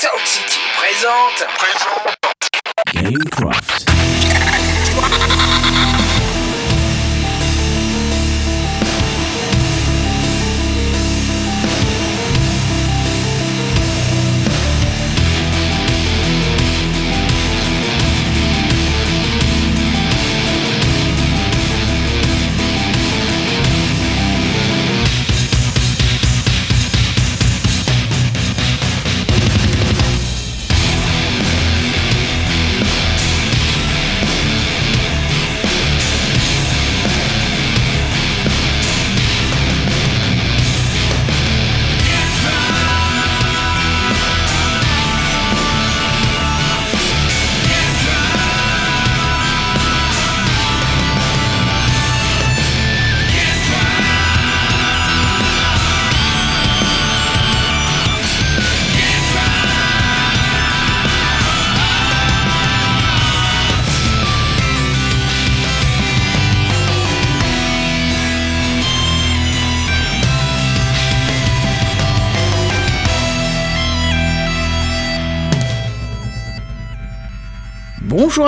[0.00, 1.46] Sound City présente.
[2.94, 3.99] Gamecraft.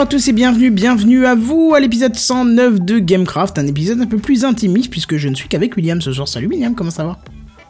[0.03, 4.07] À tous et bienvenue, bienvenue à vous à l'épisode 109 de Gamecraft, un épisode un
[4.07, 6.27] peu plus intimiste puisque je ne suis qu'avec William ce soir.
[6.27, 7.19] Salut William, comment ça va?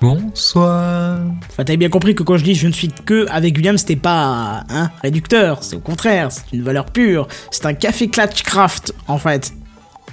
[0.00, 1.18] Bonsoir.
[1.50, 3.96] Enfin, t'avais bien compris que quand je dis je ne suis que avec William, c'était
[3.96, 9.18] pas un réducteur, c'est au contraire, c'est une valeur pure, c'est un café craft en
[9.18, 9.52] fait.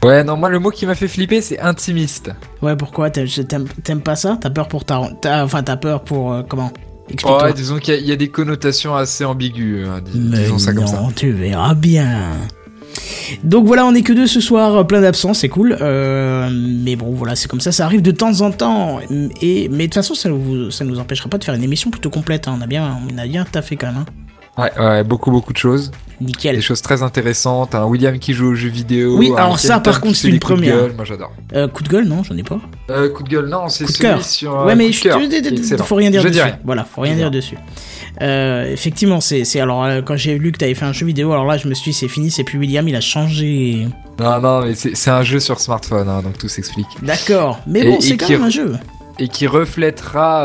[0.04, 2.32] Ouais, non, moi le mot qui m'a fait flipper, c'est intimiste.
[2.62, 3.10] Ouais, pourquoi?
[3.12, 4.38] T'aimes pas ça?
[4.42, 5.00] T'as peur pour ta...
[5.26, 6.34] Enfin, t'as peur pour...
[6.34, 6.74] euh, comment?
[7.44, 10.58] Ouais, disons qu'il y a- il y, a des connotations assez ambiguës, hein, dis- disons
[10.58, 11.02] ça comme ça.
[11.02, 12.20] non, tu verras bien.
[13.44, 15.78] Donc voilà, on est que deux ce soir, plein d'absence, c'est cool.
[15.82, 19.00] Euh, mais bon, voilà, c'est comme ça, ça arrive de temps en temps.
[19.42, 20.30] Et mais de toute façon, ça
[20.72, 22.48] ça nous empêchera pas de faire une émission plutôt complète.
[22.48, 22.56] hein.
[22.58, 23.98] On a bien, on a bien taffé quand même.
[23.98, 24.06] hein.
[24.60, 25.92] Ouais, ouais, beaucoup, beaucoup de choses.
[26.22, 26.56] Nickel.
[26.58, 27.76] Des choses très intéressantes.
[27.76, 29.18] Un William qui joue aux jeux vidéo.
[29.18, 30.76] Oui, alors ça, par contre, c'est une première.
[30.76, 31.32] gueule, Moi, j'adore.
[31.54, 32.60] Euh, coup de gueule, non, j'en ai pas.
[32.90, 34.60] Euh, coup de gueule, non, c'est celui sur.
[34.60, 35.18] euh, ouais, mais excellent.
[35.86, 36.40] faut rien dire Je dessus.
[36.40, 36.60] dirais.
[36.66, 37.42] Voilà, faut rien Je dire dirais.
[37.42, 37.58] dessus.
[38.22, 41.58] Euh, effectivement, c'est, alors quand j'ai lu que t'avais fait un jeu vidéo, alors là,
[41.58, 43.88] je me suis dit c'est fini, c'est plus William, il a changé.
[44.20, 46.88] Non, non, mais c'est un jeu sur smartphone, hein, donc tout s'explique.
[47.02, 48.74] D'accord, mais bon, c'est quand même un jeu.
[49.20, 50.44] et qui reflètera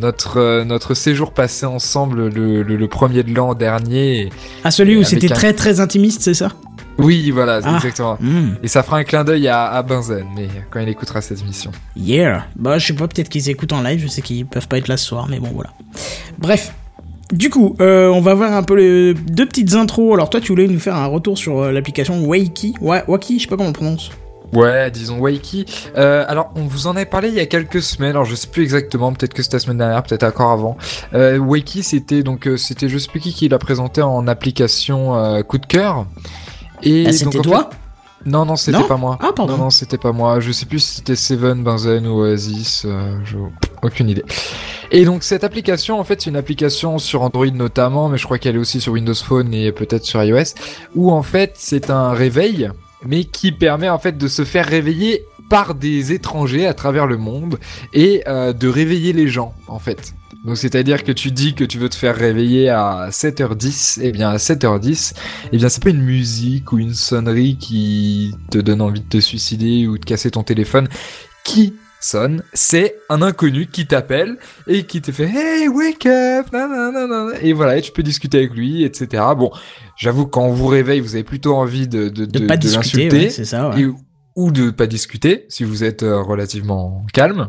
[0.00, 4.30] notre, euh, notre séjour passé ensemble le, le, le premier de l'an dernier.
[4.64, 6.50] Ah, celui où c'était un- très très intimiste, c'est ça?
[6.98, 7.76] Oui, voilà, Ah.
[7.76, 8.16] exactement.
[8.20, 8.54] Hmm.
[8.62, 11.70] Et ça fera un clin d'œil à, à Benzen, mais quand il écoutera cette émission.
[11.96, 12.46] Yeah.
[12.56, 14.88] Bah, je sais pas, peut-être qu'ils écoutent en live, je sais qu'ils peuvent pas être
[14.88, 15.70] là ce soir, mais bon, voilà.
[16.38, 16.74] Bref.
[17.30, 20.14] Du coup, euh, on va voir un peu les deux petites intros.
[20.14, 22.72] Alors, toi, tu voulais nous faire un retour sur euh, l'application Wakey.
[22.80, 24.10] Ouais, Wakey, je sais pas comment on prononce.
[24.52, 25.64] Ouais, disons Wakey.
[25.96, 28.10] Euh, alors, on vous en avait parlé il y a quelques semaines.
[28.10, 29.12] Alors, je sais plus exactement.
[29.12, 30.76] Peut-être que c'était la semaine dernière, peut-être encore avant.
[31.14, 35.16] Euh, Wakey, c'était donc euh, c'était je sais plus qui qui l'a présenté en application
[35.16, 36.06] euh, coup de cœur.
[36.82, 39.18] Et Ah, c'était toi fait- Non, non, c'était pas moi.
[39.20, 39.56] Ah, pardon.
[39.56, 40.40] Non, non, c'était pas moi.
[40.40, 42.82] Je sais plus si c'était Seven, Benzen ou Oasis.
[42.86, 43.36] euh, je...
[43.82, 44.24] Aucune idée.
[44.90, 48.38] Et donc cette application, en fait, c'est une application sur Android notamment, mais je crois
[48.38, 50.54] qu'elle est aussi sur Windows Phone et peut-être sur iOS,
[50.96, 52.70] où en fait c'est un réveil,
[53.04, 57.16] mais qui permet en fait de se faire réveiller par des étrangers à travers le
[57.16, 57.58] monde
[57.92, 60.14] et euh, de réveiller les gens, en fait.
[60.44, 64.30] Donc c'est-à-dire que tu dis que tu veux te faire réveiller à 7h10, et bien
[64.30, 65.14] à 7h10,
[65.52, 69.20] eh bien c'est pas une musique ou une sonnerie qui te donne envie de te
[69.20, 70.88] suicider ou de casser ton téléphone
[71.44, 74.36] qui sonne, c'est un inconnu qui t'appelle
[74.66, 78.54] et qui te fait Hey, wake up nanana Et voilà, et tu peux discuter avec
[78.54, 79.22] lui, etc.
[79.36, 79.50] Bon,
[79.96, 82.62] j'avoue, quand on vous réveille, vous avez plutôt envie de, de, De, de- pas de
[82.62, 83.82] discuter, l'insulter ouais, c'est ça, ouais.
[83.82, 83.88] et-
[84.36, 87.48] ou de pas discuter si vous êtes euh, relativement calme.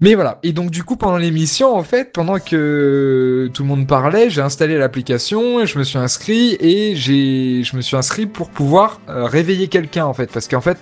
[0.00, 0.38] Mais voilà.
[0.42, 4.40] Et donc du coup pendant l'émission en fait, pendant que tout le monde parlait, j'ai
[4.40, 9.00] installé l'application et je me suis inscrit et j'ai je me suis inscrit pour pouvoir
[9.10, 10.78] euh, réveiller quelqu'un en fait parce qu'en fait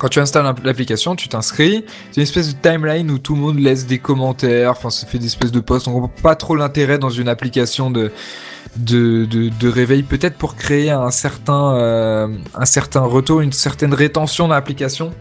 [0.00, 3.58] quand tu installes l'application, tu t'inscris, c'est une espèce de timeline où tout le monde
[3.58, 6.98] laisse des commentaires, enfin ça fait des espèces de posts, on comprend pas trop l'intérêt
[6.98, 8.10] dans une application de
[8.76, 13.92] de, de, de réveil, peut-être pour créer un certain euh, un certain retour, une certaine
[13.92, 15.12] rétention dans l'application.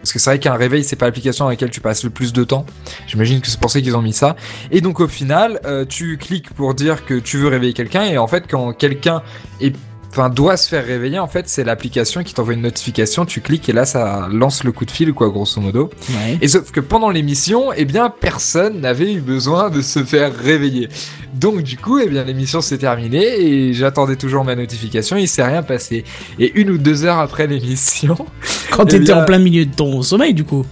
[0.00, 2.32] Parce que c'est vrai qu'un réveil, c'est pas l'application dans laquelle tu passes le plus
[2.32, 2.66] de temps.
[3.06, 4.34] J'imagine que c'est pour ça qu'ils ont mis ça.
[4.72, 8.18] Et donc au final, euh, tu cliques pour dire que tu veux réveiller quelqu'un, et
[8.18, 9.22] en fait, quand quelqu'un
[9.60, 9.76] est
[10.14, 13.70] Enfin, doit se faire réveiller, en fait, c'est l'application qui t'envoie une notification, tu cliques
[13.70, 15.88] et là, ça lance le coup de fil, quoi, grosso modo.
[16.10, 16.36] Ouais.
[16.42, 20.90] Et sauf que pendant l'émission, eh bien, personne n'avait eu besoin de se faire réveiller.
[21.32, 25.44] Donc, du coup, eh bien, l'émission s'est terminée et j'attendais toujours ma notification, il s'est
[25.44, 26.04] rien passé.
[26.38, 28.14] Et une ou deux heures après l'émission,
[28.70, 30.66] Quand eh t'étais bien- en plein milieu de ton sommeil, du coup.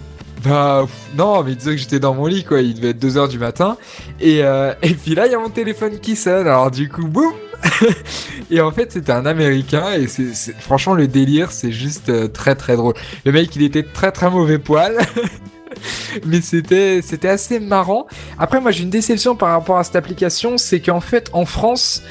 [0.44, 0.86] Bah
[1.16, 3.76] non, mais disons que j'étais dans mon lit quoi, il devait être 2h du matin
[4.20, 6.46] et euh, et puis là il y a mon téléphone qui sonne.
[6.46, 7.30] Alors du coup boum
[8.50, 12.54] et en fait c'était un américain et c'est franchement le délire c'est juste euh, très
[12.54, 12.94] très drôle.
[13.24, 14.98] Le mec il était très très mauvais poil.
[16.26, 18.06] Mais c'était c'était assez marrant.
[18.38, 22.02] Après moi j'ai une déception par rapport à cette application, c'est qu'en fait en France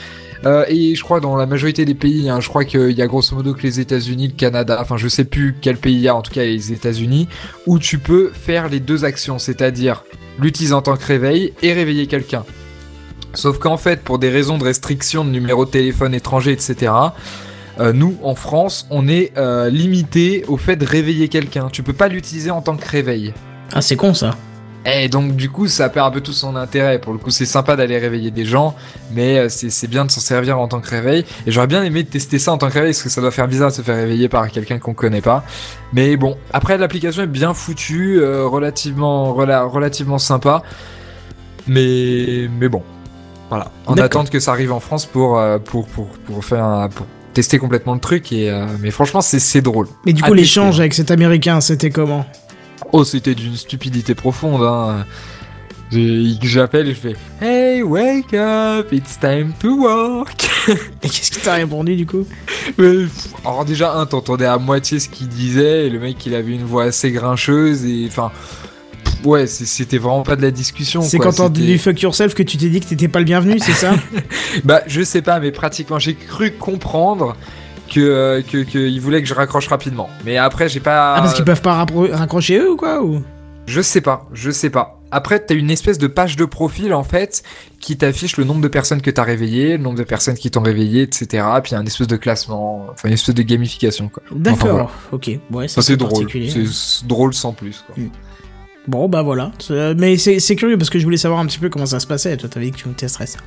[0.45, 3.07] euh, et je crois dans la majorité des pays, hein, je crois qu'il y a
[3.07, 6.07] grosso modo que les États-Unis, le Canada, enfin je sais plus quel pays il y
[6.07, 7.27] a, en tout cas les États-Unis,
[7.67, 10.03] où tu peux faire les deux actions, c'est-à-dire
[10.39, 12.45] l'utiliser en tant que réveil et réveiller quelqu'un.
[13.33, 16.91] Sauf qu'en fait, pour des raisons de restriction de numéro de téléphone étranger, etc.,
[17.79, 21.69] euh, nous, en France, on est euh, limité au fait de réveiller quelqu'un.
[21.71, 23.33] Tu peux pas l'utiliser en tant que réveil.
[23.71, 24.35] Ah, c'est con ça.
[24.85, 26.99] Et donc du coup ça perd un peu tout son intérêt.
[26.99, 28.75] Pour le coup c'est sympa d'aller réveiller des gens,
[29.13, 31.25] mais euh, c'est c'est bien de s'en servir en tant que réveil.
[31.45, 33.47] Et j'aurais bien aimé tester ça en tant que réveil parce que ça doit faire
[33.49, 35.43] bizarre de se faire réveiller par quelqu'un qu'on connaît pas.
[35.91, 40.63] Mais bon, après l'application est bien foutue, euh, relativement rela- relativement sympa.
[41.67, 42.81] Mais mais bon,
[43.49, 43.71] voilà.
[43.87, 44.21] On D'accord.
[44.21, 47.57] attend que ça arrive en France pour euh, pour pour pour faire un- pour tester
[47.59, 49.87] complètement le truc et euh, mais franchement c'est c'est drôle.
[50.05, 52.25] Mais du coup, l'échange avec cet américain, c'était comment?
[52.91, 55.05] Oh, c'était d'une stupidité profonde, hein.
[55.91, 60.47] J'appelle et je fais Hey, wake up, it's time to work.
[61.01, 62.27] Et qu'est-ce qu'il t'a répondu du coup?
[62.77, 63.05] Mais,
[63.43, 66.63] Alors, déjà, un, t'entendais à moitié ce qu'il disait, et le mec, il avait une
[66.63, 68.31] voix assez grincheuse, et enfin.
[69.25, 71.01] Ouais, c'était vraiment pas de la discussion.
[71.01, 73.59] C'est quand c'était- entendu fuck yourself que tu t'es dit que t'étais pas le bienvenu,
[73.59, 73.93] c'est ça
[74.63, 77.35] Bah, je sais pas, mais pratiquement, j'ai cru comprendre
[77.93, 80.09] que, euh, que, que il voulait que je raccroche rapidement.
[80.25, 81.15] Mais après, j'ai pas.
[81.15, 83.21] Ah, parce qu'ils peuvent pas raccrocher eux ou quoi ou...
[83.65, 84.99] Je sais pas, je sais pas.
[85.11, 87.43] Après, t'as une espèce de page de profil en fait
[87.79, 90.61] qui t'affiche le nombre de personnes que t'as réveillées, le nombre de personnes qui t'ont
[90.61, 91.43] réveillé, etc.
[91.63, 94.23] Puis y a un espèce de classement, enfin une espèce de gamification quoi.
[94.31, 94.89] D'accord, Enfin, voilà.
[95.11, 95.29] ok.
[95.51, 97.95] Ouais, c'est drôle, c'est drôle sans plus quoi.
[98.89, 99.51] Bon, bah voilà.
[99.59, 102.07] C'est- Mais c'est curieux parce que je voulais savoir un petit peu comment ça se
[102.07, 102.35] passait.
[102.37, 103.37] Toi, t'avais dit que tu testerais ça.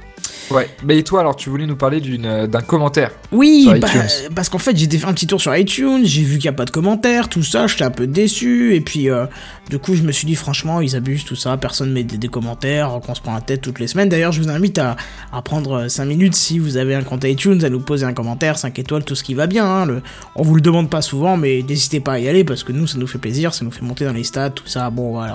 [0.50, 0.69] Ouais.
[0.85, 4.29] Mais et toi alors, tu voulais nous parler euh, d'un commentaire Oui, Sur bah, euh,
[4.35, 6.56] parce qu'en fait, j'ai fait un petit tour sur iTunes, j'ai vu qu'il n'y a
[6.56, 9.27] pas de commentaires, tout ça, j'étais un peu déçu, et puis euh,
[9.71, 12.29] du coup, je me suis dit, franchement, ils abusent, tout ça, personne met des, des
[12.29, 14.09] commentaires, qu'on se prend la tête toutes les semaines.
[14.11, 14.97] D'ailleurs, je vous invite à,
[15.33, 18.59] à prendre 5 minutes si vous avez un compte iTunes, à nous poser un commentaire,
[18.59, 19.65] 5 étoiles, tout ce qui va bien.
[19.65, 20.03] hein, le-
[20.37, 22.87] on vous le demande pas souvent, mais n'hésitez pas à y aller, parce que nous,
[22.87, 24.91] ça nous fait plaisir, ça nous fait monter dans les stats, tout ça.
[24.91, 25.31] Bon, voilà.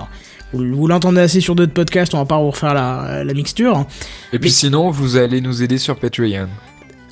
[0.52, 3.86] Vous, vous l'entendez assez sur d'autres podcasts, on va pas vous refaire la, la mixture.
[4.32, 6.48] Et puis Mais- sinon, vous allez nous aider sur Patreon.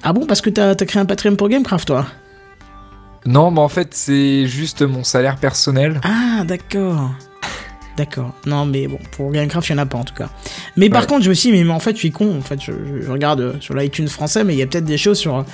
[0.02, 2.06] Ah bon, parce que t'as as créé un Patreon pour Gamecraft, toi?
[3.24, 6.00] Non, mais en fait, c'est juste mon salaire personnel.
[6.04, 7.10] Ah, d'accord.
[7.96, 8.34] D'accord.
[8.46, 10.28] Non, mais bon, pour Gamecraft, il n'y en a pas en tout cas.
[10.76, 12.36] Mais par contre, je me suis dit, mais, en fait, je suis con.
[12.38, 12.72] En fait, je,
[13.02, 15.44] je- regarde euh, sur l'iTunes français, mais il y a peut-être des choses sur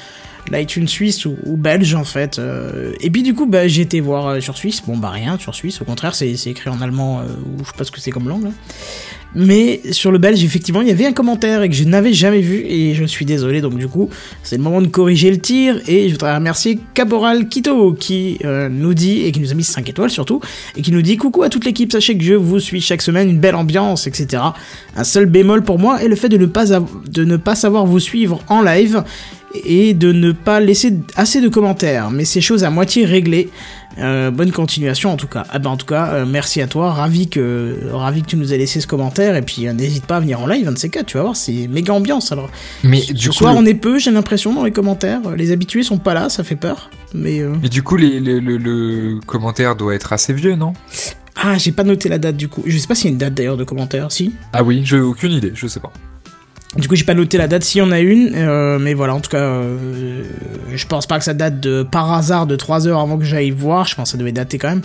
[0.51, 2.39] l'iTunes suisse ou, belge, en fait.
[2.39, 2.93] euh.
[3.01, 4.83] Et puis, du coup, bah, j'ai été voir euh, sur Suisse.
[4.87, 5.81] Bon, bah, rien sur Suisse.
[5.81, 8.29] Au contraire, c'est écrit en allemand, euh, ou je sais pas ce que c'est comme
[8.29, 8.51] langue.
[9.35, 12.43] Mais sur le belge, effectivement, il y avait un commentaire et que je n'avais jamais
[12.43, 13.63] vu et je suis désolé.
[13.63, 14.11] Donc du coup,
[14.43, 18.93] c'est le moment de corriger le tir et je voudrais remercier Caporal Kito qui nous
[18.93, 20.43] dit et qui nous a mis 5 étoiles surtout
[20.77, 23.31] et qui nous dit coucou à toute l'équipe, sachez que je vous suis chaque semaine,
[23.31, 24.43] une belle ambiance, etc.
[24.97, 27.87] Un seul bémol pour moi est le fait de ne pas de ne pas savoir
[27.87, 29.03] vous suivre en live
[29.65, 32.11] et de ne pas laisser assez de commentaires.
[32.11, 33.51] Mais c'est chose à moitié réglée.
[33.99, 35.45] Euh, bonne continuation en tout cas.
[35.51, 38.55] Ah ben en tout cas, euh, merci à toi, ravi que ravi que tu nous
[38.55, 40.79] aies laissé ce commentaire et puis euh, n'hésite pas à venir en live, un de
[40.79, 42.49] ces quatre, tu vas voir, c'est méga ambiance alors.
[42.85, 45.53] Mais Ce du coup, soir le- on est peu, j'ai l'impression dans les commentaires, les
[45.53, 46.89] habitués sont pas là, ça fait peur.
[47.13, 50.73] Mais mais du coup, les- les- le, le commentaire doit être assez vieux, non?
[51.37, 52.63] Ah, j'ai pas noté la date du coup.
[52.67, 54.33] Je sais pas s'il y a une date d'ailleurs de commentaire, si?
[54.55, 55.93] Ah oui, j'ai aucune idée, je sais pas.
[56.77, 59.15] Du coup, j'ai pas noté la date s'il y en a une, euh, mais voilà,
[59.15, 60.23] en tout cas, euh,
[60.75, 63.51] je pense pas que ça date de par hasard de 3 heures avant que j'aille
[63.51, 64.83] voir, je pense que ça devait dater quand même.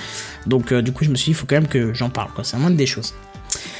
[0.47, 2.31] Donc, euh, du coup, je me suis dit, il faut quand même que j'en parle,
[2.35, 3.13] quoi, c'est la moindre des choses.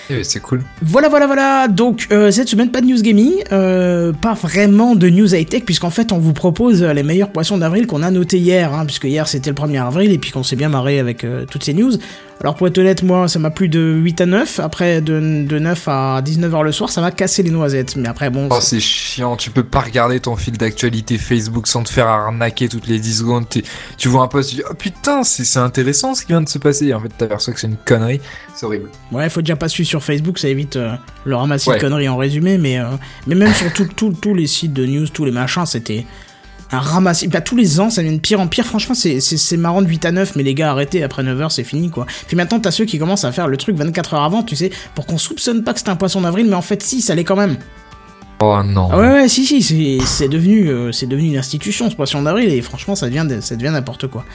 [0.10, 0.64] Eh, c'est cool.
[0.82, 1.68] Voilà, voilà, voilà.
[1.68, 5.64] Donc euh, cette semaine, pas de news gaming, euh, pas vraiment de news high tech,
[5.66, 8.86] puisqu'en fait, on vous propose euh, les meilleurs poissons d'avril qu'on a notés hier, hein,
[8.86, 11.64] puisque hier c'était le 1er avril et puis qu'on s'est bien marré avec euh, toutes
[11.64, 11.92] ces news.
[12.40, 14.60] Alors pour être honnête, moi, ça m'a plu de 8 à 9.
[14.60, 17.96] Après, de, de 9 à 19h le soir, ça m'a cassé les noisettes.
[17.96, 18.48] Mais après, bon.
[18.52, 22.70] Oh, c'est- chiant, tu peux pas regarder ton fil d'actualité Facebook sans te faire arnaquer
[22.70, 23.46] toutes les 10 secondes.
[23.98, 26.48] Tu vois un post, tu dis, oh putain, c'est c'est intéressant ce qui vient de
[26.50, 26.86] se passer.
[26.86, 28.22] Et en fait, t'aperçois que c'est une connerie.
[28.58, 28.90] C'est horrible.
[29.12, 30.94] Ouais, faut déjà pas suivre sur Facebook, ça évite euh,
[31.26, 31.76] le ramassis Ouais.
[31.76, 32.86] de conneries en résumé, mais, euh,
[33.28, 36.06] mais même sur tous les sites de news, tous les machins, c'était
[36.72, 37.28] un ramassis.
[37.28, 38.66] Bah, tous les ans, ça devient de pire en pire.
[38.66, 41.52] Franchement, c'est- c'est c'est marrant de 8 à 9, mais les gars, arrêtez, après 9h,
[41.52, 42.08] c'est fini, quoi.
[42.28, 44.72] Puis maintenant, t'as ceux qui commencent à faire le truc 24 heures avant, tu sais,
[44.96, 47.24] pour qu'on soupçonne pas que c'est un poisson d'avril, mais en fait, si, ça l'est
[47.24, 47.58] quand même.
[48.39, 48.89] Oh non.
[48.91, 49.62] Ah ouais, ouais, si, si,
[50.06, 53.56] c'est- devenu, euh, c'est devenu une institution, ce poisson d'avril, et franchement, ça devient, ça
[53.56, 54.25] devient n'importe quoi.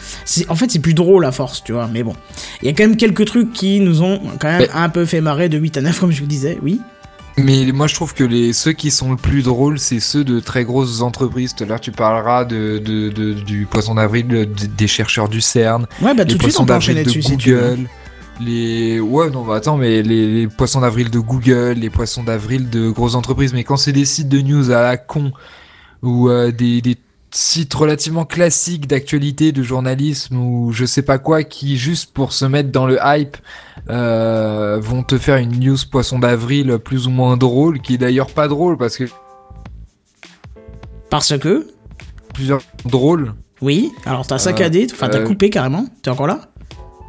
[0.48, 2.14] En fait, c'est plus drôle à force, tu vois, mais bon.
[2.62, 5.04] Il y a quand même quelques trucs qui nous ont quand même Mais- un peu
[5.04, 6.80] fait marrer de 8 à 9, comme je vous disais, oui.
[7.38, 10.38] Mais moi je trouve que les ceux qui sont le plus drôles, c'est ceux de
[10.38, 11.54] très grosses entreprises.
[11.54, 15.40] Tout à l'heure tu parleras de, de, de- du poisson d'avril, de- des chercheurs du
[15.40, 17.54] CERN, Ouais, bah les tout de suite, poissons on peut enchaîner d'avril de si tu
[17.54, 17.60] veux.
[17.76, 17.88] Google.
[18.40, 22.70] Les ouais non bah attends mais les, les poissons d'avril de Google, les poissons d'avril
[22.70, 25.32] de grosses entreprises, mais quand c'est des sites de news à la con
[26.02, 26.96] ou euh, des, des
[27.30, 32.44] sites relativement classiques d'actualité, de journalisme ou je sais pas quoi, qui juste pour se
[32.44, 33.36] mettre dans le hype
[33.90, 38.30] euh, vont te faire une news poisson d'avril plus ou moins drôle, qui est d'ailleurs
[38.30, 39.04] pas drôle parce que
[41.10, 41.68] Parce que,
[42.34, 43.34] plusieurs drôles.
[43.60, 46.51] oui, alors t'as saccadé, enfin t'as euh, coupé carrément, t'es encore là?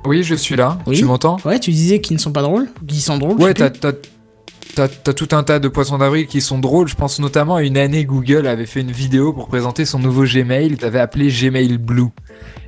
[0.05, 0.77] Oui, je suis là.
[0.85, 0.97] Oui.
[0.97, 1.37] Tu m'entends?
[1.45, 3.41] Ouais, tu disais qu'ils ne sont pas drôles, qu'ils sont drôles.
[3.41, 3.93] Ouais, t'as t'as
[4.75, 6.87] t'as t'as tout un tas de poissons d'avril qui sont drôles.
[6.87, 10.23] Je pense notamment à une année Google avait fait une vidéo pour présenter son nouveau
[10.23, 10.77] Gmail.
[10.77, 12.09] T'avais appelé Gmail Blue.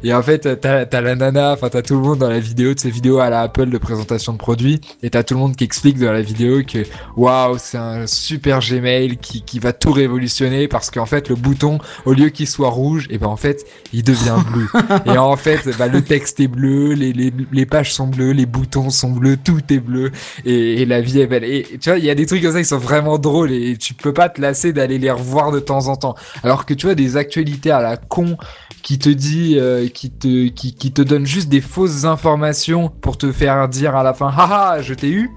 [0.03, 2.79] Et en fait, t'as la nana, enfin t'as tout le monde dans la vidéo de
[2.79, 5.63] ces vidéos à la Apple de présentation de produits, et t'as tout le monde qui
[5.63, 6.83] explique dans la vidéo que
[7.17, 11.79] waouh, c'est un super Gmail qui qui va tout révolutionner parce qu'en fait le bouton
[12.05, 14.67] au lieu qu'il soit rouge, et ben en fait il devient bleu.
[15.11, 18.45] et en fait, bah, le texte est bleu, les, les les pages sont bleues, les
[18.45, 20.11] boutons sont bleus, tout est bleu,
[20.45, 21.45] et, et la vie est belle.
[21.45, 23.77] Et tu vois, il y a des trucs comme ça qui sont vraiment drôles et
[23.77, 26.15] tu peux pas te lasser d'aller les revoir de temps en temps.
[26.43, 28.37] Alors que tu vois des actualités à la con
[28.81, 33.31] qui te dit, euh, qui te, qui, te donne juste des fausses informations pour te
[33.31, 35.31] faire dire à la fin, haha, je t'ai eu.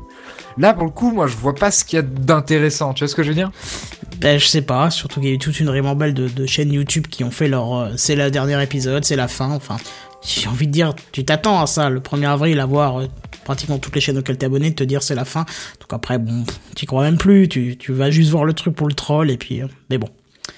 [0.59, 2.93] Là, pour le coup, moi, je vois pas ce qu'il y a d'intéressant.
[2.93, 3.51] Tu vois ce que je veux dire?
[4.21, 6.73] Ben, je sais pas, surtout qu'il y a eu toute une ribambelle de, de chaînes
[6.73, 7.75] YouTube qui ont fait leur.
[7.75, 9.77] euh, c'est le dernier épisode, c'est la fin, enfin.
[10.29, 13.07] J'ai envie de dire, tu t'attends à ça, le 1er avril, à voir euh,
[13.45, 15.47] pratiquement toutes les chaînes auxquelles t'es abonné, de te dire c'est la fin.
[15.81, 16.45] Donc après, bon,
[16.75, 19.39] t'y crois même plus, tu, tu vas juste voir le truc pour le troll, et
[19.39, 19.63] puis.
[19.63, 20.09] euh, mais bon.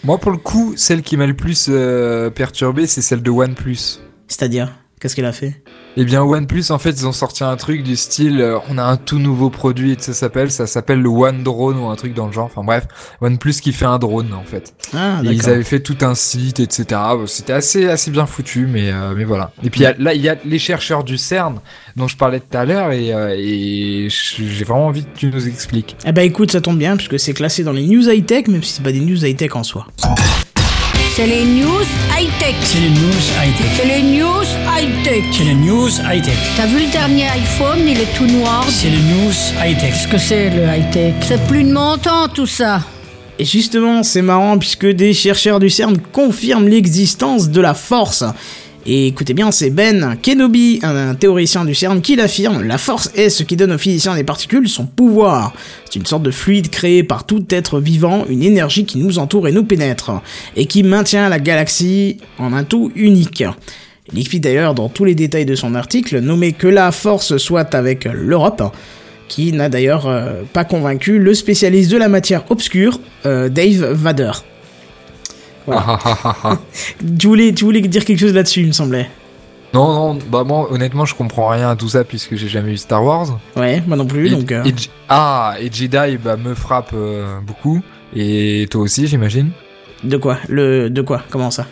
[0.03, 4.01] Moi, pour le coup, celle qui m'a le plus euh, perturbé, c'est celle de OnePlus.
[4.29, 5.61] C'est-à-dire, qu'est-ce qu'elle a fait?
[5.97, 8.85] Eh bien, OnePlus, en fait, ils ont sorti un truc du style, euh, on a
[8.85, 12.15] un tout nouveau produit, et ça s'appelle, ça s'appelle le One Drone ou un truc
[12.15, 12.45] dans le genre.
[12.45, 12.87] Enfin bref,
[13.21, 14.73] OnePlus qui fait un drone, en fait.
[14.95, 17.01] Ah, Et ils avaient fait tout un site, etc.
[17.27, 19.53] C'était assez, assez bien foutu, mais, euh, mais voilà.
[19.65, 21.59] Et puis y a- là, il y a les chercheurs du CERN
[21.97, 25.49] dont je parlais tout à l'heure, et, euh, et j'ai vraiment envie que tu nous
[25.49, 25.97] expliques.
[26.07, 28.75] Eh ben écoute, ça tombe bien, puisque c'est classé dans les news high-tech, même si
[28.75, 29.87] c'est pas des news high-tech en soi.
[31.21, 31.85] C'est les news
[32.19, 32.55] high-tech.
[32.63, 33.67] C'est les news high-tech.
[33.77, 35.25] C'est les news high-tech.
[35.31, 36.35] C'est les news high-tech.
[36.57, 38.65] T'as vu le dernier iPhone, il est tout noir.
[38.71, 39.31] C'est les news
[39.63, 39.91] high-tech.
[39.91, 41.13] Qu'est-ce que c'est le high-tech?
[41.21, 42.81] C'est plus de mon temps tout ça.
[43.39, 48.25] Et justement, c'est marrant puisque des chercheurs du CERN confirment l'existence de la force.
[48.93, 52.65] Et écoutez bien, c'est Ben Kenobi, un, théoricien du CERN, qui l'affirme.
[52.65, 55.53] La force est ce qui donne aux physiciens des particules son pouvoir.
[55.85, 59.47] C'est une sorte de fluide créé par tout être vivant, une énergie qui nous entoure
[59.47, 60.11] et nous pénètre,
[60.57, 63.45] et qui maintient la galaxie en un tout unique.
[64.13, 67.77] Il explique d'ailleurs dans tous les détails de son article, nommé que la force soit
[67.77, 68.75] avec l'Europe,
[69.29, 74.33] qui n'a d'ailleurs euh, pas convaincu le spécialiste de la matière obscure, euh, Dave Vader.
[75.67, 75.83] Voilà.
[75.87, 76.59] Ah, ah, ah.
[77.19, 79.09] Tu voulais, tu voulais dire quelque chose là-dessus, il me semblait.
[79.75, 82.77] non, non, bah moi, honnêtement, je comprends rien à tout ça puisque j'ai jamais vu
[82.77, 83.39] Star Wars.
[83.57, 84.51] Ouais, moi non plus, Et- donc...
[84.53, 84.75] euh, et
[85.09, 87.81] ah, et Jedi, bah, me frappe euh, beaucoup.
[88.15, 89.51] Et toi aussi, j'imagine.
[90.03, 90.39] De quoi?
[90.49, 90.89] Le...
[90.91, 91.23] De quoi?
[91.31, 91.67] Comment ça?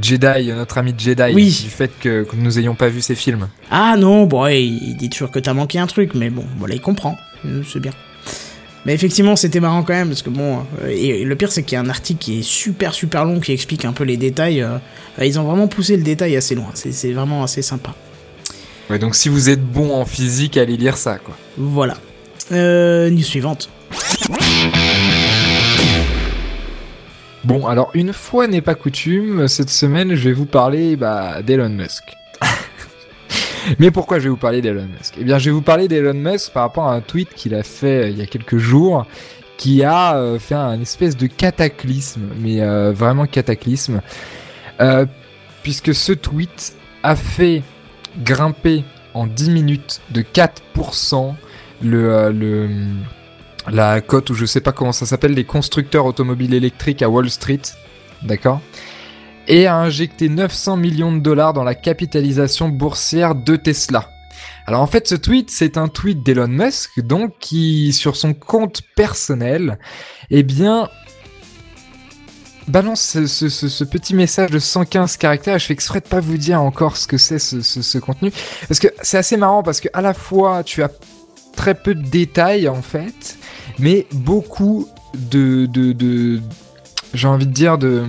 [0.00, 1.46] Jedi, notre ami Jedi, Oui.
[1.64, 3.48] du fait que, que nous ayons pas vu ces films.
[3.70, 6.74] Ah non, bon, ouais, il dit toujours que t'as manqué un truc, mais bon, voilà,
[6.74, 7.16] il comprend,
[7.70, 7.92] c'est bien.
[8.84, 11.76] Mais effectivement, c'était marrant quand même, parce que bon, euh, et le pire c'est qu'il
[11.76, 14.60] y a un article qui est super super long qui explique un peu les détails.
[14.60, 14.78] euh,
[15.18, 17.94] euh, ils ont vraiment poussé le détail assez loin, c'est c'est vraiment assez sympa.
[18.90, 21.36] Ouais, donc si vous êtes bon en physique, allez lire ça, quoi.
[21.56, 21.96] Voilà.
[22.50, 23.70] Euh, news suivante.
[27.44, 31.70] Bon, alors une fois n'est pas coutume, cette semaine je vais vous parler bah, d'Elon
[31.70, 32.14] Musk.
[33.78, 35.14] Mais pourquoi je vais vous parler d'Elon Musk?
[35.18, 37.62] Eh bien, je vais vous parler d'Elon Musk par rapport à un tweet qu'il a
[37.62, 39.06] fait euh, il y a quelques jours,
[39.56, 44.00] qui a euh, fait un espèce de cataclysme, mais euh, vraiment cataclysme,
[45.62, 47.62] puisque ce tweet a fait
[48.24, 51.34] grimper en 10 minutes de 4%
[51.82, 52.68] le, le,
[53.70, 57.30] la cote, ou je sais pas comment ça s'appelle, des constructeurs automobiles électriques à Wall
[57.30, 57.60] Street,
[58.22, 58.60] d'accord?
[59.48, 64.08] Et a injecté 900 millions de dollars dans la capitalisation boursière de Tesla.
[64.66, 68.82] Alors en fait, ce tweet, c'est un tweet d'Elon Musk, donc qui, sur son compte
[68.94, 69.78] personnel,
[70.30, 70.88] eh bien,
[72.68, 75.58] balance ce, petit message de 115 caractères.
[75.58, 78.32] Je fais exprès de pas vous dire encore ce que c'est ce, contenu,
[78.68, 80.90] parce que c'est assez marrant parce que à la fois tu as
[81.56, 83.36] très peu de détails en fait,
[83.78, 86.40] mais beaucoup de, de
[87.14, 88.04] j'ai envie de dire de,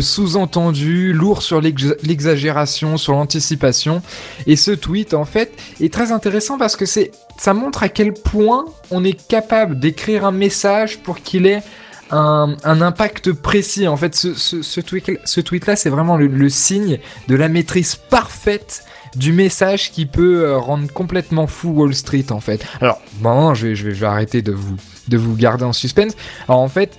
[0.00, 4.02] sous-entendus, lourds sur l'ex- l'exagération, sur l'anticipation.
[4.46, 8.66] Et ce tweet en fait est très intéressant parce que ça montre à quel point
[8.90, 11.62] on est capable d'écrire un message pour qu'il ait
[12.10, 13.88] un, impact précis.
[13.88, 17.96] En fait, ce, ce, ce tweet, ce tweet-là, c'est vraiment le, signe de la maîtrise
[17.96, 22.64] parfaite du message qui peut euh, rendre complètement fou Wall Street, en fait.
[22.80, 24.76] Alors, bon, je vais, je vais, je vais arrêter de vous,
[25.08, 26.12] de vous garder en suspense.
[26.46, 26.98] Alors, en fait,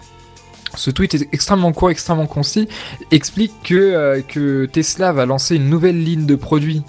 [0.76, 2.68] ce tweet est extrêmement court, extrêmement concis,
[3.12, 6.84] explique que, euh, que Tesla va lancer une nouvelle ligne de produits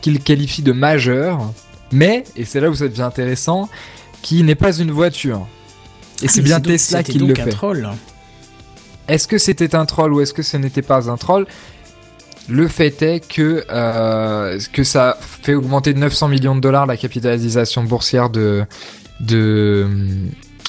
[0.00, 1.52] qu'il qualifie de majeure,
[1.92, 3.68] mais, et c'est là où ça devient intéressant,
[4.22, 5.46] qui n'est pas une voiture.
[6.22, 7.50] Et c'est Ah, Mais bien Tesla qui le un fait.
[7.50, 7.88] troll.
[9.08, 11.46] Est-ce que c'était un troll ou est-ce que ce n'était pas un troll?
[12.48, 16.96] Le fait est que, euh, que ça fait augmenter de 900 millions de dollars la
[16.96, 18.64] capitalisation boursière de,
[19.20, 19.86] de,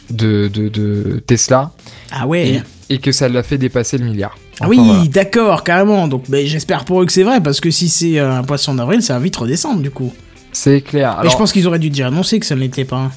[0.09, 1.71] de, de, de Tesla
[2.11, 2.61] Ah ouais.
[2.89, 4.37] et, et que ça l'a fait dépasser le milliard.
[4.59, 5.05] Ah oui, voilà.
[5.07, 6.07] d'accord, carrément.
[6.07, 8.75] Donc ben, j'espère pour eux que c'est vrai, parce que si c'est euh, un poisson
[8.75, 10.13] d'avril, ça va vite redescendre du coup.
[10.51, 11.19] C'est clair.
[11.23, 13.11] Mais je pense qu'ils auraient dû dire annoncer que ça ne l'était pas.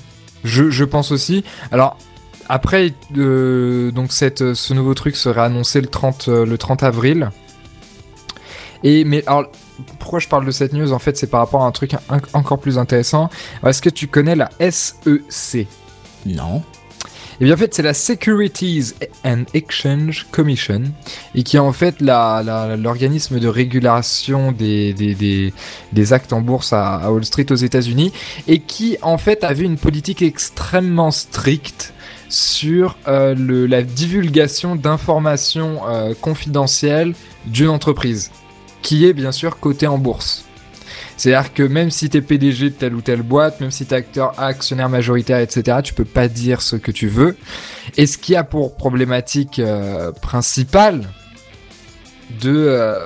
[0.45, 1.45] Je, je pense aussi.
[1.73, 1.99] Alors,
[2.49, 7.31] après, euh, donc cette, ce nouveau truc serait annoncé le 30, euh, le 30 avril.
[8.85, 9.47] Et, mais alors,
[9.99, 10.93] pourquoi je parle de cette news?
[10.93, 13.29] En fait, c'est par rapport à un truc un- encore plus intéressant.
[13.67, 15.67] Est-ce que tu connais la SEC
[16.27, 16.63] Non.
[17.41, 20.85] Eh bien, en fait, c'est la Securities and Exchange Commission,
[21.35, 25.53] et qui est en fait l'organisme de régulation des, des,
[25.93, 28.13] des, actes en bourse à, à Wall Street aux États-Unis,
[28.49, 31.93] et qui en fait avait une politique extrêmement stricte
[32.31, 37.15] sur euh, le, la divulgation d'informations euh, confidentielles
[37.45, 38.31] d'une entreprise,
[38.81, 40.47] qui est bien sûr cotée en bourse.
[41.17, 44.39] C'est-à-dire que même si t'es PDG de telle ou telle boîte, même si t'es acteur,
[44.39, 47.37] actionnaire majoritaire, etc., tu peux pas dire ce que tu veux.
[47.97, 51.09] Et ce qui a pour problématique euh, principale
[52.43, 52.99] de euh,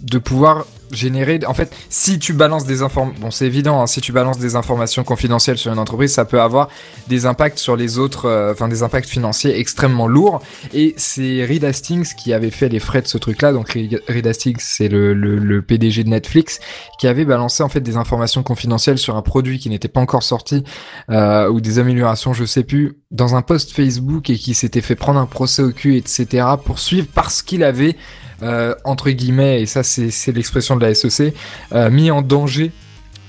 [0.00, 4.00] de pouvoir générer, en fait, si tu balances des informations, bon c'est évident, hein, si
[4.00, 6.68] tu balances des informations confidentielles sur une entreprise, ça peut avoir
[7.08, 10.42] des impacts sur les autres, euh, enfin des impacts financiers extrêmement lourds.
[10.72, 13.52] Et c'est Reed Hastings qui avait fait les frais de ce truc-là.
[13.52, 16.60] Donc Reed Hastings, c'est le, le, le PDG de Netflix
[16.98, 20.22] qui avait balancé en fait des informations confidentielles sur un produit qui n'était pas encore
[20.22, 20.64] sorti
[21.10, 24.94] euh, ou des améliorations, je sais plus, dans un post Facebook et qui s'était fait
[24.94, 26.46] prendre un procès au cul, etc.
[26.64, 27.96] pour suivre parce qu'il avait
[28.42, 31.34] euh, entre guillemets, et ça c'est l'expression de la SEC,
[31.72, 32.72] euh, mis en danger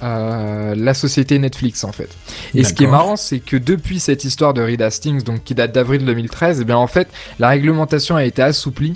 [0.04, 2.10] euh, la société Netflix en fait.
[2.56, 5.54] Et ce qui est marrant, c'est que depuis cette histoire de Reed Hastings, donc qui
[5.54, 8.96] date d'avril 2013, eh bien en fait, la réglementation a été assouplie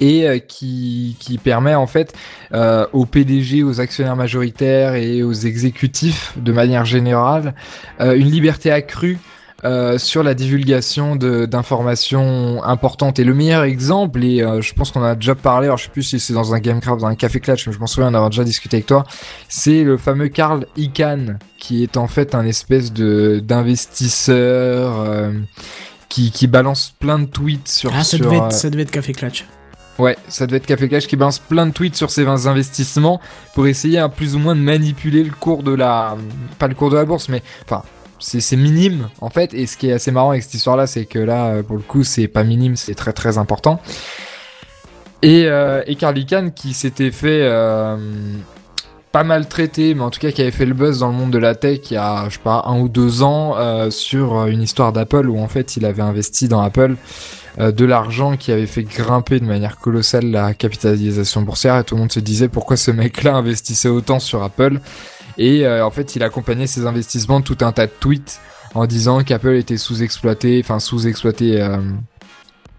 [0.00, 2.14] et euh, qui, qui permet en fait
[2.52, 7.54] euh, aux PDG, aux actionnaires majoritaires et aux exécutifs de manière générale
[8.00, 9.18] euh, une liberté accrue
[9.64, 13.18] euh, sur la divulgation d'informations importantes.
[13.18, 15.90] Et le meilleur exemple, et euh, je pense qu'on a déjà parlé, alors je sais
[15.90, 18.14] plus si c'est dans un Gamecraft, dans un Café Clutch, mais je m'en souviens en
[18.14, 19.04] avoir déjà discuté avec toi,
[19.48, 25.32] c'est le fameux Carl Icahn, qui est en fait un espèce de d'investisseur euh,
[26.08, 27.92] qui, qui balance plein de tweets sur...
[27.94, 29.44] Ah, ça sur, devait, être, ça devait être Café Clutch.
[29.98, 33.20] Ouais, ça devait être Café Cash qui balance plein de tweets sur ses 20 investissements
[33.54, 36.16] pour essayer à plus ou moins de manipuler le cours de la...
[36.58, 37.42] Pas le cours de la bourse, mais...
[37.66, 37.82] Enfin,
[38.20, 39.54] c'est minime en fait.
[39.54, 41.82] Et ce qui est assez marrant avec cette histoire-là, c'est que là, euh, pour le
[41.82, 43.80] coup, c'est pas minime, c'est très très important.
[45.22, 47.42] Et, euh, Carly qui s'était fait...
[47.42, 47.96] euh,
[49.12, 51.32] pas mal traité, mais en tout cas qui avait fait le buzz dans le monde
[51.32, 54.46] de la tech il y a, je sais pas, un ou deux ans euh, sur
[54.46, 56.94] une histoire d'Apple où en fait il avait investi dans Apple
[57.58, 62.02] de l'argent qui avait fait grimper de manière colossale la capitalisation boursière et tout le
[62.02, 64.78] monde se disait pourquoi ce mec-là investissait autant sur Apple
[65.38, 68.40] et euh, en fait il accompagnait ses investissements de tout un tas de tweets
[68.74, 71.78] en disant qu'Apple était sous-exploité, enfin sous-exploité, euh,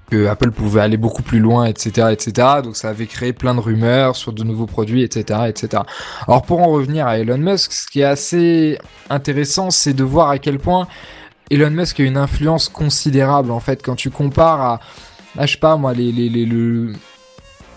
[0.09, 2.47] que Apple pouvait aller beaucoup plus loin, etc., etc.
[2.63, 5.83] Donc ça avait créé plein de rumeurs sur de nouveaux produits, etc., etc.
[6.27, 8.77] Alors pour en revenir à Elon Musk, ce qui est assez
[9.09, 10.87] intéressant, c'est de voir à quel point
[11.49, 14.79] Elon Musk a une influence considérable en fait quand tu compares à,
[15.37, 16.93] à, je sais pas moi les les les, le-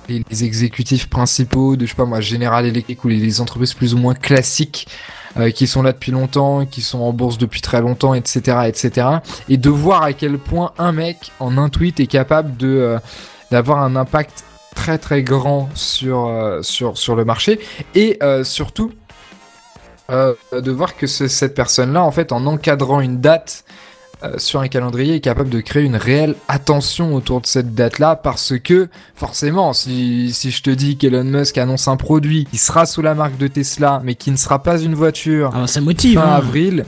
[0.08, 3.98] les, exécutifs principaux de je sais pas moi General Electric ou les, entreprises plus ou
[3.98, 4.86] moins classiques
[5.36, 9.08] euh, qui sont là depuis longtemps, qui sont en bourse depuis très longtemps, etc., etc.
[9.48, 12.98] Et de voir à quel point un mec en un tweet est capable de euh,
[13.50, 17.60] d'avoir un impact très très grand sur euh, le marché
[17.94, 18.92] et surtout
[20.08, 23.64] de voir que ce- cette personne-là, en fait, en encadrant une date
[24.38, 28.58] sur un calendrier est capable de créer une réelle attention autour de cette date-là parce
[28.58, 33.02] que forcément, si, si je te dis qu'Elon Musk annonce un produit qui sera sous
[33.02, 36.18] la marque de Tesla mais qui ne sera pas une voiture Ah, ça motive.
[36.18, 36.36] fin hein.
[36.36, 36.84] avril,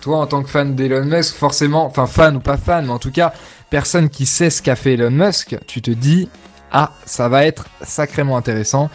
[0.00, 2.98] toi en tant que fan d'Elon Musk, forcément, enfin fan ou pas fan, mais en
[2.98, 3.32] tout cas,
[3.70, 6.28] personne qui sait ce qu'a fait Elon Musk, tu te dis,
[6.72, 8.90] ah, ça va être sacrément intéressant.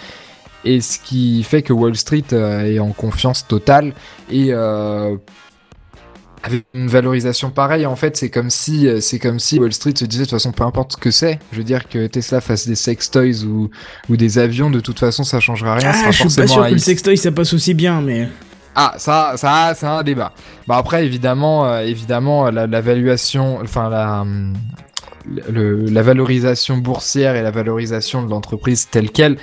[0.65, 3.93] Et ce qui fait que Wall Street euh, est en confiance totale
[4.29, 5.15] et euh,
[6.43, 9.93] avec une valorisation pareille, en fait, c'est comme si euh, c'est comme si Wall Street
[9.97, 12.39] se disait de toute façon, peu importe ce que c'est, je veux dire que Tesla
[12.41, 13.69] fasse des sex toys ou,
[14.09, 15.89] ou des avions, de toute façon, ça changera rien.
[15.91, 16.83] Ah, sera je suis pas sûr que le hit.
[16.83, 18.29] sextoy ça passe aussi bien, mais.
[18.75, 20.31] Ah, ça, ça, c'est un débat.
[20.67, 24.23] Bah après, évidemment, euh, évidemment, la, la valuation, enfin la,
[25.51, 29.37] le- la valorisation boursière et la valorisation de l'entreprise telle quelle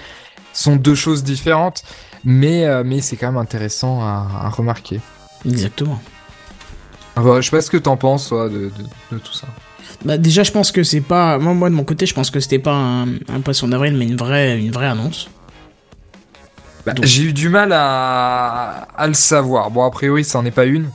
[0.52, 1.82] sont deux choses différentes,
[2.24, 5.00] mais euh, mais c'est quand même intéressant à, à remarquer.
[5.44, 6.00] Exactement.
[7.16, 8.70] Bah, je sais pas ce que t'en penses, toi, de, de,
[9.12, 9.46] de tout ça.
[10.04, 12.38] Bah déjà je pense que c'est pas moi moi de mon côté je pense que
[12.38, 15.28] c'était pas un, un poisson d'avril mais une vraie une vraie annonce.
[16.84, 19.70] Bah, J'ai eu du mal à, à le savoir.
[19.70, 20.90] Bon, a priori, ça en est pas une.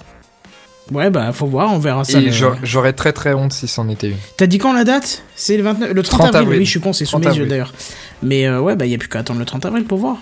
[0.92, 2.20] Ouais bah faut voir on verra ça.
[2.20, 2.30] Le-
[2.64, 4.18] j'aurais- très très honte si c'en était une.
[4.38, 5.24] T'as dit quand la date?
[5.36, 6.42] C'est le 29 le 30, 30 avril.
[6.48, 6.60] avril.
[6.60, 7.74] Oui je suis con c'est sous 30 mes yeux d'ailleurs.
[8.22, 10.18] Mais euh, ouais bah y a plus qu'à attendre le 30 avril pour voir.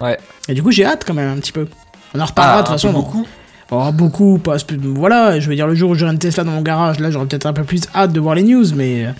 [0.00, 0.18] Ouais.
[0.48, 1.66] Et du coup j'ai hâte quand même un petit peu.
[2.14, 2.92] On en reparlera de toute Ah, façon.
[2.92, 3.26] beaucoup.
[3.70, 6.62] Oh, beaucoup, pas voilà, je veux dire le jour où j'aurai une Tesla dans mon
[6.62, 9.10] garage, là j'aurai peut-être un peu plus hâte de voir les news, mais euh,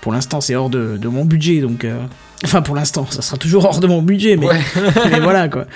[0.00, 1.84] pour l'instant c'est hors de, de mon budget, donc...
[1.84, 1.98] euh,
[2.44, 4.60] Enfin pour l'instant, ça sera toujours hors de mon budget, mais, Ouais.
[5.10, 5.66] mais voilà quoi.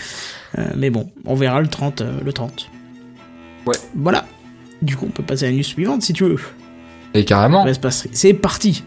[0.59, 2.01] Euh, mais bon, on verra le 30.
[2.01, 2.69] euh, le 30.
[3.67, 3.77] Ouais.
[3.95, 4.27] Voilà.
[4.83, 6.41] Du coup on peut passer à la news suivante si tu veux.
[7.15, 7.65] Et carrément.
[8.13, 8.83] C'est parti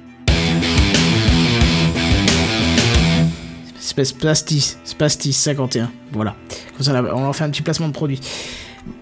[3.79, 6.35] Space Plastis, Spastis 51, voilà.
[6.75, 8.19] Comme ça, on leur fait un petit placement de produit.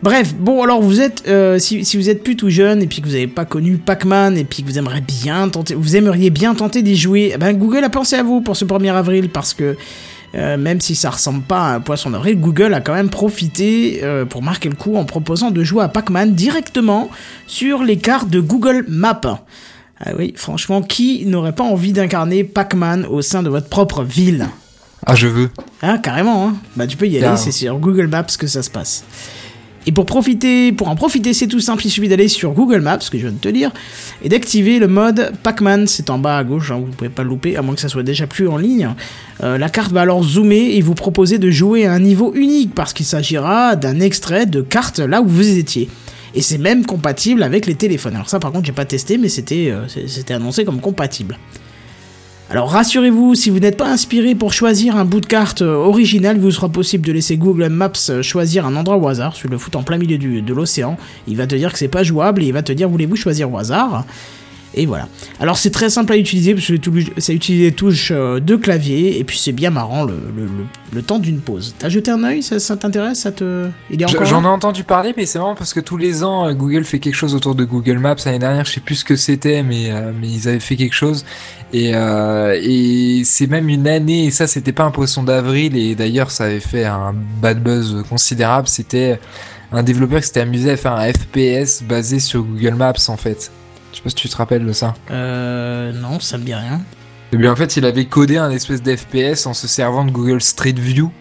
[0.03, 3.01] Bref, bon alors vous êtes, euh, si, si vous êtes plus tout jeune et puis
[3.01, 6.29] que vous n'avez pas connu Pac-Man et puis que vous aimeriez bien tenter, vous aimeriez
[6.29, 9.29] bien tenter d'y jouer, eh ben Google a pensé à vous pour ce 1er avril
[9.29, 9.75] parce que
[10.33, 13.99] euh, même si ça ressemble pas à un poisson d'avril, Google a quand même profité
[14.03, 17.09] euh, pour marquer le coup en proposant de jouer à Pac-Man directement
[17.47, 19.43] sur les cartes de Google Maps.
[20.03, 24.47] Ah oui, franchement, qui n'aurait pas envie d'incarner Pac-Man au sein de votre propre ville?
[25.05, 25.49] Ah, je veux.
[25.81, 26.55] Hein, carrément, hein.
[26.75, 29.03] Bah, tu peux y aller, c'est sur Google Maps que ça se passe.
[29.87, 32.99] Et pour profiter, pour en profiter, c'est tout simple, il suffit d'aller sur Google Maps,
[32.99, 33.71] que je viens de te dire,
[34.23, 37.29] et d'activer le mode Pac-Man, c'est en bas à gauche, hein, vous pouvez pas le
[37.29, 38.89] louper, à moins que ça soit déjà plus en ligne.
[39.43, 42.75] Euh, la carte va alors zoomer et vous proposer de jouer à un niveau unique,
[42.75, 45.89] parce qu'il s'agira d'un extrait de carte là où vous étiez.
[46.35, 48.15] Et c'est même compatible avec les téléphones.
[48.15, 51.37] Alors ça par contre j'ai pas testé, mais c'était euh, annoncé comme compatible.
[52.51, 56.35] Alors rassurez-vous, si vous n'êtes pas inspiré pour choisir un bout de carte euh, original,
[56.35, 59.47] il vous sera possible de laisser Google Maps euh, choisir un endroit au hasard, sur
[59.47, 60.97] le foot en plein milieu de l'océan.
[61.29, 63.49] Il va te dire que c'est pas jouable et il va te dire voulez-vous choisir
[63.49, 64.03] au hasard?
[64.73, 65.07] Et voilà.
[65.39, 68.55] Alors c'est très simple à utiliser parce que tout- ça utilise les touches euh, de
[68.55, 71.73] clavier et puis c'est bien marrant le, le- le- le temps d'une pause.
[71.79, 72.41] T'as jeté un œil?
[72.43, 73.19] Ça, ça t'intéresse?
[73.21, 73.67] Ça te
[74.25, 76.99] J'en ai entendu parler, mais c'est marrant parce que tous les ans, euh, Google fait
[76.99, 78.15] quelque chose autour de Google Maps.
[78.25, 80.95] L'année dernière, je sais plus ce que c'était, mais euh, mais ils avaient fait quelque
[80.95, 81.25] chose.
[81.73, 84.25] Et euh, et c'est même une année.
[84.25, 85.77] Et ça, c'était pas un poisson d'avril.
[85.77, 88.67] Et d'ailleurs, ça avait fait un bad buzz considérable.
[88.67, 89.19] C'était
[89.71, 93.51] un développeur qui s'était amusé à faire un FPS basé sur Google Maps en fait.
[93.91, 94.93] Je sais pas si tu te rappelles de ça.
[95.11, 96.81] Euh non, ça me dit rien.
[97.33, 100.41] Et bien en fait, il avait codé un espèce d'FPS en se servant de Google
[100.41, 101.11] Street View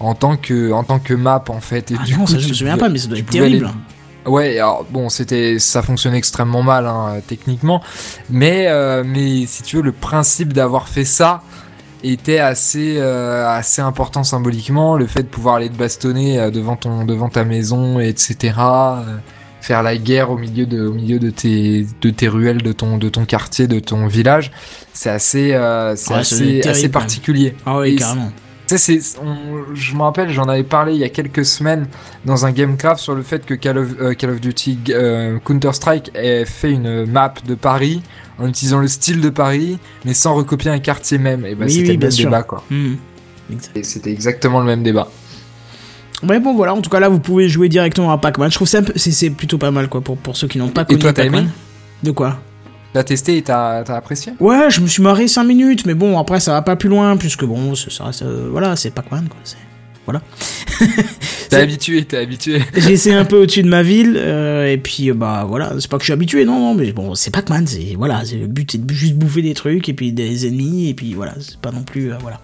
[0.00, 1.90] en tant que en tant que map en fait.
[1.90, 3.28] Et Ah du non, coup, ça je me souviens pouvais- pas, mais ça doit être
[3.30, 3.70] aller- terrible.
[4.26, 7.82] Ouais, alors bon, c'était, ça fonctionnait extrêmement mal hein, techniquement,
[8.28, 11.42] mais euh, mais si tu veux, le principe d'avoir fait ça
[12.04, 14.96] était assez euh, assez important symboliquement.
[14.96, 18.52] Le fait de pouvoir aller te bastonner euh, devant ton devant ta maison, etc.
[19.60, 22.98] faire la guerre au milieu de au milieu de tes de tes ruelles, de ton
[22.98, 24.50] de ton quartier, de ton village,
[24.92, 27.54] c'est assez euh, c'est Ouais, assez assez particulier.
[27.66, 28.30] Ah oui, carrément.
[28.66, 31.88] C'est, on- je me rappelle, j'en avais parlé il y a quelques semaines
[32.24, 36.12] dans un Gamecraft sur le fait que Call of, euh, Call of Duty euh, Counter-Strike
[36.14, 38.00] ait fait une map de Paris
[38.38, 41.44] en utilisant le style de Paris, mais sans recopier un quartier même.
[41.44, 42.62] Et Oui, c'était oui, le même débat, quoi.
[42.70, 42.94] Hmm.
[43.74, 45.08] Et c'était exactement le même débat.
[46.26, 48.50] Ouais, bon, voilà, en tout cas, là, vous pouvez jouer directement à Pac-Man.
[48.50, 50.98] Je trouve ça c'est, plutôt pas mal, quoi, pour, pour ceux qui n'ont pas Et
[50.98, 51.50] connu Pac-Man.
[52.02, 52.38] De quoi?
[52.92, 54.32] T'as testé et t'as, apprécié?
[54.40, 57.16] Ouais, je me suis marré 5 minutes, mais bon, après, ça va pas plus loin,
[57.16, 58.22] puisque bon, ça reste.
[58.22, 59.38] euh, voilà, c'est Pac-Man, quoi.
[59.44, 59.56] c'est-
[60.06, 60.20] Voilà.
[61.50, 62.62] T'es habitué, t'es habitué.
[62.76, 65.90] J'ai essayé un peu au-dessus de ma ville, euh, et puis, euh, bah, voilà, c'est
[65.90, 67.94] pas que je suis habitué, non, non, mais bon, c'est Pac-Man, c'est.
[67.96, 70.94] Voilà, c'est, le but, c'est de juste bouffer des trucs, et puis des ennemis, et
[70.94, 72.12] puis voilà, c'est pas non plus.
[72.12, 72.40] euh, voilà.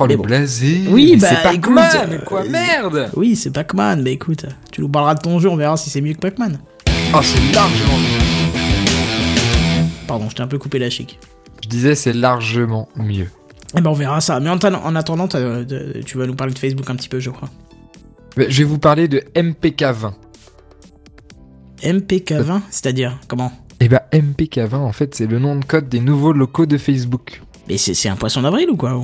[0.00, 0.24] Oh, Mais le bon.
[0.24, 4.80] blasé Oui, mais bah, c'est Pac-Man, quoi, euh, merde Oui, c'est Pac-Man, mais écoute, tu
[4.80, 6.58] nous parleras de ton jeu, on verra si c'est mieux que Pac-Man.
[7.14, 8.54] Oh, c'est largement mieux.
[10.06, 11.18] Pardon, je t'ai un peu coupé la chic.
[11.64, 13.28] Je disais, c'est largement mieux.
[13.76, 14.38] Eh ben on verra ça.
[14.40, 17.30] Mais en, en attendant, de- tu vas nous parler de Facebook un petit peu, je
[17.30, 17.50] crois.
[18.36, 20.12] Mais Je vais vous parler de MPK20.
[21.82, 23.52] MPK20, c'est-à-dire comment?
[23.80, 27.42] Et bah, MPK20, en fait, c'est le nom de code des nouveaux locaux de Facebook.
[27.68, 28.96] Mais c'est un poisson d'avril ou quoi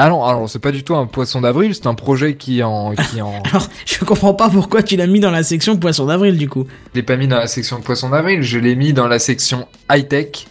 [0.00, 2.94] Ah non, alors c'est pas du tout un poisson d'avril, c'est un projet qui en,
[2.94, 6.36] qui en, Alors, je comprends pas pourquoi tu l'as mis dans la section poisson d'avril
[6.36, 6.66] du coup.
[6.94, 9.66] Je l'ai pas mis dans la section poisson d'avril, je l'ai mis dans la section
[9.90, 10.46] high tech.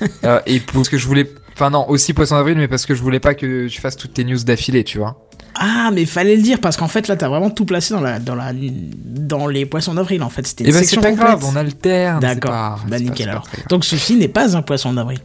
[0.24, 3.00] Euh, et parce que je voulais, enfin non, aussi poisson d'avril, mais parce que je
[3.00, 5.16] voulais pas que tu fasses toutes tes news d'affilée, tu vois.
[5.54, 8.18] Ah, mais fallait le dire parce qu'en fait là t'as vraiment tout placé dans la
[8.18, 10.46] dans la dans les poissons d'avril en fait.
[10.46, 11.26] C'était Et bah c'est pas complète.
[11.26, 12.20] grave, on alterne.
[12.20, 12.80] D'accord.
[12.88, 13.46] Bah nickel alors.
[13.70, 15.20] Donc ceci n'est pas un poisson d'avril.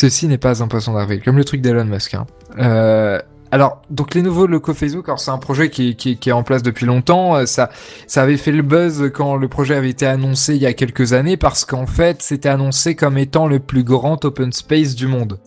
[0.00, 2.14] Ceci n'est pas un poisson d'avril, comme le truc d'Elon Musk.
[2.14, 2.24] Hein.
[2.60, 3.18] Euh,
[3.50, 6.44] alors, donc les nouveaux locaux Facebook, alors c'est un projet qui, qui, qui est en
[6.44, 7.34] place depuis longtemps.
[7.34, 7.68] euh, Ça,
[8.06, 11.14] ça avait fait le buzz quand le projet avait été annoncé il y a quelques
[11.14, 15.40] années, parce qu'en fait, c'était annoncé comme étant le plus grand open space du monde.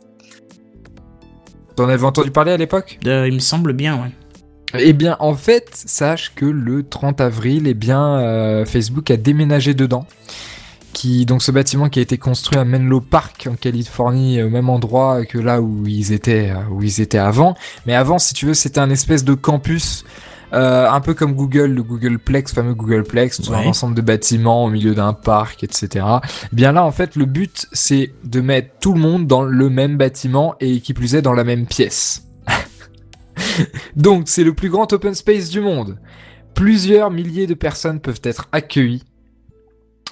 [1.78, 3.00] T'en avais entendu parler à l'époque?
[3.08, 4.12] Euh, il me semble bien, ouais.
[4.78, 9.74] Eh bien, en fait, sache que le 30 avril, eh bien, euh, Facebook a déménagé
[9.74, 10.06] dedans.
[10.94, 14.70] Qui, donc, ce bâtiment qui a été construit à Menlo Park en Californie, au même
[14.70, 17.56] endroit que là où ils étaient, euh, où ils étaient avant.
[17.86, 20.04] Mais avant, si tu veux, c'était un espèce de campus.
[20.54, 24.70] euh, un peu comme Google, le Googleplex, fameux Googleplex, tout un ensemble de bâtiments au
[24.70, 26.06] milieu d'un parc, etc.
[26.52, 29.96] Bien là, en fait, le but, c'est de mettre tout le monde dans le même
[29.98, 32.28] bâtiment et qui plus est dans la même pièce.
[33.96, 35.98] Donc, c'est le plus grand open space du monde.
[36.54, 39.04] Plusieurs milliers de personnes peuvent être accueillies.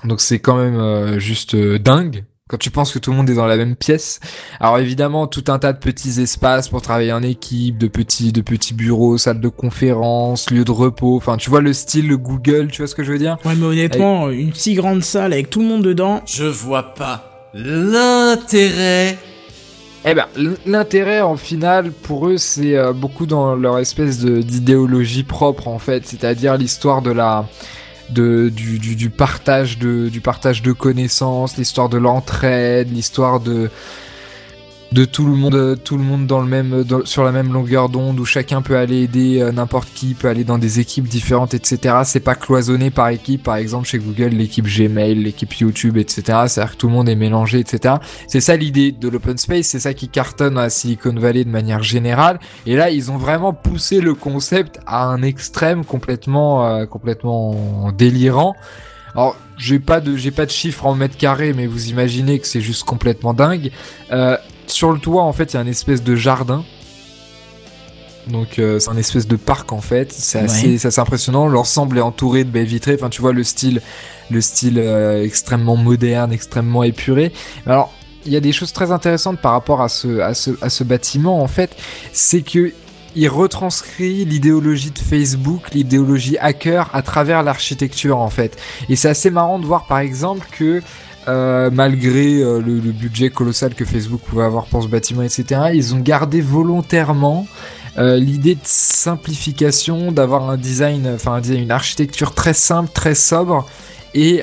[0.04, 3.30] Donc, c'est quand même euh, juste euh, dingue quand tu penses que tout le monde
[3.30, 4.20] est dans la même pièce.
[4.60, 8.42] Alors évidemment, tout un tas de petits espaces pour travailler en équipe, de petits, de
[8.42, 11.16] petits bureaux, salles de conférence, lieux de repos.
[11.16, 13.38] Enfin, tu vois le style Google, tu vois ce que je veux dire?
[13.46, 16.24] Ouais, mais honnêtement, une si grande salle avec tout le monde dedans.
[16.26, 19.20] Je vois pas l'intérêt.
[20.06, 20.26] Eh ben,
[20.66, 25.78] l'intérêt en final pour eux, c'est euh, beaucoup dans leur espèce de- d'idéologie propre en
[25.78, 27.46] fait, c'est-à-dire l'histoire de la
[28.12, 33.70] de du, du, partage de du partage de connaissances, l'histoire de l'entraide, l'histoire de
[34.92, 37.90] de tout le monde tout le monde dans le même dans- sur la même longueur
[37.90, 41.54] d'onde où chacun peut aller aider euh, n'importe qui peut aller dans des équipes différentes
[41.54, 46.40] etc c'est pas cloisonné par équipe par exemple chez Google l'équipe Gmail l'équipe YouTube etc
[46.48, 47.96] c'est à dire que tout le monde est mélangé etc
[48.28, 51.84] c'est ça l'idée de l'open space, c'est ça qui cartonne à Silicon Valley de manière
[51.84, 52.40] générale.
[52.66, 58.56] Et là, ils ont vraiment poussé le concept à un extrême complètement, euh, complètement délirant.
[59.16, 62.48] Alors, j'ai pas de, j'ai pas de chiffres en mètres carrés, mais vous imaginez que
[62.48, 63.72] c'est juste complètement dingue.
[64.12, 64.38] Euh,
[64.72, 66.64] sur le toit, en fait, il y a une espèce de jardin.
[68.28, 70.12] Donc, euh, c'est un espèce de parc en fait.
[70.12, 71.48] C'est assez, impressionnant.
[71.48, 72.96] L'ensemble est entouré de baies vitrées.
[72.96, 73.82] Enfin, tu vois le style,
[74.30, 77.32] le style euh, extrêmement moderne, extrêmement épuré.
[77.66, 77.92] Alors,
[78.26, 80.84] il y a des choses très intéressantes par rapport à ce, à ce, à ce
[80.84, 81.76] bâtiment, en fait,
[82.14, 82.74] c'est que
[83.16, 88.58] il retranscrit l'idéologie de Facebook, l'idéologie hacker à travers l'architecture, en fait.
[88.88, 90.82] Et c'est assez marrant de voir, par exemple, que
[91.28, 95.44] euh, malgré euh, le, le budget colossal que Facebook pouvait avoir pour ce bâtiment, etc.,
[95.74, 97.46] ils ont gardé volontairement
[97.98, 103.16] euh, l'idée de simplification, d'avoir un design, enfin un design, une architecture très simple, très
[103.16, 103.68] sobre,
[104.14, 104.42] et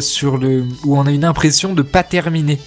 [0.00, 2.58] sur le où on a une impression de pas terminer.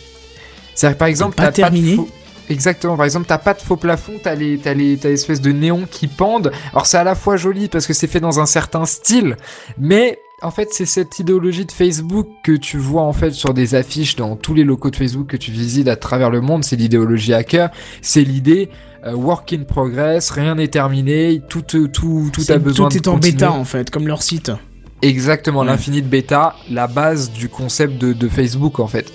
[0.76, 2.10] C'est-à-dire que, par exemple, pas t'as pas de terminé faux-
[2.50, 2.98] Exactement.
[2.98, 6.52] Par exemple, t'as pas de faux plafond, t'as les, t'as les, de néons qui pendent.
[6.72, 9.38] Alors c'est à la fois joli parce que c'est fait dans un certain style,
[9.78, 13.76] mais en fait c'est cette idéologie de Facebook que tu vois en fait sur des
[13.76, 16.64] affiches dans tous les locaux de Facebook que tu visites à travers le monde.
[16.64, 17.70] C'est l'idéologie hacker.
[18.02, 18.70] C'est l'idée
[19.06, 22.98] euh, work in progress, rien n'est terminé, tout, tout, tout, tout a besoin tout de
[23.04, 23.34] est en continuer.
[23.34, 24.52] bêta en fait, comme leur site.
[25.02, 25.66] Exactement, Ouais.
[25.66, 29.12] l'infini de bêta, la base du concept de, de Facebook en fait.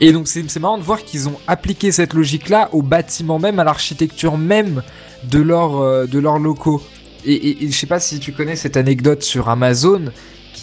[0.00, 3.64] Et donc c'est marrant de voir qu'ils ont appliqué cette logique-là au bâtiment même, à
[3.64, 4.82] l'architecture même
[5.30, 6.82] de leurs euh, de leurs locaux.
[7.24, 10.06] Et, et, et je sais pas si tu connais cette anecdote sur Amazon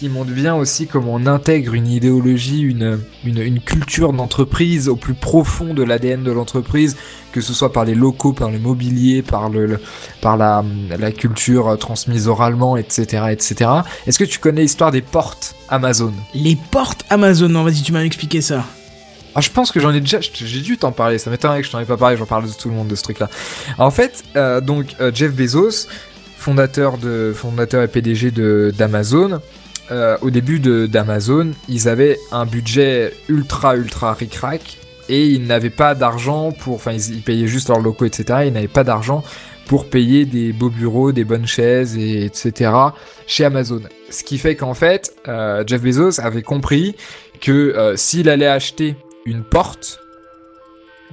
[0.00, 4.96] qui montre bien aussi comment on intègre une idéologie, une, une, une culture d'entreprise au
[4.96, 6.96] plus profond de l'ADN de l'entreprise,
[7.32, 9.80] que ce soit par les locaux, par le mobilier, par le, le-
[10.22, 10.64] par la,
[10.98, 13.70] la culture transmise oralement, etc., etc.
[14.06, 16.14] Est-ce que tu connais l'histoire des portes Amazon?
[16.34, 18.64] Les portes Amazon, non vas-y tu m'as expliqué ça.
[19.34, 21.18] ah, je pense que j'en ai déjà, j'ai dû t'en parler.
[21.18, 22.16] Ça m'étonnerait que je t'en ai pas parlé.
[22.16, 23.28] J'en parle de tout le monde de ce truc-là.
[23.76, 25.88] En fait, euh, donc euh, Jeff Bezos,
[26.38, 29.40] fondateur de, fondateur et PDG de d'Amazon.
[29.90, 35.70] Euh, au début de d'Amazon, ils avaient un budget ultra ultra ric-rac et ils n'avaient
[35.70, 38.44] pas d'argent pour, enfin ils, ils payaient juste leurs locaux, etc.
[38.46, 39.24] Ils n'avaient pas d'argent
[39.66, 42.72] pour payer des beaux bureaux, des bonnes chaises, et etc.
[43.28, 43.80] chez Amazon.
[44.10, 46.96] Ce qui fait qu'en fait, euh, Jeff Bezos avait compris
[47.40, 50.00] que euh, s'il allait acheter une porte,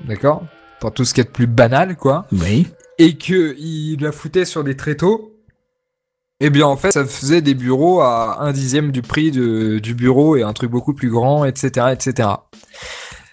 [0.07, 0.43] d'accord,
[0.79, 2.67] pour tout ce qui est de plus banal, quoi, Oui.
[2.97, 5.36] et que il la foutait sur des tréteaux.
[6.39, 9.95] Eh bien, en fait, ça faisait des bureaux à un dixième du prix de, du
[9.95, 12.29] bureau et un truc beaucoup plus grand, etc., etc.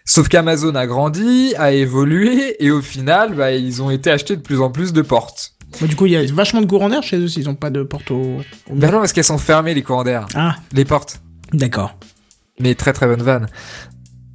[0.06, 4.40] Sauf qu'Amazon a grandi, a évolué, et au final, bah, ils ont été achetés de
[4.42, 5.52] plus en plus de portes.
[5.80, 7.70] Bon, du coup, il y a vachement de courant d'air chez eux s'ils ont pas
[7.70, 8.38] de porte au.
[8.70, 10.26] au Ben non, parce qu'elles sont fermées, les courants d'air.
[10.34, 11.20] Ah, Les portes.
[11.52, 11.98] d'accord.
[12.60, 13.48] Mais très très bonne vanne.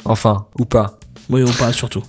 [0.05, 0.99] Enfin, ou pas.
[1.29, 2.03] Oui, ou pas, surtout.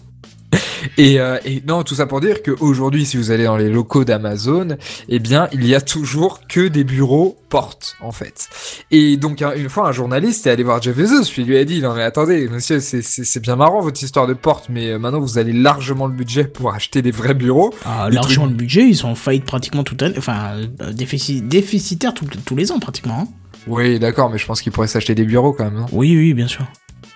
[0.98, 4.04] Et, euh, et non, tout ça pour dire qu'aujourd'hui, si vous allez dans les locaux
[4.04, 4.76] d'Amazon,
[5.08, 8.48] eh bien, il y a toujours que des bureaux portes, en fait.
[8.90, 11.58] Et donc, un- une fois, un journaliste est allé voir Jeff Bezos, puis il lui
[11.58, 14.98] a dit, non mais attendez, monsieur, c'est- bien marrant votre histoire de porte, mais euh,
[14.98, 17.72] maintenant, vous avez largement le budget pour acheter des vrais bureaux.
[17.84, 20.14] Ah, truc- le budget, ils sont en faillite pratiquement toute l'année.
[20.18, 23.20] Enfin, euh, déficit, déficitaire tous les ans, pratiquement.
[23.22, 23.28] hein.
[23.66, 26.32] Oui, d'accord, mais je pense qu'il pourrait s'acheter des bureaux quand même, non Oui, oui,
[26.34, 26.64] bien sûr.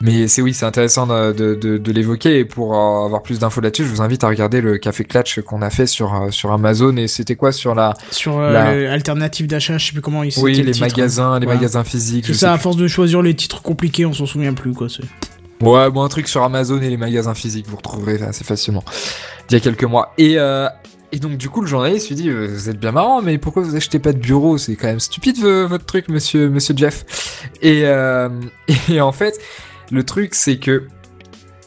[0.00, 3.38] Mais c'est oui, c'est intéressant de, de, de, de l'évoquer et pour euh, avoir plus
[3.38, 6.30] d'infos là-dessus, je vous invite à regarder le café Clatch qu'on a fait sur euh,
[6.30, 9.92] sur Amazon et c'était quoi sur la Sur euh, La- le alternative d'achat, je sais
[9.92, 10.86] plus comment ils oui le les titre.
[10.86, 11.58] magasins, les Voilà.
[11.60, 12.26] magasins physiques.
[12.26, 14.88] C'est ça, à force de choisir les titres compliqués, on s'en souvient plus, quoi.
[15.62, 18.84] Ouais, bon un truc sur Amazon et les magasins physiques, vous retrouverez assez facilement.
[19.48, 20.68] D'il y a quelques mois et euh,
[21.12, 23.76] et donc du coup le journaliste lui dit vous êtes bien marrant mais pourquoi vous
[23.76, 24.58] achetez pas de bureau?
[24.58, 27.04] C'est quand même stupide votre truc monsieur monsieur Jeff
[27.62, 28.28] et euh,
[28.90, 29.38] et en fait
[29.90, 30.88] le truc c'est que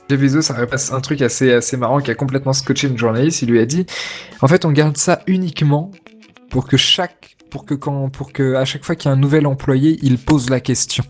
[0.09, 3.41] Jeff Bezos a un truc assez assez marrant qui a complètement scotché une journaliste.
[3.41, 3.85] Il lui a dit
[4.41, 5.91] en fait on garde ça uniquement
[6.49, 9.19] pour que chaque pour que quand pour que à chaque fois qu'il y a un
[9.19, 11.03] nouvel employé il pose la question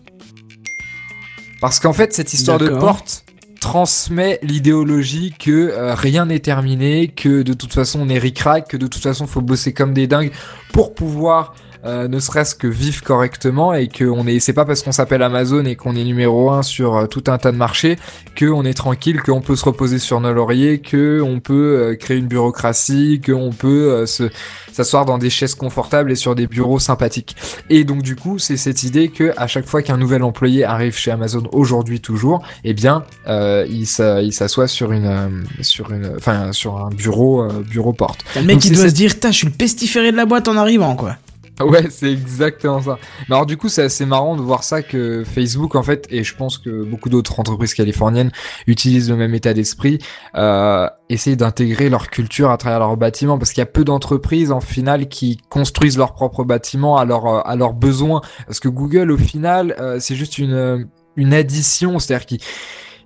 [1.62, 3.24] parce qu'en fait cette histoire de porte
[3.60, 8.78] transmet l'idéologie que euh, rien n'est terminé, que de toute façon on est ric-rac, que
[8.78, 10.32] de toute façon faut bosser comme des dingues
[10.72, 11.56] pour pouvoir
[11.88, 15.24] euh, ne serait-ce que vivre correctement et que on est c'est pas parce qu'on s'appelle
[15.24, 17.98] Amazon et qu'on est numéro un sur euh, tout un tas de marchés
[18.36, 21.96] que on est tranquille, qu'on peut se reposer sur nos lauriers, que on peut euh,
[21.96, 24.30] créer une bureaucratie, que on peut se
[24.72, 27.36] s'asseoir dans des chaises confortables et sur des bureaux sympathiques.
[27.70, 30.96] Et donc du coup, c'est cette idée que à chaque fois qu'un nouvel employé arrive
[30.96, 36.12] chez Amazon aujourd'hui toujours, eh bien, euh, il s'a- il s'assoit sur une sur une
[36.18, 38.24] enfin sur un bureau euh, bureau porte.
[38.36, 40.58] Le mec qui doit cette- se dire, je suis le pestiféré de la boîte en
[40.58, 41.16] arrivant, quoi.
[41.68, 43.00] Ouais, c'est exactement ça.
[43.28, 46.24] Mais alors du coup, c'est assez marrant de voir ça que Facebook en fait, et
[46.24, 48.32] je pense que beaucoup d'autres entreprises californiennes
[48.68, 49.98] utilisent le même état d'esprit,
[50.36, 54.52] euh, essayent d'intégrer leur culture à travers leurs bâtiments, parce qu'il y a peu d'entreprises
[54.52, 59.12] en final qui construisent leurs propres bâtiments à leurs à leurs besoins, parce que Google
[59.12, 60.84] au final, euh, c'est juste une euh,
[61.16, 62.40] une addition, c'est-à-dire qu'ils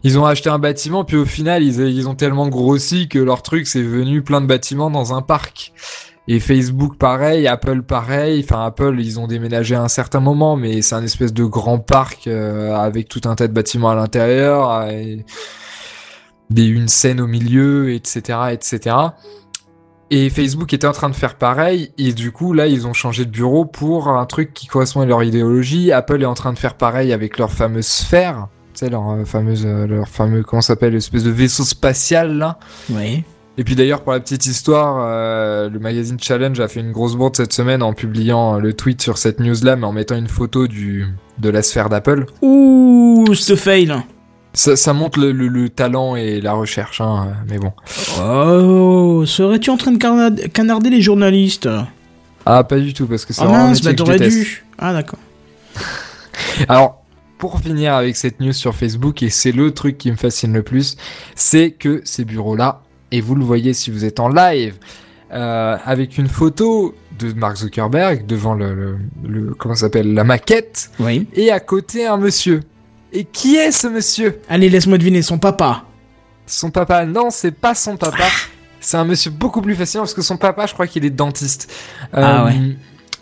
[0.03, 3.43] ils ont acheté un bâtiment, puis au final, ils, ils ont tellement grossi que leur
[3.43, 5.73] truc, c'est venu plein de bâtiments dans un parc.
[6.27, 8.41] Et Facebook pareil, Apple pareil.
[8.43, 11.79] Enfin Apple, ils ont déménagé à un certain moment, mais c'est un espèce de grand
[11.79, 15.17] parc euh, avec tout un tas de bâtiments à l'intérieur, euh,
[16.55, 18.95] une scène au milieu, etc., etc.
[20.11, 23.25] Et Facebook était en train de faire pareil, et du coup là ils ont changé
[23.25, 25.91] de bureau pour un truc qui correspond à leur idéologie.
[25.91, 29.25] Apple est en train de faire pareil avec leur fameuse sphère, tu sais leur euh,
[29.25, 32.59] fameuse, leur fameux comment s'appelle, espèce de vaisseau spatial là.
[32.91, 33.23] Oui.
[33.57, 37.15] Et puis d'ailleurs, pour la petite histoire, euh, le magazine Challenge a fait une grosse
[37.15, 40.67] bourde cette semaine en publiant le tweet sur cette news-là, mais en mettant une photo
[40.67, 42.25] du de la sphère d'Apple.
[42.41, 43.93] Ouh, ce fail.
[44.53, 47.71] Ça, ça montre le, le- le talent et la recherche, hein, mais bon.
[48.21, 51.69] Oh, serais-tu en train de canard- canarder les journalistes?
[52.45, 54.65] Ah, pas du tout, parce que c'est Ah vraiment mince, bah t'aurais dû.
[54.77, 55.19] Ah d'accord.
[56.67, 57.01] Alors,
[57.37, 60.63] pour finir avec cette news sur Facebook, et c'est le truc qui me fascine le
[60.63, 60.95] plus,
[61.35, 64.75] c'est que ces bureaux-là, et vous le voyez si vous êtes en live,
[65.33, 68.97] euh, avec une photo de Mark Zuckerberg devant le, le,
[69.27, 71.27] le- comment s'appelle, la maquette, Oui.
[71.33, 72.61] et à côté un monsieur.
[73.13, 74.39] Et qui est ce monsieur?
[74.49, 75.83] Allez, laisse-moi deviner, son papa.
[76.47, 77.05] Son papa?
[77.05, 78.23] Non, c'est pas son papa.
[78.79, 81.71] C'est un monsieur beaucoup plus fascinant parce que son papa, je crois qu'il est dentiste.
[82.13, 82.55] Ah ouais.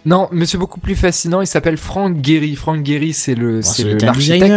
[0.06, 2.56] Non, monsieur beaucoup plus fascinant, il s'appelle Frank Gehry.
[2.56, 4.54] Frank Gehry, c'est le, Bon, c'est l'architecte,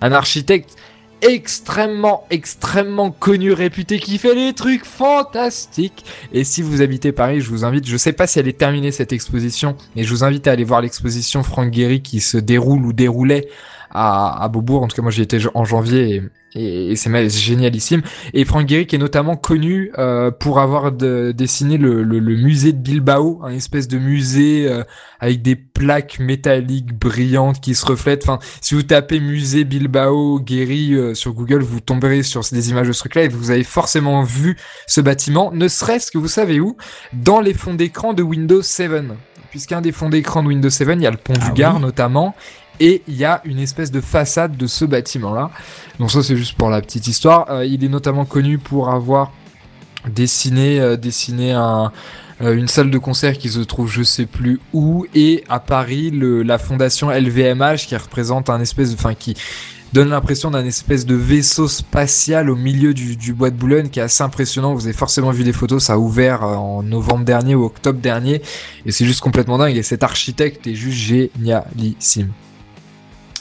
[0.00, 0.74] un architecte
[1.22, 6.04] extrêmement, extrêmement connu, réputé, qui fait des trucs fantastiques.
[6.32, 8.92] Et si vous habitez Paris, je vous invite, je sais pas si elle est terminée
[8.92, 12.84] cette exposition, mais je vous invite à aller voir l'exposition Frank Gehry qui se déroule
[12.84, 13.48] ou déroulait
[13.96, 14.82] à, à Beaubourg.
[14.82, 16.22] En tout cas, moi j'y étais en janvier
[16.54, 18.02] et, et, et c'est génialissime.
[18.34, 22.36] Et Frank Gehry qui est notamment connu euh, pour avoir de- dessiné le, le, le
[22.36, 24.82] musée de Bilbao, un espèce de musée euh,
[25.20, 28.22] avec des plaques métalliques brillantes qui se reflètent.
[28.28, 32.88] Enfin, si vous tapez musée Bilbao Gehry euh, sur Google, vous tomberez sur des images
[32.88, 36.60] de ce truc-là et vous avez forcément vu ce bâtiment, ne serait-ce que vous savez
[36.60, 36.76] où,
[37.12, 38.90] dans les fonds d'écran de Windows 7.
[39.50, 41.76] Puisqu'un des fonds d'écran de Windows 7, il y a le pont Ah du Gard
[41.76, 41.82] oui.
[41.82, 42.34] notamment,
[42.80, 45.50] et il y a une espèce de façade de ce bâtiment-là.
[45.98, 47.50] Donc ça c'est juste pour la petite histoire.
[47.50, 49.32] Euh, il est notamment connu pour avoir
[50.08, 50.96] dessiné, euh,
[52.42, 56.10] euh, une salle de concert qui se trouve je sais plus où et à Paris
[56.12, 59.34] la fondation LVMH qui représente un espèce de, enfin qui
[59.92, 64.00] donne l'impression d'un espèce de vaisseau spatial au milieu du, du bois de Boulogne qui
[64.00, 64.74] est assez impressionnant.
[64.74, 68.42] Vous avez forcément vu des photos, ça a ouvert en novembre dernier ou octobre dernier
[68.84, 72.32] et c'est juste complètement dingue et cet architecte est juste génialissime.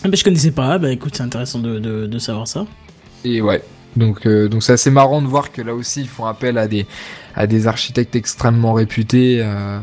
[0.06, 2.66] Ah, bah, je connaissais pas, bah écoute, c'est intéressant de, de, de savoir ça.
[3.24, 3.64] Et ouais.
[3.96, 6.68] Donc euh, donc c'est assez marrant de voir que là aussi ils font appel à
[6.68, 6.86] des
[7.34, 9.80] à des architectes extrêmement réputés euh,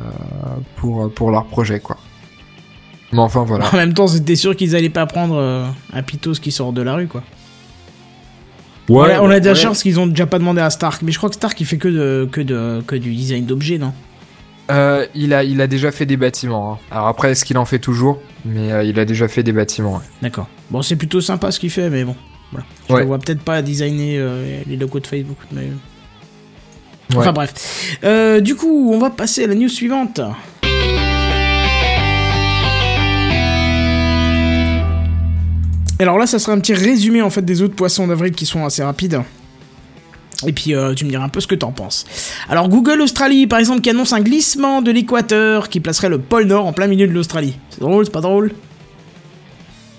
[0.77, 1.97] pour pour leur projet quoi.
[3.11, 3.69] Mais enfin voilà.
[3.73, 6.83] En même temps, c'était sûr qu'ils allaient pas prendre euh, un pitos qui sort de
[6.83, 7.23] la rue, quoi.
[8.89, 9.59] on a, on a déjà ouais.
[9.59, 11.79] chance qu'ils ont déjà pas demandé à Stark, mais je crois que Stark il fait
[11.79, 13.93] que de que de que du design d'objets, non?
[14.71, 16.75] Euh, il a il a déjà fait des bâtiments.
[16.75, 16.79] hein.
[16.91, 18.21] Alors après est-ce qu'il en fait toujours?
[18.45, 19.95] Mais euh, il a déjà fait des bâtiments.
[19.97, 20.03] ouais.
[20.23, 20.49] D'accord.
[20.71, 22.15] Bon, c'est plutôt sympa ce qu'il fait, mais bon,
[22.53, 22.67] voilà.
[22.89, 23.01] Je Ouais.
[23.01, 25.63] le vois peut-être pas designer euh, les logos de Facebook, mais.
[27.13, 27.19] Ouais.
[27.19, 27.53] Enfin bref.
[28.43, 30.21] Du coup, on va passer à la news suivante.
[35.99, 38.65] Alors là, ça sera un petit résumé en fait des autres poissons d'avril qui sont
[38.65, 39.21] assez rapides.
[40.47, 42.05] Et puis euh, tu me diras un peu ce que t'en penses.
[42.49, 46.45] Alors Google Australie par exemple qui annonce un glissement de l'équateur qui placerait le pôle
[46.45, 47.57] Nord en plein milieu de l'Australie.
[47.71, 48.53] C'est drôle, c'est pas drôle?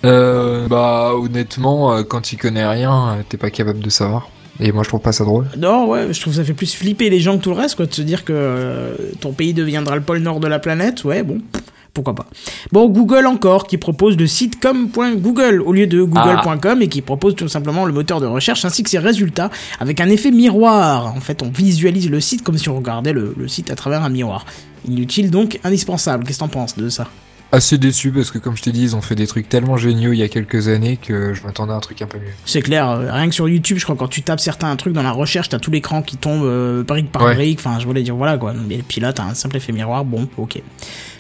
[0.06, 4.30] Euh, bah honnêtement, euh, quand tu connais rien, euh, t'es pas capable de savoir.
[4.60, 5.48] Et moi je trouve pas ça drôle.
[5.58, 7.76] Non, ouais, je trouve que ça fait plus flipper les gens que tout le reste,
[7.76, 11.06] quoi, de se dire que euh, ton pays deviendra le pôle nord de la planète.
[11.06, 11.64] Ouais, bon, pff,
[11.94, 12.26] pourquoi pas.
[12.72, 17.36] Bon, Google encore, qui propose le site com.google au lieu de google.com et qui propose
[17.36, 21.14] tout simplement le moteur de recherche ainsi que ses résultats avec un effet miroir.
[21.16, 24.04] En fait, on visualise le site comme si on regardait le, le site à travers
[24.04, 24.46] un miroir.
[24.88, 26.26] Inutile donc, indispensable.
[26.26, 27.08] Qu'est-ce que t'en penses de ça?
[27.54, 30.12] Assez déçu parce que comme je t'ai dit, ils ont fait des trucs tellement géniaux
[30.12, 32.32] il y a quelques années que je m'attendais à un truc un peu mieux.
[32.46, 35.04] C'est clair, euh, rien que sur YouTube, je crois quand tu tapes certains trucs dans
[35.04, 37.36] la recherche, t'as tout l'écran qui tombe euh, brique par Ouais.
[37.36, 38.56] brique, enfin je voulais dire voilà quoi.
[38.72, 40.64] Et puis là, t'as un simple effet miroir, bon, ok.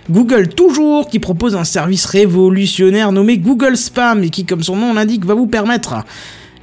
[0.09, 4.91] Google toujours qui propose un service révolutionnaire nommé Google Spam et qui, comme son nom
[4.95, 5.93] l'indique, va vous permettre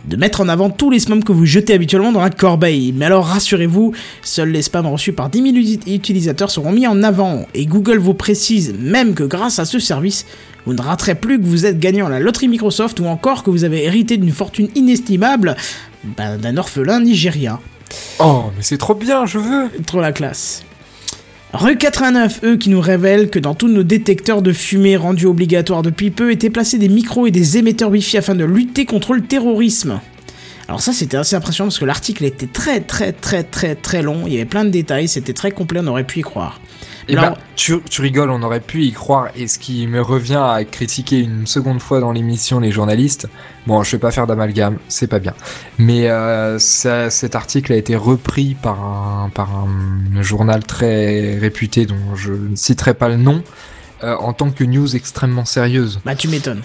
[0.07, 2.93] de mettre en avant tous les spams que vous jetez habituellement dans la corbeille.
[2.97, 3.93] Mais alors rassurez-vous,
[4.23, 7.47] seuls les spams reçus par 10 000 uti- utilisateurs seront mis en avant.
[7.55, 10.27] Et Google vous précise même que grâce à ce service,
[10.67, 13.51] vous ne raterez plus que vous êtes gagnant à la loterie Microsoft ou encore que
[13.51, 15.57] vous avez hérité d'une fortune inestimable
[16.17, 17.61] ben, d'un orphelin nigérien.
[18.21, 20.63] Oh, mais c'est trop bien, je veux Trop la classe.
[21.53, 25.83] Rue 89, eux, qui nous révèlent que dans tous nos détecteurs de fumée rendus obligatoires
[25.83, 29.23] depuis peu étaient placés des micros et des émetteurs Wi-Fi afin de lutter contre le
[29.23, 30.01] terrorisme.
[30.69, 34.23] Alors ça c'était assez impressionnant parce que l'article était très très très très très long,
[34.29, 36.61] il y avait plein de détails, c'était très complet, on aurait pu y croire.
[37.13, 39.29] Et ben, tu, tu rigoles, on aurait pu y croire.
[39.37, 43.29] Et ce qui me revient à critiquer une seconde fois dans l'émission les journalistes,
[43.67, 45.35] bon, je vais pas faire d'amalgame, c'est pas bien.
[45.79, 51.87] Mais euh, ça- cet article a été repris par un, par un journal très réputé
[51.87, 53.43] dont je ne citerai pas le nom,
[54.05, 56.01] euh, en tant que news extrêmement sérieuse.
[56.05, 56.63] Bah tu m'étonnes.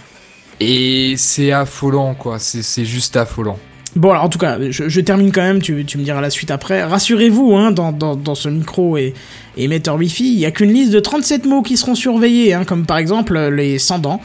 [0.61, 2.39] Et c'est affolant, quoi.
[2.39, 3.59] C'est juste affolant.
[3.95, 6.29] Bon, alors en tout cas, je, je termine quand même, tu, tu me diras la
[6.29, 6.83] suite après.
[6.83, 9.13] Rassurez-vous, hein, dans, dans, dans ce micro et,
[9.55, 12.65] et émetteur Wi-Fi, il n'y a qu'une liste de 37 mots qui seront surveillés, hein,
[12.65, 14.21] comme par exemple euh, les 100 dents.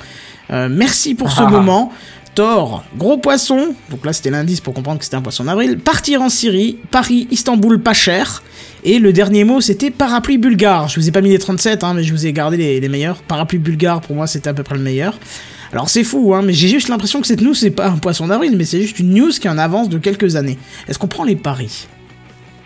[0.51, 1.51] Euh, merci pour ce Ah.
[1.51, 1.93] moment.
[2.37, 5.79] Thor, gros poisson, donc là c'était l'indice pour comprendre que c'était un poisson d'avril.
[5.79, 8.45] Partir en Syrie, Paris, Istanbul, pas cher.
[8.85, 10.89] Et le dernier mot c'était parapluie bulgare.
[10.89, 12.89] Je vous ai pas mis les 37, hein, mais je vous ai gardé les, les
[12.89, 13.17] meilleurs.
[13.23, 15.19] Parapluie bulgare pour moi c'était à peu près le meilleur.
[15.73, 18.27] Alors c'est fou, hein, mais j'ai juste l'impression que cette news c'est pas un poisson
[18.27, 20.59] d'avril, mais c'est juste une news qui est en avance de quelques années.
[20.89, 21.87] Est-ce qu'on prend les paris?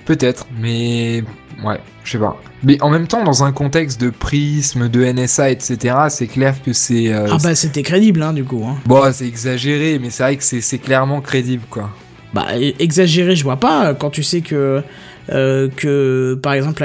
[0.06, 1.22] Peut-être, mais
[1.64, 2.40] ouais, je sais pas.
[2.62, 6.72] Mais en même temps, dans un contexte de prisme, de NSA, etc., c'est clair que
[6.72, 7.12] c'est.
[7.12, 8.64] euh, Ah bah c'était crédible, hein, du coup.
[8.66, 8.76] Hein.
[8.86, 11.90] Bon, c'est exagéré, mais c'est vrai que c'est clairement crédible, quoi.
[12.32, 14.82] Bah e- exagéré, je vois pas, quand tu sais que...
[15.30, 16.84] euh, que par exemple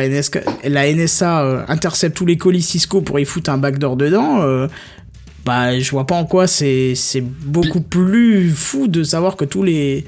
[0.63, 4.67] la, NSA euh, intercepte tous les colis Cisco pour y foutre un backdoor dedans, euh,
[5.45, 10.05] bah je vois pas en quoi c'est beaucoup plus fou de savoir que tous les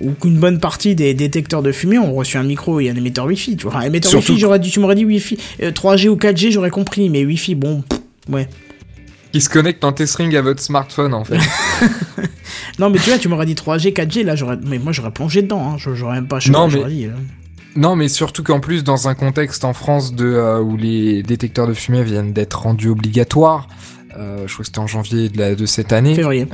[0.00, 3.26] ou qu'une bonne partie des détecteurs de fumée ont reçu un micro et un émetteur
[3.26, 3.56] Wi-Fi.
[3.56, 6.16] Tu vois, un émetteur Surtout Wi-Fi, j'aurais dit, tu m'aurais dit Wi-Fi, euh, 3G ou
[6.16, 8.00] 4G, j'aurais compris, mais Wi-Fi, bon, pff,
[8.30, 8.48] ouais.
[9.32, 11.38] Qui se connecte en testring à votre smartphone, en fait.
[12.78, 15.42] Non, mais tu vois, tu m'aurais dit 3G, 4G, là, j'aurais, mais moi j'aurais plongé
[15.42, 15.76] dedans, hein.
[15.78, 17.10] J'aurais même pas Non, mais- dit, euh,
[17.76, 21.66] non, mais surtout qu'en plus, dans un contexte en France de, euh, où les détecteurs
[21.66, 23.68] de fumée viennent d'être rendus obligatoires,
[24.16, 26.14] je crois que c'était en janvier de, la- de cette année.
[26.14, 26.46] février.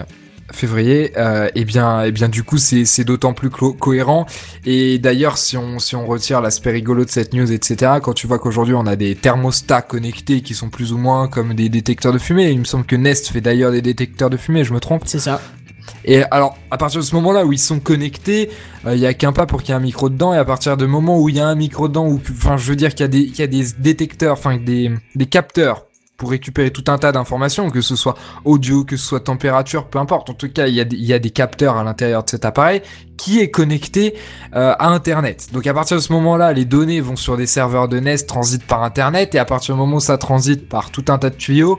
[0.53, 1.13] février.
[1.17, 4.27] Euh, et bien, et bien, du coup, c'est d'autant plus cohérent.
[4.65, 7.93] Et d'ailleurs, si on si on retire l'aspect rigolo de cette news, etc.
[8.03, 11.55] Quand tu vois qu'aujourd'hui on a des thermostats connectés qui sont plus ou moins comme
[11.55, 12.51] des détecteurs de fumée.
[12.51, 14.65] Il me semble que Nest fait d'ailleurs des détecteurs de fumée.
[14.65, 15.03] Je me trompe.
[15.07, 15.41] C'est ça.
[16.05, 18.51] Et alors, à partir de ce moment-là où ils sont connectés,
[18.87, 20.35] euh, il y a qu'un pas pour qu'il y ait un micro dedans.
[20.35, 22.69] Et à partir du moment où il y a un micro dedans, ou enfin, je
[22.69, 25.87] veux dire qu'il y a des, qu'il y a des détecteurs, enfin des, des capteurs
[26.19, 30.01] pour récupérer tout un tas d'informations, que ce soit audio, que ce soit température, peu
[30.01, 30.29] importe.
[30.29, 32.83] En tout cas, il y a des, capteurs à l'intérieur de cet appareil
[33.17, 34.15] qui est connecté
[34.55, 35.49] euh, à Internet.
[35.53, 38.67] Donc à partir de ce moment-là, les données vont sur des serveurs de Nest, transitent
[38.67, 41.37] par Internet, et à partir du moment où ça transite par tout un tas de
[41.37, 41.79] tuyaux,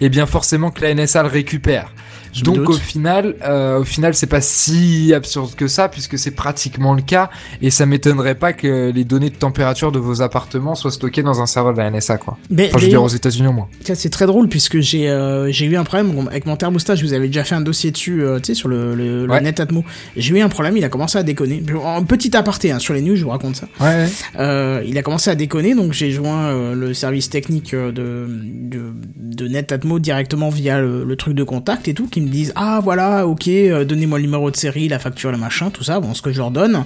[0.00, 1.92] eh bien forcément que la NSA le récupère.
[2.32, 6.30] Je Donc au final, euh, au final, c'est pas si absurde que ça, puisque c'est
[6.30, 7.30] pratiquement le cas,
[7.62, 11.40] et ça m'étonnerait pas que les données de température de vos appartements soient stockées dans
[11.40, 12.38] un serveur de la NSA, quoi.
[12.50, 13.68] Mais Enfin, je veux dire aux États-Unis au moins.
[13.82, 16.94] c'est très drôle puisque j'ai euh, j'ai eu un problème bon, avec mon thermostat.
[16.94, 19.30] Je vous avais déjà fait un dossier dessus, euh, tu sais, sur le, le, le
[19.32, 19.40] Ouais.
[19.40, 19.84] Netatmo.
[20.16, 20.76] J'ai eu un problème.
[20.76, 21.62] Il a commencé à déconner.
[21.84, 23.66] En petit aparté hein, sur les news, je vous raconte ça.
[23.80, 24.06] Ouais.
[24.38, 27.92] Euh, il a commencé à déconner, donc j'ai joint euh, le service technique de,
[28.28, 32.52] de, de Netatmo directement via le, le truc de contact et tout, qui me disent
[32.56, 36.00] Ah voilà, ok, euh, donnez-moi le numéro de série, la facture, le machin, tout ça,
[36.00, 36.84] bon, ce que je leur donne.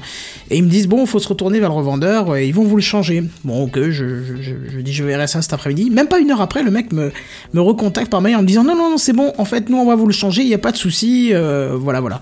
[0.50, 2.76] Et ils me disent Bon, faut se retourner vers le revendeur, euh, ils vont vous
[2.76, 3.24] le changer.
[3.44, 4.22] Bon, ok, je,
[4.68, 5.90] je dis Je verrai ça cet après-midi.
[5.90, 7.12] Même pas une heure après, le mec me,
[7.52, 9.78] me recontacte par mail en me disant Non, non, non, c'est bon, en fait, nous
[9.78, 12.20] on va vous le changer, il n'y a pas de souci, euh, voilà, voilà.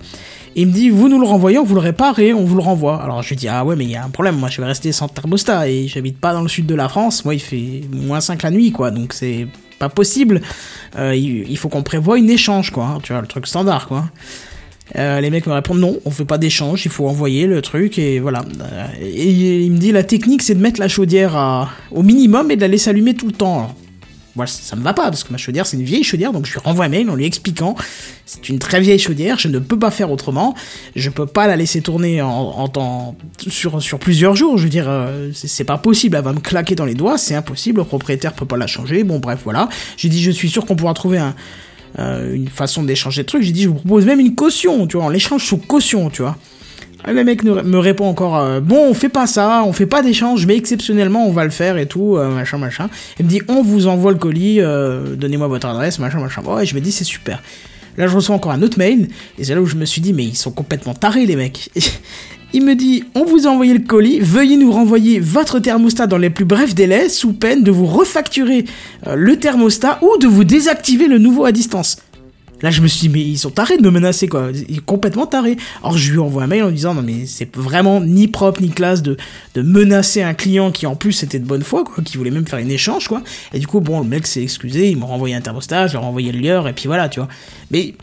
[0.55, 2.55] Et il me dit, vous nous le renvoyez, on vous le répare et on vous
[2.55, 3.01] le renvoie.
[3.01, 4.67] Alors je lui dis, ah ouais, mais il y a un problème, moi je vais
[4.67, 7.25] rester sans thermostat et j'habite pas dans le sud de la France.
[7.25, 9.47] Moi il fait moins 5 la nuit, quoi, donc c'est
[9.89, 10.41] pas possible.
[10.97, 12.85] Euh, il, faut qu'on prévoie une échange, quoi.
[12.85, 14.05] hein, tu vois, le truc standard, quoi.
[14.97, 17.97] Euh, les mecs me répondent non, on fait pas d'échange, il faut envoyer le truc
[17.97, 18.43] et voilà.
[18.61, 19.29] Euh, Et
[19.63, 22.67] il me dit la technique c'est de mettre la chaudière au minimum et de la
[22.67, 23.73] laisser allumer tout le temps.
[24.35, 26.53] Moi, ça me va pas parce que ma chaudière c'est une vieille chaudière donc je
[26.53, 27.75] lui renvoie mail en lui expliquant.
[28.25, 30.55] C'est une très vieille chaudière, je ne peux pas faire autrement,
[30.95, 32.71] je peux pas la laisser tourner en,
[33.49, 36.85] sur, plusieurs jours, je veux dire euh, c'est pas possible, elle va me claquer dans
[36.85, 39.69] les doigts, c'est impossible, le propriétaire peut pas la changer, bon bref voilà.
[39.97, 41.21] J'ai dit je suis sûr qu'on pourra trouver
[41.99, 44.97] euh, une façon d'échanger le truc, j'ai dit je vous propose même une caution, tu
[44.97, 46.37] vois, on l'échange sous caution, tu vois.
[47.05, 50.01] Ah, Le mec me répond encore euh, bon on fait pas ça, on fait pas
[50.01, 52.89] d'échange mais exceptionnellement on va le faire et tout euh, machin machin.
[53.19, 56.41] Il me dit on vous envoie le colis, euh, donnez-moi votre adresse machin machin.
[56.43, 57.43] Bon, je me dis c'est super.
[57.97, 60.13] Là je reçois encore un autre mail et c'est là où je me suis dit
[60.13, 61.69] mais ils sont complètement tarés les mecs.
[62.55, 66.19] Il me dit on vous a envoyé le colis, veuillez nous renvoyer votre thermostat dans
[66.19, 68.65] les plus brefs délais sous peine de vous refacturer
[69.11, 71.97] le thermostat ou de vous désactiver le nouveau à distance.
[72.63, 74.49] Là, je me suis dit, mais ils sont tarés de me menacer, quoi.
[74.69, 75.57] Ils sont complètement tarés.
[75.83, 78.69] Alors, je lui envoie un mail en disant, non, mais c'est vraiment ni propre ni
[78.69, 79.17] classe de,
[79.53, 82.47] de menacer un client qui, en plus, était de bonne foi, quoi, qui voulait même
[82.47, 83.21] faire une échange, quoi.
[83.53, 85.99] Et du coup, bon, le mec s'est excusé, il m'a renvoyé un thermostat, je lui
[85.99, 87.27] ai renvoyé le lieur, et puis voilà, tu vois.
[87.69, 87.95] Mais,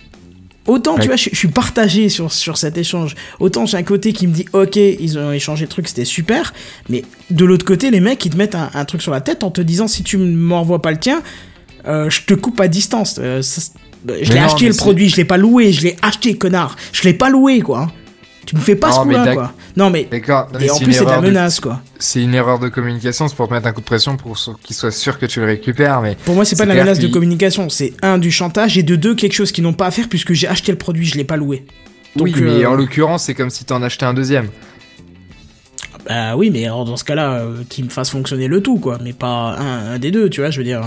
[0.66, 3.14] autant, tu vois, je, je suis partagé sur, sur cet échange.
[3.40, 6.52] Autant, j'ai un côté qui me dit, ok, ils ont échangé le truc, c'était super.
[6.90, 9.42] Mais, de l'autre côté, les mecs, ils te mettent un, un truc sur la tête
[9.42, 11.22] en te disant, si tu m'envoies pas le tien,
[11.86, 13.16] euh, je te coupe à distance.
[13.18, 13.72] Euh, ça-
[14.06, 16.76] je Mais l'ai acheté le produit, je l'ai pas loué, je l'ai acheté, connard.
[16.92, 17.90] Je l'ai pas loué, quoi.
[18.46, 19.52] Tu me fais pas Non, ce coup-là, quoi.
[19.76, 20.08] Non, mais.
[20.10, 20.48] D'accord.
[20.58, 21.80] Et en plus, c'est de la de- menace, quoi.
[21.98, 24.74] C'est une erreur de communication, c'est pour te mettre un coup de pression pour qu'il
[24.74, 26.16] soit sûr que tu le récupères, mais.
[26.24, 27.68] Pour moi, c'est pas de la menace de communication.
[27.68, 30.32] C'est un, du chantage, et de deux, quelque chose qu'ils n'ont pas à faire puisque
[30.32, 31.64] j'ai acheté le produit, je l'ai pas loué.
[32.16, 34.48] Donc, oui, mais euh, en l'occurrence, c'est comme si t'en achetais un deuxième.
[36.08, 38.98] Bah oui, mais alors dans ce cas-là, euh, qu'ils me fassent fonctionner le tout, quoi.
[39.02, 40.80] Mais pas un, un des deux, tu vois, je veux dire.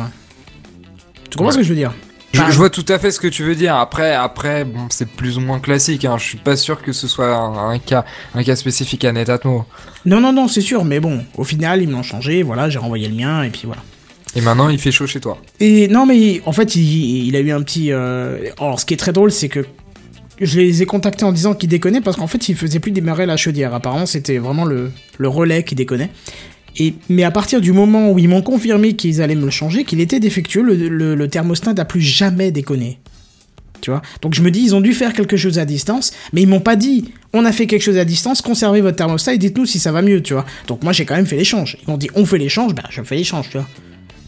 [1.29, 1.51] Tu comprends Ouais.
[1.53, 1.93] ce que je veux dire?
[2.33, 3.75] Je, vois tout à fait ce que tu veux dire.
[3.75, 6.03] Après, après, bon, c'est plus ou moins classique.
[6.05, 6.17] Hein.
[6.17, 9.65] Je suis pas sûr que ce soit un, un cas, un cas spécifique à Netatmo.
[10.05, 12.79] Non, non, non, c'est sûr, mais bon, au final, ils me l'ont changé, voilà, j'ai
[12.79, 13.81] renvoyé le mien, et puis voilà.
[14.35, 15.37] Et maintenant, il fait chaud chez toi.
[15.59, 17.91] Et non, mais en fait, il, il a eu un petit.
[17.91, 19.65] euh, Alors, ce qui est très drôle, c'est que
[20.41, 23.27] je les ai contactés en disant qu'ils déconnaient parce qu'en fait, ils faisaient plus démarrer
[23.27, 23.73] la chaudière.
[23.75, 26.09] Apparemment, c'était vraiment le, le relais qui déconnait.
[26.77, 29.83] Et, mais à partir du moment où ils m'ont confirmé qu'ils allaient me le changer,
[29.83, 32.99] qu'il était défectueux, le, le, le thermostat n'a plus jamais déconné.
[33.81, 34.01] Tu vois?
[34.21, 36.61] Donc je me dis, ils ont dû faire quelque chose à distance, mais ils m'ont
[36.61, 39.77] pas dit, on a fait quelque chose à distance, conservez votre thermostat et dites-nous si
[39.77, 40.45] ça va mieux, tu vois.
[40.67, 41.77] Donc moi j'ai quand même fait l'échange.
[41.85, 43.67] Ils m'ont dit, on fait l'échange, bah je fais l'échange, tu vois.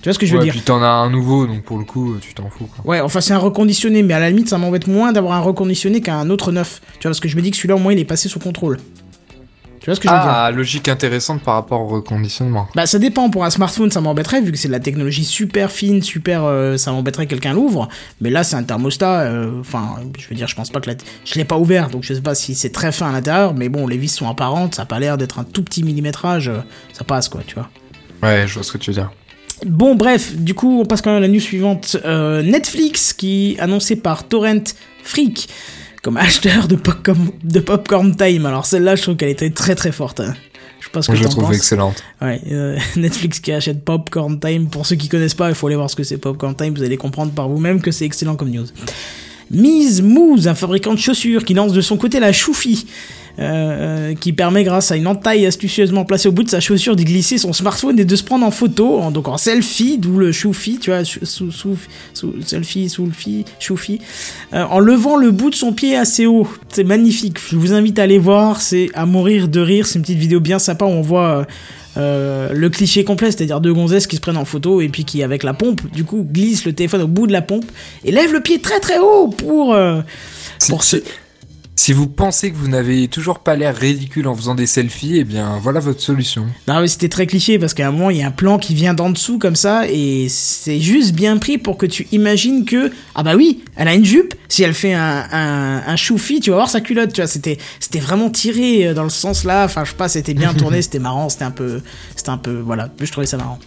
[0.02, 0.54] Tu vois ce que je veux ouais, dire?
[0.54, 2.66] puis t'en as un nouveau, donc pour le coup, tu t'en fous.
[2.66, 2.86] Quoi.
[2.86, 6.02] Ouais, enfin c'est un reconditionné, mais à la limite ça m'embête moins d'avoir un reconditionné
[6.02, 6.82] qu'un autre neuf.
[7.00, 8.40] Tu vois, parce que je me dis que celui-là au moins il est passé sous
[8.40, 8.78] contrôle.
[9.86, 12.68] Tu vois ce que je veux dire Ah, logique intéressante par rapport au reconditionnement.
[12.74, 15.70] Bah ça dépend, pour un smartphone ça m'embêterait, vu que c'est de la technologie super
[15.70, 16.44] fine, super...
[16.44, 17.88] euh, ça m'embêterait que quelqu'un l'ouvre.
[18.20, 20.96] Mais là c'est un thermostat, euh, enfin je veux dire, je pense pas que la...
[21.24, 23.70] Je l'ai pas ouvert, donc je sais pas si c'est très fin à l'intérieur, mais
[23.70, 26.62] bon, les vis sont apparentes, ça a pas l'air d'être un tout petit millimétrage, euh,
[26.92, 27.70] ça passe quoi, tu vois.
[28.24, 29.12] Ouais, je vois ce que tu veux dire.
[29.68, 31.96] Bon, bref, du coup, on passe quand même à la news suivante.
[32.06, 34.64] Euh, Netflix, qui, annoncé par Torrent
[35.04, 35.48] Freak,
[36.06, 38.46] comme acheteur de popcorn, de popcorn time.
[38.46, 40.20] Alors celle-là, je trouve qu'elle était très très forte.
[40.20, 40.36] hein.
[40.80, 41.56] Je ce que je trouve penses.
[41.56, 42.04] excellente.
[42.22, 44.68] Ouais, euh, Netflix qui achète Popcorn Time.
[44.68, 46.76] Pour ceux qui connaissent pas, il faut aller voir ce que c'est Popcorn Time.
[46.76, 48.68] Vous allez comprendre par vous-même que c'est excellent comme news.
[49.50, 52.86] Mise Moose, un fabricant de chaussures qui lance de son côté la choufi.
[53.40, 57.04] Euh, qui permet grâce à une entaille astucieusement placée au bout de sa chaussure d'y
[57.06, 60.32] glisser son smartphone et de se prendre en photo, en- donc en selfie, d'où le
[60.32, 61.52] choufi, tu vois, sous, sous,
[62.14, 64.00] sous- selfie, soulfi, choufi,
[64.54, 66.48] euh, en levant le bout de son pied assez haut.
[66.70, 67.38] C'est magnifique.
[67.50, 69.86] Je vous invite à aller voir, c'est à mourir de rire.
[69.88, 71.44] C'est une petite vidéo bien sympa où on voit euh,
[71.98, 75.24] euh, le cliché complet, c'est-à-dire deux gonzesses qui se prennent en photo et puis qui,
[75.24, 77.66] avec la pompe, du coup, glissent le téléphone au bout de la pompe
[78.04, 79.74] et lèvent le pied très très haut pour.
[79.74, 80.02] euh,
[80.70, 80.98] pour se...
[81.76, 85.24] si- vous pensez que vous n'avez toujours pas l'air ridicule en faisant des selfies, eh
[85.24, 86.46] bien voilà votre solution.
[86.68, 88.74] Non mais c'était très cliché parce qu'à un moment il y a un plan qui
[88.74, 92.92] vient d'en dessous comme ça et c'est juste bien pris pour que tu imagines que
[93.14, 96.50] ah bah oui elle a une jupe si elle fait un, un, un choufi tu
[96.50, 99.66] vas voir sa culotte tu vois c'était c'était vraiment tiré euh, dans le sens là
[99.66, 101.82] enfin je sais pas c'était bien tourné c'était marrant c'était un peu
[102.16, 103.60] c'était un peu voilà je trouvais ça marrant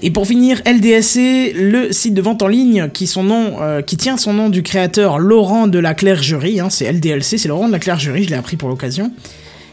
[0.00, 3.96] et pour finir, LDSC, le site de vente en ligne qui, son nom, euh, qui
[3.96, 7.72] tient son nom du créateur Laurent de la Clergerie, hein, c'est LDLC, c'est Laurent de
[7.72, 9.10] la Clergerie, je l'ai appris pour l'occasion,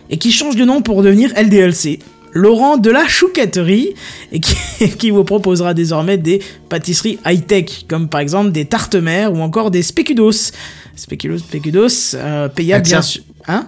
[0.10, 2.00] et qui change de nom pour devenir LDLC.
[2.32, 3.94] Laurent de la Chouquetterie,
[4.32, 4.56] et qui,
[4.98, 9.70] qui vous proposera désormais des pâtisseries high-tech, comme par exemple des tartes mères ou encore
[9.70, 10.52] des spécudos.
[10.96, 13.22] Spécudos, spécudos, euh, payables bien sûr.
[13.48, 13.68] Hein?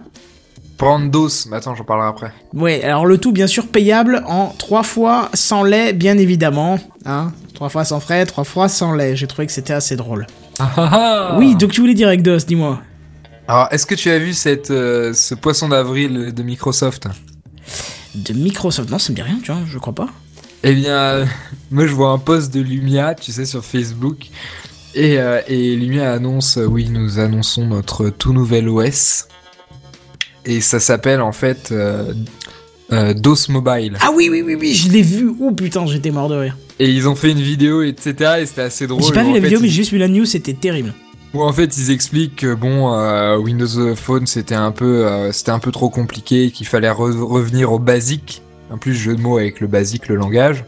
[0.78, 2.32] Brandos, mais attends, j'en parlerai après.
[2.54, 6.80] Ouais, alors le tout bien sûr payable en trois fois sans lait, bien évidemment.
[7.06, 9.16] Hein trois fois sans frais, trois fois sans lait.
[9.16, 10.28] J'ai trouvé que c'était assez drôle.
[10.60, 11.36] Ah, ah, ah.
[11.40, 12.80] Oui, donc tu voulais dire Egdos, dis-moi.
[13.48, 17.08] Alors, est-ce que tu as vu cette, euh, ce poisson d'avril de Microsoft?
[18.14, 20.08] De Microsoft, non, ça me dit rien, tu vois, je crois pas.
[20.64, 21.26] Eh bien, euh,
[21.72, 24.28] moi je vois un post de Lumia, tu sais, sur Facebook.
[24.94, 29.28] Et, euh, et Lumia annonce, euh, oui, nous annonçons notre tout nouvel OS.
[30.48, 32.14] Et ça s'appelle en fait euh,
[32.92, 33.98] euh, DOS Mobile.
[34.02, 35.30] Ah oui, oui, oui, oui, je l'ai vu.
[35.40, 36.58] Oh putain, j'étais mort de rire.
[36.80, 38.36] Et ils ont fait une vidéo, etc.
[38.42, 39.04] Et c'était assez drôle.
[39.04, 40.94] J'ai pas vu la vidéo, mais j'ai juste vu la news, c'était terrible.
[41.34, 45.52] Où en fait ils expliquent que bon euh, Windows Phone c'était un peu euh, c'était
[45.52, 48.42] un peu trop compliqué qu'il fallait re- revenir au basique
[48.72, 50.64] en plus jeu de mots avec le basique le langage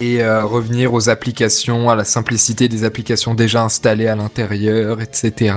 [0.00, 5.54] et euh, revenir aux applications à la simplicité des applications déjà installées à l'intérieur etc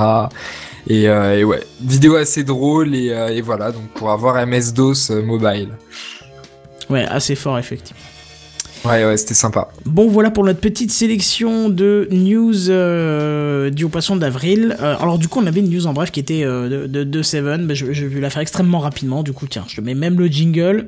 [0.90, 4.74] et, euh, et ouais vidéo assez drôle et, euh, et voilà donc pour avoir MS
[4.74, 5.70] DOS euh, mobile
[6.90, 8.00] Ouais, assez fort, effectivement.
[8.86, 13.90] ouais ouais c'était sympa Bon, voilà pour notre petite sélection de news euh, du au
[13.90, 14.78] poisson d'avril.
[14.82, 17.04] Euh, alors, du coup, on avait une news en bref qui était euh, de, de,
[17.04, 17.66] de Seven.
[17.66, 19.22] mais je, je vais la faire extrêmement rapidement.
[19.24, 20.88] Du coup, tiens, je te mets même le jingle.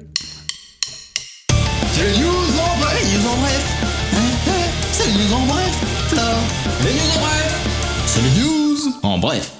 [1.91, 3.83] C'est les news en bref, les news en bref.
[4.13, 4.51] Hein, hein,
[4.93, 5.73] C'est les news en bref.
[6.85, 8.03] Les news en bref.
[8.05, 9.51] C'est les news en bref.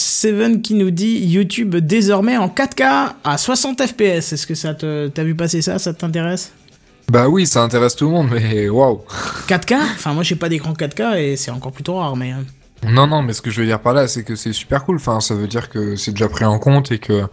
[0.00, 4.32] Seven qui nous dit YouTube désormais en 4K à 60 FPS.
[4.32, 5.78] Est-ce que ça te t'as vu passer ça?
[5.78, 6.52] Ça t'intéresse?
[7.10, 9.00] Bah oui ça intéresse tout le monde mais waouh
[9.48, 13.06] 4K Enfin moi j'ai pas d'écran 4K et c'est encore plutôt rare mais euh, Non,
[13.06, 14.96] non, mais ce que je veux dire par là, c'est que c'est super cool.
[14.96, 17.24] Enfin, ça veut dire que c'est déjà pris en compte et que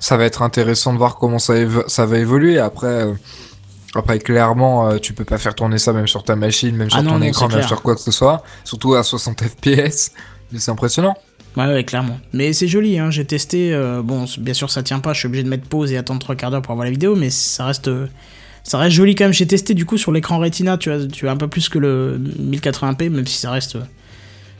[0.00, 2.58] ça va être intéressant de voir comment ça, évo- ça va évoluer.
[2.58, 3.12] Après, euh,
[3.94, 6.98] après clairement, euh, tu peux pas faire tourner ça même sur ta machine, même sur
[6.98, 7.68] Ah non, ton non, écran, même clair.
[7.68, 8.42] sur quoi que ce soit.
[8.64, 10.10] Surtout à 60 FPS.
[10.50, 11.14] Mais c'est impressionnant.
[11.56, 12.18] Ouais ouais clairement.
[12.32, 15.26] Mais c'est joli hein, j'ai testé euh, bon bien sûr ça tient pas, je suis
[15.26, 17.66] obligé de mettre pause et attendre 3 quarts d'heure pour avoir la vidéo mais ça
[17.66, 18.06] reste euh,
[18.62, 19.32] ça reste joli quand même.
[19.32, 22.18] J'ai testé du coup sur l'écran Retina, tu as tu un peu plus que le
[22.18, 23.82] 1080p même si ça reste euh,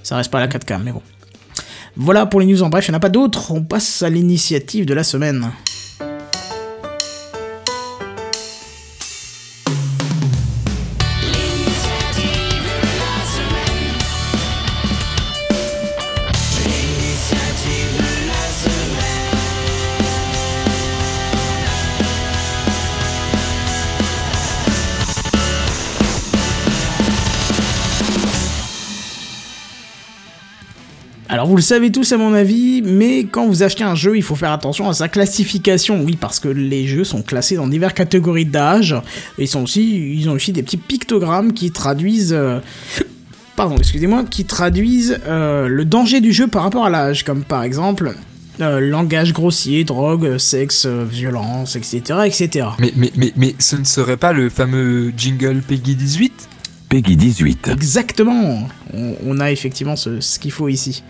[0.03, 1.03] ça reste pas la 4K mais bon.
[1.97, 3.53] Voilà pour les news en bref, il n'y en a pas d'autres.
[3.53, 5.51] On passe à l'initiative de la semaine.
[31.57, 34.35] Vous le savez tous à mon avis, mais quand vous achetez un jeu, il faut
[34.35, 36.03] faire attention à sa classification.
[36.05, 38.95] Oui, parce que les jeux sont classés dans diverses catégories d'âge.
[39.39, 42.59] Ils sont aussi, ils ont aussi des petits pictogrammes qui traduisent, euh,
[43.57, 47.63] pardon, excusez-moi, qui traduisent euh, le danger du jeu par rapport à l'âge, comme par
[47.63, 48.15] exemple
[48.61, 52.67] euh, langage grossier, drogue, sexe, euh, violence, etc., etc.
[52.79, 56.49] Mais, mais, mais, mais ce ne serait pas le fameux jingle Peggy 18
[56.91, 57.69] Peggy 18.
[57.73, 58.69] Exactement.
[58.95, 61.03] On, a effectivement ce, qu'il faut ici.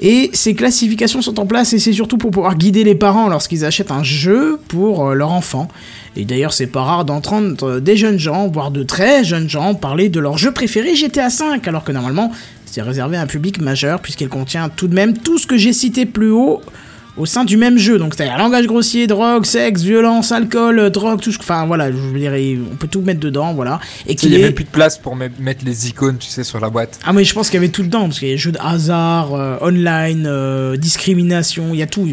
[0.00, 3.64] Et ces classifications sont en place et c'est surtout pour pouvoir guider les parents lorsqu'ils
[3.64, 5.68] achètent un jeu pour euh, leur enfant.
[6.16, 10.08] Et d'ailleurs, c'est pas rare d'entendre des jeunes gens, voire de très jeunes gens, parler
[10.08, 12.32] de leur jeu préféré GTA V, alors que normalement,
[12.66, 15.72] C'est réservé à un public majeur puisqu'elle contient tout de même tout ce que j'ai
[15.72, 16.62] cité plus haut
[17.16, 17.98] au sein du même jeu.
[17.98, 21.96] Donc c'est-à-dire langage grossier, drogue, sexe, violence, alcool, euh, drogue, tout ce enfin voilà, je
[21.96, 22.32] veux dire,
[22.72, 23.80] on peut tout mettre dedans, voilà.
[24.06, 26.16] Et Il qu'il y a est même plus de place pour me- mettre les icônes,
[26.18, 26.98] tu sais, sur la boîte.
[27.04, 28.58] ah mais je pense qu'il y avait tout dedans parce qu'il y a jeux de
[28.60, 32.08] hasard, euh, online, euh, discrimination, il y a tout.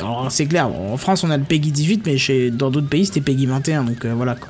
[0.00, 3.06] Alors c'est clair, en France on a le PEGI 18 mais chez dans d'autres pays
[3.06, 4.48] c'était PEGI 21 donc euh, voilà quoi.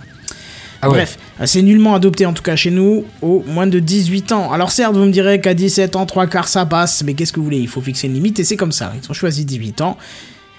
[0.81, 0.97] Ah ouais.
[0.97, 4.53] Bref, c'est nullement adopté en tout cas chez nous au moins de 18 ans.
[4.53, 7.41] Alors certes, vous me direz qu'à 17 ans, 3 quarts ça passe, mais qu'est-ce que
[7.41, 8.93] vous voulez, il faut fixer une limite et c'est comme ça.
[9.03, 9.97] Ils ont choisi 18 ans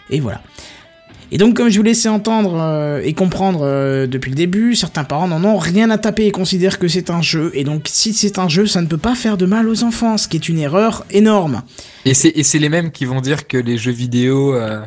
[0.10, 0.42] et voilà.
[1.32, 5.04] Et donc, comme je vous laissais entendre euh, et comprendre euh, depuis le début, certains
[5.04, 7.52] parents n'en ont rien à taper et considèrent que c'est un jeu.
[7.54, 10.18] Et donc, si c'est un jeu, ça ne peut pas faire de mal aux enfants,
[10.18, 11.62] ce qui est une erreur énorme.
[12.06, 14.82] Et c'est et c'est les mêmes qui vont dire que les jeux vidéo euh,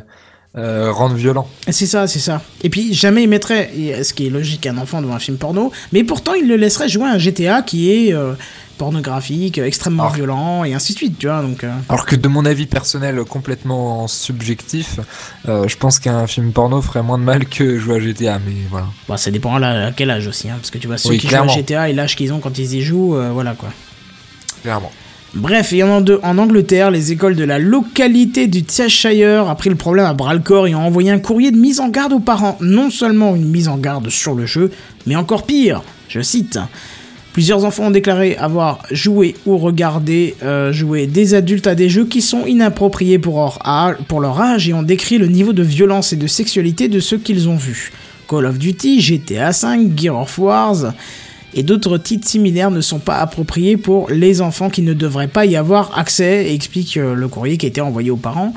[0.57, 1.47] euh, rendent violents.
[1.69, 2.41] C'est ça, c'est ça.
[2.63, 5.37] Et puis, jamais ils mettraient, et ce qui est logique, un enfant devant un film
[5.37, 8.33] porno, mais pourtant, ils le laisseraient jouer à un GTA qui est euh,
[8.77, 11.63] pornographique, euh, extrêmement violent, et ainsi de suite, tu vois, donc...
[11.63, 14.99] euh, Alors que de mon avis personnel complètement subjectif,
[15.47, 18.53] euh, je pense qu'un film porno ferait moins de mal que jouer à GTA, mais
[18.69, 18.87] voilà.
[19.07, 21.17] Bon, ça dépend à, à quel âge aussi, hein, parce que tu vois, ceux Oui,
[21.17, 21.49] qui clairement.
[21.51, 23.69] jouent à GTA et l'âge qu'ils ont quand ils y jouent, euh, voilà quoi.
[24.61, 24.91] Clairement.
[25.35, 29.69] Bref, et en, Ande- en Angleterre, les écoles de la localité du Cheshire a pris
[29.69, 32.13] le problème à bras le corps et ont envoyé un courrier de mise en garde
[32.13, 32.57] aux parents.
[32.61, 34.69] Non seulement une mise en garde sur le jeu,
[35.07, 36.59] mais encore pire, je cite.
[37.33, 42.05] Plusieurs enfants ont déclaré avoir joué ou regardé euh, jouer des adultes à des jeux
[42.05, 43.39] qui sont inappropriés pour
[44.21, 47.49] leur âge et ont décrit le niveau de violence et de sexualité de ceux qu'ils
[47.49, 47.91] ont vus.
[48.29, 50.93] Call of Duty, GTA V, Gear of Wars
[51.55, 55.45] et d'autres titres similaires ne sont pas appropriés pour les enfants qui ne devraient pas
[55.45, 58.53] y avoir accès, explique euh, le courrier qui a été envoyé aux parents.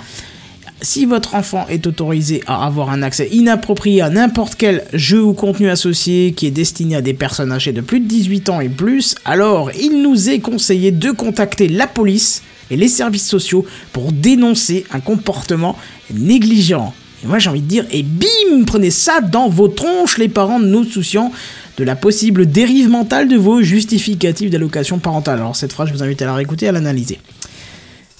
[0.82, 5.32] Si votre enfant est autorisé à avoir un accès inapproprié à n'importe quel jeu ou
[5.32, 8.68] contenu associé qui est destiné à des personnes âgées de plus de 18 ans et
[8.68, 14.12] plus, alors il nous est conseillé de contacter la police et les services sociaux pour
[14.12, 15.76] dénoncer un comportement
[16.12, 16.92] négligent.
[17.24, 20.60] Et moi j'ai envie de dire, et bim, prenez ça dans vos tronches les parents
[20.60, 21.32] nous souciant
[21.76, 25.38] de la possible dérive mentale de vos justificatifs d'allocation parentale.
[25.38, 27.20] Alors cette phrase, je vous invite à la réécouter, à l'analyser.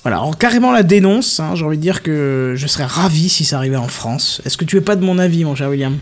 [0.02, 3.44] Voilà, alors carrément la dénonce, hein, j'ai envie de dire que je serais ravi si
[3.44, 4.40] ça arrivait en France.
[4.44, 5.96] Est-ce que tu es pas de mon avis, mon cher William?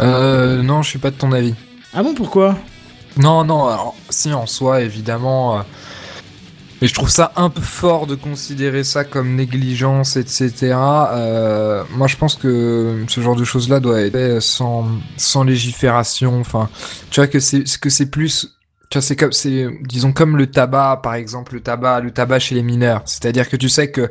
[0.00, 1.54] Euh, non, je suis pas de ton avis.
[1.92, 2.58] Ah bon, pourquoi?
[3.18, 5.58] Non, non, alors, si en soi, évidemment.
[5.58, 5.62] euh,
[6.80, 10.74] mais je trouve ça un peu fort de considérer ça comme négligence, etc.
[11.12, 16.40] Euh, moi, je pense que ce genre de choses-là doit être fait sans, sans légifération.
[16.40, 16.70] Enfin,
[17.10, 18.56] tu vois que c'est que c'est plus.
[18.90, 22.38] Tu vois, c'est comme, c'est, disons, comme le tabac, par exemple, le tabac, le tabac
[22.38, 23.02] chez les mineurs.
[23.04, 24.10] C'est-à-dire que tu sais que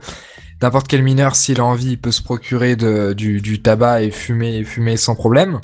[0.62, 4.58] n'importe quel mineur, s'il a envie, il peut se procurer du, du tabac et fumer,
[4.58, 5.60] et fumer sans problème.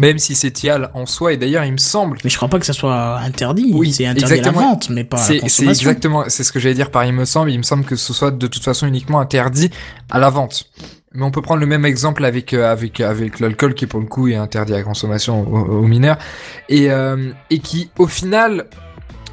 [0.00, 2.58] Même si c'est tial en soi, et d'ailleurs, il me semble Mais je crois pas
[2.58, 3.70] que ça soit interdit.
[3.74, 5.90] Oui, c'est interdit à la vente, mais pas à la c'est c'est consommation.
[5.90, 7.50] exactement, c'est ce que j'allais dire par il me semble.
[7.50, 9.70] Il me semble que ce soit de toute façon uniquement interdit
[10.08, 10.64] à la vente.
[11.12, 14.06] Mais on peut prendre le même exemple avec euh, avec avec l'alcool qui pour le
[14.06, 16.16] coup est interdit à la consommation aux, aux mineurs
[16.70, 18.68] et euh, et qui au final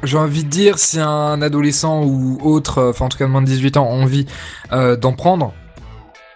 [0.02, 3.42] j'ai envie de dire si un adolescent ou autre, enfin en tout cas de moins
[3.42, 4.26] de 18 ans, a envie
[4.72, 5.54] euh, d'en prendre,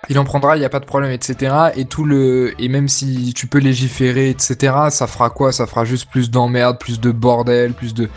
[0.08, 1.54] il en prendra, il n'y a pas de problème, etc.
[1.76, 4.74] Et tout le et même si tu peux légiférer, etc.
[4.90, 5.52] Ça fera quoi?
[5.52, 8.08] Ça fera juste plus d'emmerde, plus de bordel, plus de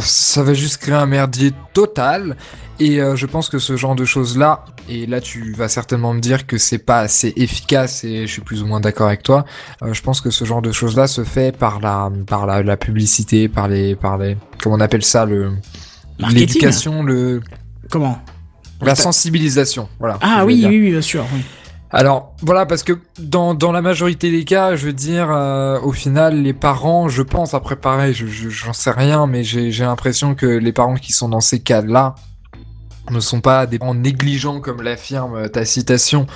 [0.00, 2.36] ça va juste créer un merdier total.
[2.80, 6.20] Et euh, je pense que ce genre de choses-là, et là tu vas certainement me
[6.20, 9.44] dire que c'est pas assez efficace, et je suis plus ou moins d'accord avec toi.
[9.82, 12.76] euh, je pense que ce genre de choses-là se fait par la, par la, la
[12.76, 15.52] publicité, par les, par les, comment on appelle ça, le,
[16.18, 17.40] l'éducation, le,
[17.90, 18.18] Comment?
[18.84, 19.88] La sensibilisation.
[19.98, 20.18] Voilà.
[20.20, 21.24] Ah je oui, oui, oui, bien sûr.
[21.34, 21.40] oui.
[21.90, 25.92] Alors voilà parce que dans, dans la majorité des cas, je veux dire, euh, au
[25.92, 29.84] final, les parents, je pense, après pareil, je, je- j'en sais rien, mais j'ai j'ai
[29.84, 32.16] l'impression que les parents qui sont dans ces cas-là
[33.12, 36.26] ne sont pas des parents négligents comme l'affirme ta citation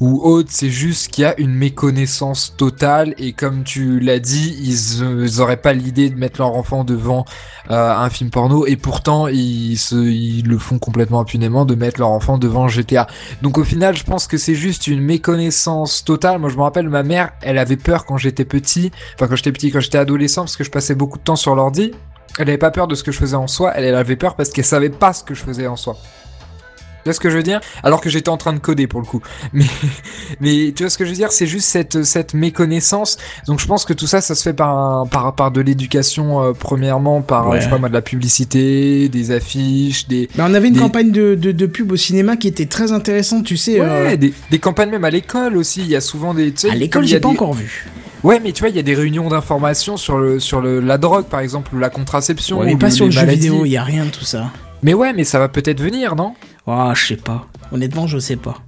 [0.00, 4.56] ou autre, c'est juste qu'il y a une méconnaissance totale et comme tu l'as dit,
[4.62, 7.24] ils, euh, ils auraient pas l'idée de mettre leur enfant devant
[7.70, 9.76] euh, un film porno et pourtant ils,
[10.46, 13.08] le font complètement impunément de mettre leur enfant devant GTA.
[13.42, 16.38] Donc au final, je pense que c'est juste une méconnaissance totale.
[16.38, 19.52] Moi, je me rappelle, ma mère, elle avait peur quand j'étais petit, enfin quand j'étais
[19.52, 21.90] petit, quand j'étais adolescent, parce que je passais beaucoup de temps sur l'ordi.
[22.38, 24.36] Elle avait pas peur de ce que je faisais en soi, elle, elle avait peur
[24.36, 25.96] parce qu'elle savait pas ce que je faisais en soi.
[27.04, 27.60] Tu vois ce que je veux dire?
[27.82, 29.22] Alors que j'étais en train de coder pour le coup.
[29.52, 29.64] Mais,
[30.40, 31.32] mais tu vois ce que je veux dire?
[31.32, 33.16] C'est juste cette, cette méconnaissance.
[33.46, 36.42] Donc je pense que tout ça, ça se fait par, un- par, par de l'éducation,
[36.42, 37.58] euh, premièrement, par, Ouais.
[37.60, 40.80] je sais pas moi, de la publicité, des affiches, des, Bah, on avait une Des-
[40.80, 43.80] campagne de, de, de pub au cinéma qui était très intéressante, tu sais.
[43.80, 45.80] Ouais, euh, des, des campagnes même à l'école aussi.
[45.80, 46.52] Il y a souvent des.
[46.70, 47.86] à l'école, j'ai pas des- encore vu.
[48.24, 50.98] Ouais, mais tu vois, il y a des réunions d'information sur le sur le la
[50.98, 52.58] drogue par exemple ou la contraception.
[52.58, 54.24] Ouais, mais ou pas sur les le jeu vidéo, il y a rien de tout
[54.24, 54.50] ça.
[54.82, 56.34] Mais ouais, mais ça va peut-être venir, non?
[56.66, 57.46] Oh, je sais pas.
[57.72, 58.58] Honnêtement, je sais pas.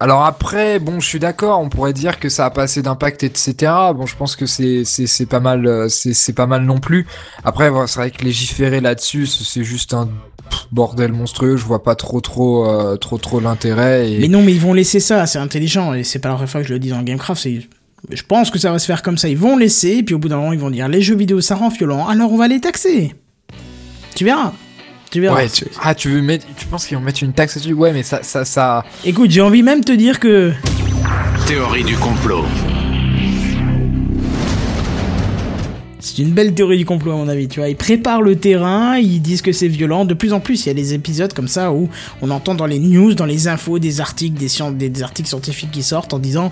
[0.00, 3.22] Alors après, bon, je suis d'accord, on pourrait dire que ça a pas assez d'impact,
[3.22, 3.72] etc.
[3.94, 6.78] Bon, je pense que c'est c'est c'est pas mal, euh, c'est c'est pas mal non
[6.78, 7.06] plus.
[7.44, 10.08] Après, c'est vrai que légiférer là-dessus, c'est juste un
[10.72, 11.56] bordel monstrueux.
[11.56, 14.10] Je vois pas trop trop euh, trop trop l'intérêt.
[14.10, 14.18] Et...
[14.18, 16.62] Mais non, mais ils vont laisser ça, c'est intelligent, et c'est pas la première fois
[16.62, 17.60] que je le dis dans Gamecraft, c'est...
[18.10, 20.18] Je pense que ça va se faire comme ça, ils vont laisser, et puis au
[20.18, 22.48] bout d'un moment, ils vont dire, les jeux vidéo, ça rend violent, alors on va
[22.48, 23.14] les taxer.
[24.16, 24.52] Tu verras.
[25.12, 25.36] Tu verras.
[25.36, 25.66] Ouais, tu...
[25.82, 28.22] Ah, tu veux mettre, tu penses qu'ils vont mettre une taxe dessus Ouais, mais ça
[28.22, 28.82] ça ça.
[29.04, 30.52] Écoute, j'ai envie même de te dire que...
[31.46, 32.46] Théorie du complot.
[36.00, 37.68] C'est une belle théorie du complot à mon avis, tu vois.
[37.68, 40.06] Ils préparent le terrain, ils disent que c'est violent.
[40.06, 41.90] De plus en plus, il y a des épisodes comme ça où
[42.22, 45.82] on entend dans les news, dans les infos, des articles, des, des articles scientifiques qui
[45.82, 46.50] sortent en disant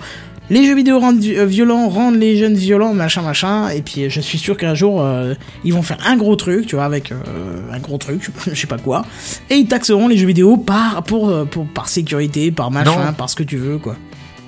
[0.51, 3.69] les jeux vidéo rendent euh, violents, rendent les jeunes violents, machin, machin.
[3.71, 5.35] Et puis je suis sûr qu'un jour, euh,
[5.65, 7.17] ils vont faire un gros truc, tu vois, avec euh,
[7.73, 9.05] un gros truc, je sais pas quoi.
[9.49, 13.13] Et ils taxeront les jeux vidéo par, pour, pour, par sécurité, par machin, Non.
[13.13, 13.97] par ce que tu veux, quoi.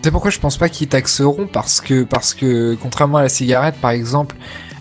[0.02, 3.76] C'est pourquoi je pense pas qu'ils taxeront parce que parce que contrairement à la cigarette
[3.80, 4.34] par exemple,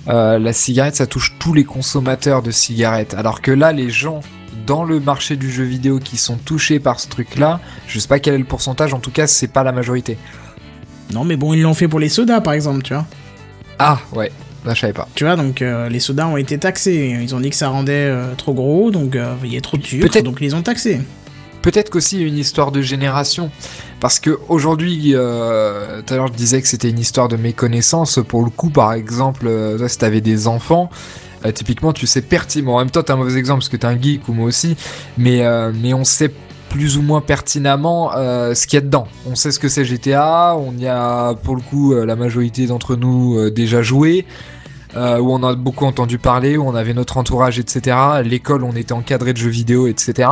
[0.08, 4.22] euh, la cigarette ça touche tous les consommateurs de cigarettes, alors que là les gens
[4.66, 8.18] dans le marché du jeu vidéo qui sont touchés par ce truc-là, je sais pas
[8.18, 10.18] quel est le pourcentage, en tout cas c'est pas la majorité.
[11.14, 13.06] Non, mais bon, ils l'ont fait pour les sodas, par exemple, tu vois.
[13.80, 14.32] Ah ouais,
[14.64, 15.08] là je savais pas.
[15.16, 17.18] Tu vois, donc euh, les sodas ont été taxés.
[17.20, 19.78] Ils ont dit que ça rendait euh, trop gros, donc euh, il y a trop
[19.78, 21.02] de sucre, donc ils les ont taxés.
[21.62, 23.52] Peut-être qu'aussi une histoire de génération.
[24.00, 28.20] Parce que aujourd'hui, euh, tout à l'heure je disais que c'était une histoire de méconnaissance.
[28.28, 30.90] Pour le coup, par exemple, toi, si t'avais des enfants,
[31.54, 32.76] typiquement, tu sais pertinemment.
[32.76, 34.76] En même temps, t'es un mauvais exemple parce que t'es un geek ou moi aussi.
[35.20, 35.44] Mais,
[35.80, 36.32] mais on sait
[36.72, 39.06] plus ou moins pertinemment euh, ce qu'il y a dedans.
[39.30, 40.56] On sait ce que c'est GTA.
[40.56, 44.26] On y a, pour le coup, euh, la majorité d'entre nous euh, déjà joué.
[44.94, 47.96] Où on a beaucoup entendu parler, où on avait notre entourage, etc.
[48.26, 50.28] L'école, on était encadré de jeux vidéo, etc.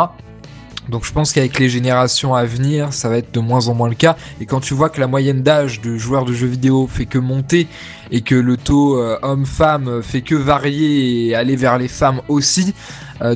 [0.89, 3.87] Donc je pense qu'avec les générations à venir, ça va être de moins en moins
[3.87, 4.17] le cas.
[4.41, 7.17] Et quand tu vois que la moyenne d'âge de joueurs de jeux vidéo fait que
[7.17, 7.67] monter
[8.11, 12.73] et que le taux homme-femme fait que varier et aller vers les femmes aussi,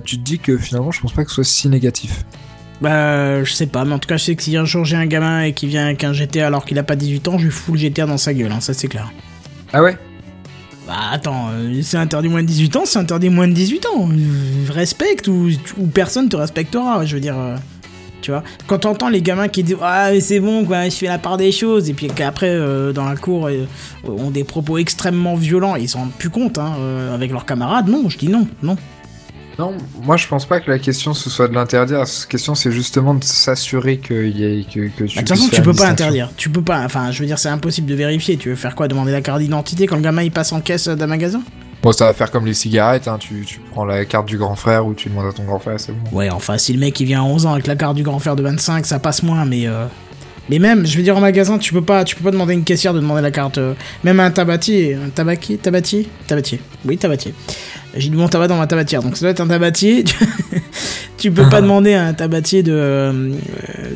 [0.04, 2.26] tu te dis que finalement je pense pas que ce soit si négatif.
[2.84, 4.98] Bah, je sais pas, mais en tout cas, je sais que si un jour j'ai
[4.98, 7.46] un gamin et qui vient avec un GTA alors qu'il a pas 18 ans, je
[7.46, 9.10] lui fous le GTA dans sa gueule, hein, ça c'est clair.
[9.72, 9.98] Ah ouais?
[10.86, 14.10] Bah attends, euh, c'est interdit moins de 18 ans, c'est interdit moins de 18 ans.
[14.70, 17.40] Respecte ou, ou personne te respectera, je veux dire.
[17.40, 17.56] euh,
[18.22, 21.08] tu vois, quand t'entends les gamins qui disent Ah, mais c'est bon, quoi, je fais
[21.08, 23.50] la part des choses, et puis qu'après, euh, dans la cour,
[24.06, 26.74] ont des propos extrêmement violents, et ils s'en rendent plus compte, hein,
[27.14, 28.76] avec leurs camarades, non, je dis non, non.
[29.60, 29.74] Non,
[30.04, 32.00] moi je pense pas que la question ce soit de l'interdire.
[32.00, 35.38] La question c'est justement de s'assurer qu'il y ait que, que tu Bah, De toute
[35.38, 36.30] façon, tu peux pas interdire.
[36.38, 36.84] Tu peux pas.
[36.84, 38.38] Enfin, je veux dire, c'est impossible de vérifier.
[38.38, 38.88] Tu veux faire quoi?
[38.88, 41.42] Demander la carte d'identité quand le gamin il passe en caisse d'un magasin?
[41.84, 43.18] Bon, ça va faire comme les cigarettes, hein.
[43.20, 45.78] tu, tu prends la carte du grand frère ou tu demandes à ton grand frère,
[45.78, 46.18] c'est bon.
[46.18, 48.20] Ouais, enfin, si le mec il vient à 11 ans avec la carte du grand
[48.20, 49.68] frère de 25, ça passe moins, mais.
[49.68, 49.86] Euh...
[50.50, 52.56] Mais même, je veux dire, en magasin, tu peux pas, tu peux pas demander à
[52.56, 53.58] une caissière de demander la carte.
[53.60, 53.74] euh,
[54.04, 54.94] Même à un tabatier.
[54.96, 56.60] Un tabaquier Tabatier Tabatier.
[56.86, 57.34] Oui, tabatier.
[57.96, 60.04] J'ai du bon tabac dans ma tabatière, donc ça doit être un tabatier.
[61.18, 63.32] tu peux pas demander à un tabatier de, euh,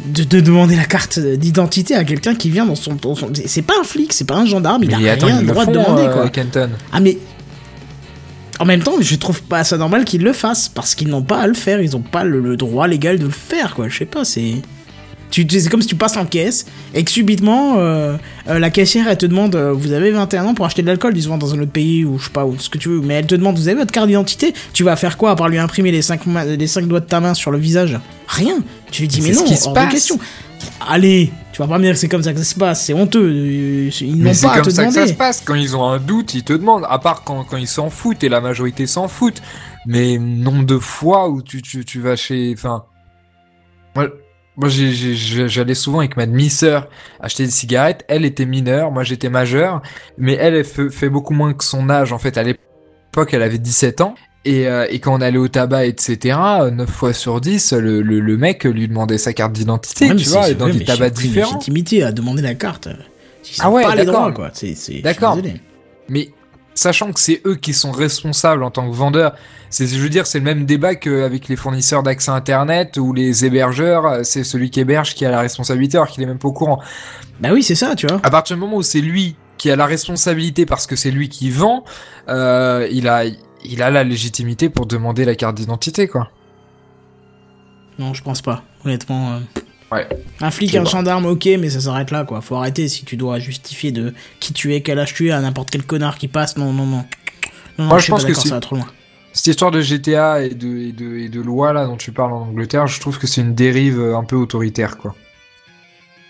[0.06, 2.94] de, de demander la carte d'identité à quelqu'un qui vient dans son.
[2.96, 5.42] dans son- C'est pas un flic, c'est pas un gendarme, il a Mais attends, rien
[5.42, 6.30] le droit font, de demander, euh, quoi.
[6.30, 6.70] Kenton.
[6.94, 7.18] Ah mais
[8.60, 11.40] en même temps, je trouve pas ça normal qu'ils le fassent parce qu'ils n'ont pas
[11.42, 13.88] à le faire, ils ont pas le, le droit légal de le faire quoi.
[13.90, 14.54] Je sais pas, c'est
[15.32, 18.16] c'est comme si tu passes en caisse et que subitement euh,
[18.48, 21.14] euh, la caissière elle te demande euh, vous avez 21 ans pour acheter de l'alcool
[21.14, 23.16] disons dans un autre pays ou je sais pas ou ce que tu veux mais
[23.16, 24.54] elle te demande vous avez votre carte d'identité?
[24.74, 27.20] Tu vas faire quoi à part lui imprimer les 5 les cinq doigts de ta
[27.20, 28.00] main sur le visage?
[28.28, 28.60] Rien
[28.92, 29.88] tu lui dis Mais mais, c'est non ce qui se hors passe.
[29.88, 30.20] de question
[30.88, 32.94] allez tu vas pas me dire que c'est comme ça que ça se passe c'est
[32.94, 33.30] honteux
[34.02, 35.44] ils n'ont c'est pas à comme te ça que demander ça se passe.
[35.46, 36.86] Quand ils ont un doute, ils te demandent.
[36.90, 39.42] À part quand, quand ils s'en foutent et la majorité s'en foutent.
[39.86, 42.54] Mais nombre de fois où tu, tu, tu vas chez.
[42.54, 42.86] Enfin.
[43.96, 44.10] Moi,
[44.58, 46.90] moi j'allais souvent avec ma demi-sœur
[47.20, 48.04] acheter des cigarettes.
[48.08, 49.82] Elle était mineure, moi j'étais majeur.
[50.18, 52.12] Mais elle, elle fait, fait beaucoup moins que son âge.
[52.12, 54.16] En fait, à l'époque, elle avait 17 ans.
[54.46, 56.38] Et, euh, et quand on allait au tabac, etc.,
[56.72, 60.52] 9 fois sur 10, le, le, le mec lui demandait sa carte d'identité, tu vois,
[60.54, 61.54] dans j'ai aucune différents.
[61.54, 62.88] légitimité à demander la carte.
[63.46, 64.32] Ils Ah ouais, d'accord.
[65.02, 65.38] D'accord.
[66.10, 66.30] Mais
[66.78, 69.34] sachant que c'est eux qui sont responsables en tant que vendeurs,
[69.70, 73.46] c'est, je veux dire, c'est le même débat qu'avec les fournisseurs d'accès Internet ou les
[73.46, 76.54] hébergeurs, c'est celui qui héberge qui a la responsabilité alors qu'il est même pas au
[76.54, 76.80] courant.
[77.40, 78.20] Bah oui, c'est ça, tu vois.
[78.24, 81.30] À partir du moment où c'est lui qui a la responsabilité parce que c'est lui
[81.30, 81.84] qui vend,
[82.30, 83.24] euh, il a,
[83.66, 86.30] il a la légitimité pour demander la carte d'identité, quoi.
[87.98, 88.64] Non, je pense pas.
[88.86, 89.40] Honnêtement, euh,
[89.92, 90.08] Ouais.
[90.42, 92.42] Un flic, un gendarme, ok, mais ça s'arrête là, quoi.
[92.42, 95.40] Faut arrêter si tu dois justifier de qui tu es, quel âge tu es à
[95.40, 96.58] n'importe quel connard qui passe.
[96.58, 96.98] Non, non, non.
[96.98, 97.06] Non,
[97.80, 98.88] non, Moi, je pense que ça va trop loin.
[99.32, 102.34] Cette histoire de GTA et de, et de, et de loi là dont tu parles
[102.34, 105.16] en Angleterre, je trouve que c'est une dérive euh, un peu autoritaire quoi.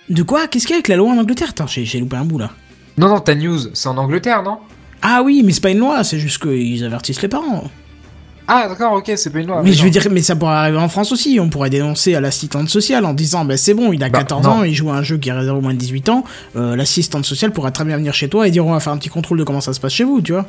[0.10, 0.48] De quoi?
[0.48, 1.50] Qu'est-ce qu'il y a avec la loi en Angleterre?
[1.52, 2.52] Attends, j'ai loupé un bout là.
[2.98, 4.58] Non, non, ta news, c'est en Angleterre, non?
[5.02, 7.70] Ah oui, mais c'est pas une loi, c'est juste qu'ils avertissent les parents.
[8.50, 9.62] Ah, d'accord, ok, c'est pas une loi.
[9.62, 11.38] mais je veux dire, mais ça pourrait arriver en France aussi.
[11.42, 14.44] On pourrait dénoncer à l'assistante sociale en disant, bah c'est bon, il a Bah, 14
[14.46, 14.50] non.
[14.50, 16.24] ans, il joue à un jeu qui est réservé aux moins de 18 ans.
[16.56, 18.98] euh, l'assistante sociale pourrait très bien venir chez toi et dire, on va faire un
[18.98, 20.46] petit contrôle de comment ça se passe chez vous, tu vois.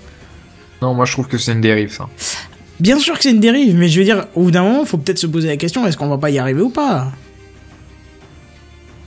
[0.81, 2.09] Non, moi je trouve que c'est une dérive ça.
[2.79, 4.99] Bien sûr que c'est une dérive, mais je veux dire, au bout d'un moment, faut
[4.99, 7.09] peut-être se poser la question, est-ce qu'on va pas y arriver ou pas?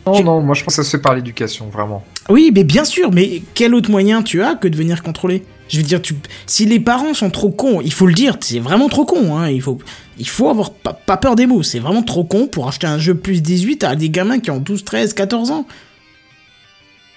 [0.05, 2.03] Non, Tu- non, moi je pense que ça se fait par l'éducation, vraiment.
[2.29, 5.43] Oui, mais bien sûr, mais quel autre moyen tu as que de venir contrôler?
[5.71, 6.15] Je veux dire, tu...
[6.47, 9.49] si les parents sont trop cons, il faut le dire, c'est vraiment trop con, hein,
[9.49, 9.77] il faut,
[10.19, 13.41] il avoir pas, peur des mots, c'est vraiment trop con pour acheter un jeu plus
[13.41, 15.65] 18 à des gamins qui ont 12, 13, 14 ans.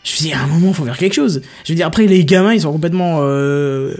[0.04, 1.42] Je veux dire, à un moment, faut faire quelque chose.
[1.64, 3.18] Je veux dire, après, les gamins, ils sont complètement...
[3.22, 3.96] euh,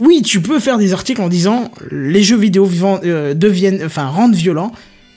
[0.00, 2.68] Oui, tu peux faire des articles en disant les jeux vidéo
[3.04, 4.72] euh, deviennent, enfin, rendent violents,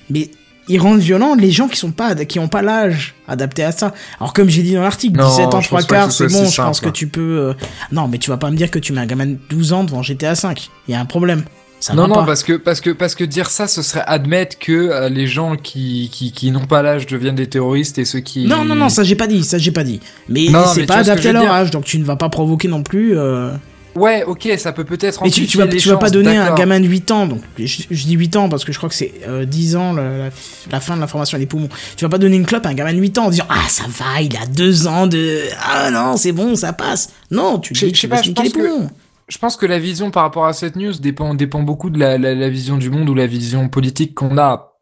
[0.10, 0.30] mais
[0.68, 3.94] ils rendent violents les gens qui sont pas, qui ont pas l'âge adapté à ça.
[4.20, 6.28] Alors comme j'ai dit dans l'article, Non, 17 ans, je 3 pense pas quarts, c'est
[6.28, 7.40] bon, je pense que tu peux...
[7.40, 7.54] euh,
[7.92, 9.84] Non, mais tu vas pas me dire que tu mets un gamin de 12 ans
[9.84, 10.70] devant GTA 5.
[10.88, 11.44] Il y a un problème.
[11.80, 12.26] Ça non, non, pas.
[12.26, 15.56] parce que, parce que, parce que dire ça, ce serait admettre que euh, les gens
[15.56, 18.46] qui, qui, qui n'ont pas l'âge deviennent des terroristes et ceux qui.
[18.46, 20.00] Non, non, non, ça j'ai pas dit, ça j'ai pas dit.
[20.30, 20.46] Mais
[20.76, 23.18] c'est pas adapté à leur âge, donc tu ne vas pas provoquer non plus...
[23.18, 23.52] euh,
[23.96, 25.22] Ouais, ok, ça peut peut-être.
[25.24, 27.28] Mais tu, tu vas, les tu vas pas donner à un gamin de 8 ans,
[27.28, 29.92] donc je, je dis 8 ans parce que je crois que c'est euh, 10 ans
[29.94, 30.30] la, la-
[30.72, 31.68] la fin de la formation des poumons.
[31.98, 33.68] Tu vas pas donner une clope à un gamin de 8 ans en disant Ah
[33.68, 35.42] ça va, il a 2 ans de.
[35.62, 37.10] Ah non, c'est bon, ça passe.
[37.32, 38.90] Non, tu Je- dis je sais tu pas, je les pense que- poumons.
[39.28, 42.18] Je pense que la vision par rapport à cette news dépend, dépend beaucoup de la,
[42.18, 44.74] la, la vision du monde ou la vision politique qu'on a.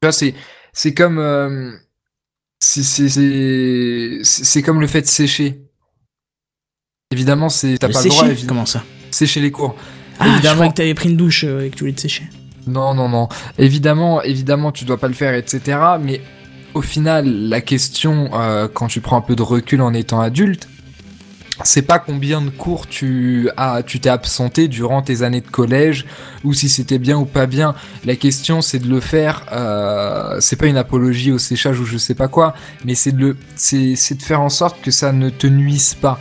[0.00, 0.34] Tu vois, c'est,
[0.72, 1.72] c'est comme, euh,
[2.60, 5.62] c'est, c'est c'est comme le fait de sécher.
[7.12, 8.48] Évidemment, c'est, t'as pas le droit, évidemment.
[8.48, 8.82] Comment ça?
[9.10, 9.76] Sécher les cours.
[10.18, 10.54] Ah, je Évidemment.
[10.54, 12.24] croyais que t'avais pris une douche euh, et que tu voulais te sécher.
[12.66, 13.28] Non, non, non.
[13.58, 15.78] Évidemment, évidemment, tu dois pas le faire, etc.
[16.00, 16.20] Mais
[16.74, 20.68] au final, la question, euh, quand tu prends un peu de recul en étant adulte,
[21.64, 26.06] c'est pas combien de cours tu as, tu t'es absenté durant tes années de collège,
[26.44, 27.74] ou si c'était bien ou pas bien.
[28.04, 29.44] La question, c'est de le faire.
[29.52, 32.54] Euh, c'est pas une apologie au séchage ou je sais pas quoi,
[32.84, 35.94] mais c'est de le, c'est, c'est de faire en sorte que ça ne te nuise
[35.94, 36.18] pas.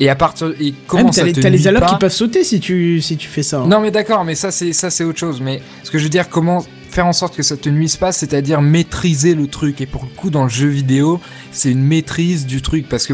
[0.00, 1.96] Et à partir, et Ah, comment mais ça t'as les, te t'as les pas qui
[1.96, 3.58] peuvent sauter si tu, si tu fais ça.
[3.60, 3.66] hein.
[3.68, 5.40] non mais d'accord, mais ça c'est ça c'est autre chose.
[5.42, 8.10] Mais ce que je veux dire, comment faire en sorte que ça te nuise pas,
[8.10, 9.80] c'est-à-dire maîtriser le truc.
[9.80, 11.20] Et pour le coup, dans le jeu vidéo,
[11.52, 13.12] c'est une maîtrise du truc parce que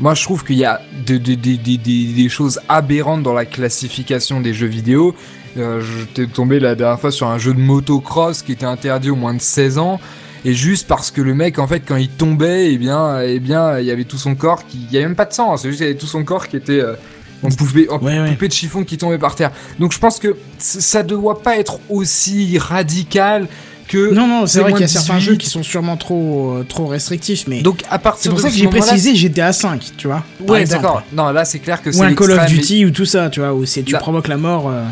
[0.00, 3.34] moi je trouve qu'il y a de- de- de- de- de- des choses aberrantes dans
[3.34, 5.14] la classification des jeux vidéo.
[5.56, 9.10] Euh, je t'ai tombé la dernière fois sur un jeu de motocross qui était interdit
[9.10, 9.98] au moins de 16 ans.
[10.44, 13.78] Et juste parce que le mec, en fait, quand il tombait, eh bien, eh bien,
[13.78, 15.56] il y avait tout son corps qui, il y avait même pas de sang, hein,
[15.56, 16.94] c'est juste qu'il y avait tout son corps qui était euh,
[17.42, 18.30] en poupée, en Ouais, ouais.
[18.30, 19.50] poupée de chiffon qui tombait par terre.
[19.78, 23.46] Donc je pense que ça ne doit pas être aussi radical
[23.88, 24.12] que.
[24.12, 25.24] Non, non, c'est c'est vrai qu'il y a certains 18.
[25.30, 27.62] jeux qui sont sûrement trop, euh, trop restrictifs, mais.
[27.62, 30.24] Donc à C'est partir pour de ça que j'ai précisé GTA 5, tu vois.
[30.46, 31.02] Ouais, d'accord.
[31.12, 33.40] Non, là c'est clair que Ou c'est un Call of Duty ou tout ça, tu
[33.40, 34.68] vois, où c'est tu Là- provoques la mort.
[34.68, 34.84] euh.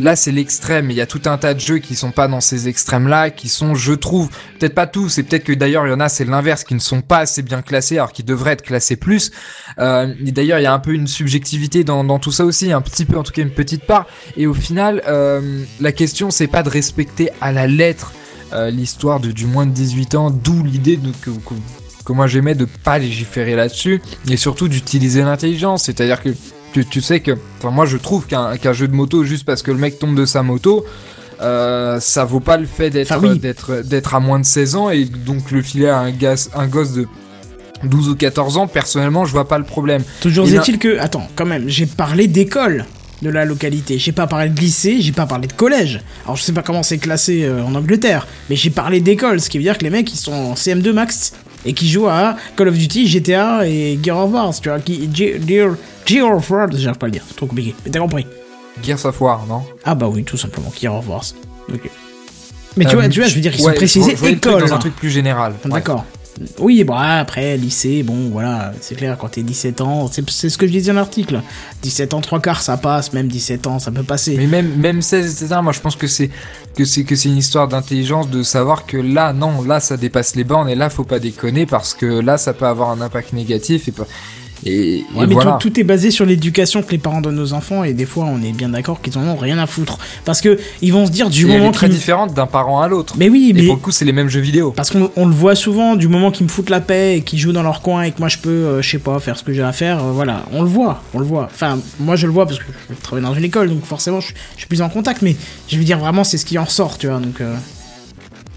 [0.00, 0.90] Là, c'est l'extrême.
[0.90, 3.48] Il y a tout un tas de jeux qui sont pas dans ces extrêmes-là, qui
[3.48, 4.28] sont, je trouve,
[4.58, 6.80] peut-être pas tous, et peut-être que d'ailleurs il y en a, c'est l'inverse, qui ne
[6.80, 9.30] sont pas assez bien classés, alors qu'ils devraient être classés plus.
[9.78, 12.72] Euh, et d'ailleurs, il y a un peu une subjectivité dans, dans tout ça aussi,
[12.72, 14.06] un petit peu, en tout cas une petite part.
[14.36, 18.12] Et au final, euh, la question, c'est pas de respecter à la lettre
[18.52, 21.54] euh, l'histoire de du moins de 18 ans, d'où l'idée de que, que,
[22.04, 26.30] que moi j'aimais de pas légiférer là-dessus, et surtout d'utiliser l'intelligence, c'est-à-dire que
[26.74, 29.70] tu, tu sais que, enfin moi je trouve qu'un jeu de moto juste parce que
[29.70, 30.84] le mec tombe de sa moto,
[31.40, 33.38] euh, ça vaut pas le fait d'être Enfin, oui.
[33.38, 37.06] d'être d'être à moins de 16 ans et donc le filer à un, gosse de
[37.84, 40.02] 12 ou 14 ans, personnellement je vois pas le problème.
[40.20, 40.98] Toujours est-il que.
[40.98, 42.86] Attends, quand même, j'ai parlé d'école
[43.22, 43.98] de la localité.
[43.98, 46.00] J'ai pas parlé de lycée, j'ai pas parlé de collège.
[46.24, 49.48] Alors je sais pas comment c'est classé euh, en Angleterre, mais j'ai parlé d'école, ce
[49.48, 51.34] qui veut dire que les mecs ils sont en CM2 max
[51.64, 55.08] et qui jouent à Call of Duty, GTA et Gear of War, tu vois, qui,
[55.12, 55.74] Ge- Gear,
[56.06, 57.74] Gear of War, j'arrive pas à le dire, c'est trop compliqué.
[57.84, 58.26] Mais t'as compris.
[58.82, 59.62] Gears of War, non?
[59.84, 61.22] Ah bah oui, tout simplement, Gear of War.
[61.72, 61.90] Ok.
[62.76, 64.30] Mais tu Euh, vois, tu vois, je veux dire, ils ouais, sont précisés je je
[64.32, 64.60] école.
[64.62, 64.78] dans un hein.
[64.80, 65.54] truc plus général.
[65.64, 66.04] D'accord.
[66.58, 70.66] Oui, bon, après, lycée, bon, voilà, c'est clair, quand t'es 17 ans, c'est ce que
[70.66, 71.40] je disais dans l'article.
[71.82, 74.36] 17 ans, 3 quarts, ça passe, même 17 ans, ça peut passer.
[74.36, 76.30] Mais même, même 16, etc., moi je pense que c'est
[76.74, 80.68] que c'est une histoire d'intelligence de savoir que là, non, là ça dépasse les bornes
[80.68, 83.92] et là faut pas déconner parce que là ça peut avoir un impact négatif et,
[83.92, 84.08] pas-
[84.66, 85.58] et Ouais, mais voilà.
[85.60, 88.24] tout, tout est basé sur l'éducation que les parents donnent aux enfants et des fois
[88.24, 91.10] on est bien d'accord qu'ils en ont rien à foutre parce que ils vont se
[91.10, 93.14] dire du Et elle moment est très différente d'un parent à l'autre.
[93.18, 94.72] mais oui Et mais pour le coup, c'est les mêmes jeux vidéo.
[94.72, 97.38] parce qu'on on le voit souvent du moment qu'ils me foutent la paix et qu'ils
[97.38, 99.44] jouent dans leur coin et que moi je peux euh, je sais pas faire ce
[99.44, 102.26] que j'ai à faire euh, voilà on le voit on le voit enfin moi je
[102.26, 104.82] le vois parce que je travaille dans une école donc forcément je, je suis plus
[104.82, 105.36] en contact mais
[105.68, 107.54] je veux dire vraiment c'est ce qui en ressort tu vois donc euh,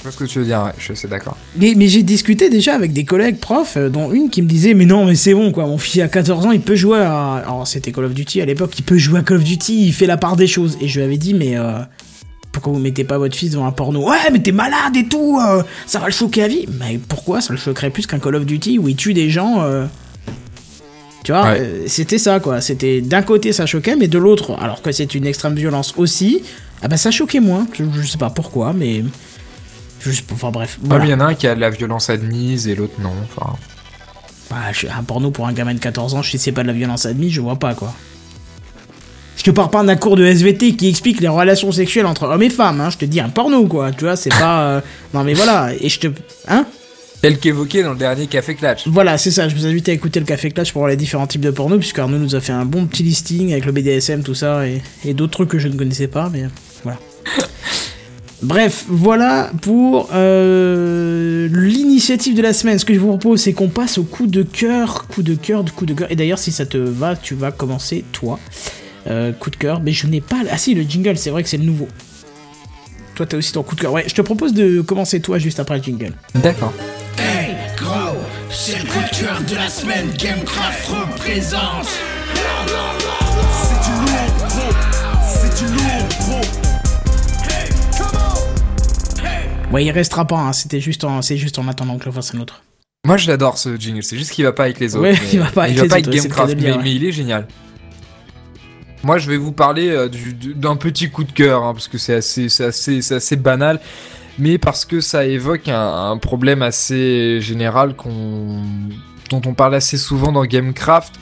[0.08, 1.38] vois ce que tu veux dire, ouais, je suis d'accord.
[1.58, 4.74] Mais, mais j'ai discuté déjà avec des collègues profs, euh, dont une qui me disait
[4.74, 5.66] Mais non, mais c'est bon, quoi.
[5.66, 7.36] Mon fils a 14 ans, il peut jouer à.
[7.46, 9.94] Alors, c'était Call of Duty à l'époque, il peut jouer à Call of Duty, il
[9.94, 10.78] fait la part des choses.
[10.82, 11.80] Et je lui avais dit Mais euh,
[12.52, 14.10] pourquoi vous mettez pas votre fils devant un porno?
[14.10, 16.66] Ouais, mais t'es malade et tout, euh, ça va le choquer à vie.
[16.80, 19.62] Mais pourquoi ça le choquerait plus qu'un Call of Duty où il tue des gens
[19.62, 19.86] euh,
[21.24, 21.60] Tu vois, Ouais.
[21.60, 22.62] euh, c'était ça, quoi.
[22.62, 26.42] C'était d'un côté ça choquait, mais de l'autre, alors que c'est une extrême violence aussi,
[26.82, 27.68] ah bah ça choquait moins.
[27.74, 29.04] Je, je sais pas pourquoi, mais.
[30.02, 30.78] Juste, enfin bref.
[30.82, 31.04] Voilà.
[31.04, 33.12] mais il y en a un qui a de la violence admise et l'autre non.
[33.36, 33.54] Enfin,
[34.50, 34.58] Bah,
[34.98, 37.32] un porno pour un gamin de 14 ans, si c'est pas de la violence admise,
[37.34, 37.94] je vois pas quoi.
[39.36, 42.42] Je te parle pas d'un cours de SVT qui explique les relations sexuelles entre hommes
[42.44, 42.90] et femmes, hein.
[42.90, 44.62] Je te dis un porno quoi, tu vois, c'est pas.
[44.64, 44.82] euh,
[45.14, 46.08] Non mais voilà, et je te.
[46.48, 46.66] Hein?
[47.22, 48.88] Tel qu'évoqué dans le dernier Café Clatch.
[48.88, 51.26] Voilà, c'est ça, je vous invite à écouter le Café Clash pour voir les différents
[51.28, 54.22] types de porno, puisque Arnaud nous a fait un bon petit listing avec le BDSM,
[54.24, 56.44] tout ça, et, et d'autres trucs que je ne connaissais pas, mais
[56.84, 57.00] voilà.
[58.44, 62.78] Bref, voilà pour euh, l'initiative de la semaine.
[62.78, 65.66] Ce que je vous propose, c'est qu'on passe au coup de cœur, coup de cœur,
[65.76, 66.12] coup de cœur.
[66.12, 68.40] Et d'ailleurs, si ça te va, tu vas commencer toi.
[69.08, 70.38] Euh, coup de cœur, mais je n'ai pas.
[70.52, 71.88] Ah si, le jingle, c'est vrai que c'est le nouveau.
[73.16, 73.92] Toi, t'as aussi ton coup de cœur.
[73.92, 76.14] Ouais, je te propose de commencer toi juste après le jingle.
[76.36, 76.74] D'accord.
[77.18, 78.18] Hey, gros,
[78.52, 80.10] c'est le coup de cœur de la semaine.
[80.16, 81.88] Gamecraft représente.
[89.72, 90.38] Ouais, il restera pas.
[90.40, 90.54] Hein.
[90.54, 92.62] C'était juste en, c'est juste en attendant que je fasse un autre.
[93.06, 94.04] Moi, je l'adore ce jingle.
[94.04, 95.04] C'est juste qu'il va pas avec les autres.
[95.04, 96.78] Ouais, mais- il va pas avec il va les pas autres, avec Gamecraft, mais, ouais.
[96.84, 97.48] mais il est génial.
[99.04, 101.88] Moi, je vais vous parler euh, du- du- d'un petit coup de cœur, hein, parce
[101.88, 103.80] que c'est assez, assez, assez banal,
[104.40, 108.64] mais parce que ça évoque un, un problème assez général qu'on,
[109.30, 111.14] dont on parle assez souvent dans Gamecraft.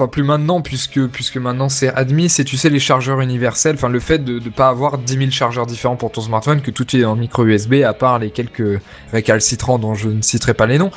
[0.00, 3.90] Enfin, plus maintenant, puisque, puisque maintenant c'est admis, c'est, tu sais, les chargeurs universels, enfin,
[3.90, 6.96] le fait de ne pas avoir 10 000 chargeurs différents pour ton smartphone, que tout
[6.96, 8.80] est en micro USB, à part les quelques
[9.12, 10.90] récalcitrants dont je ne citerai pas les noms.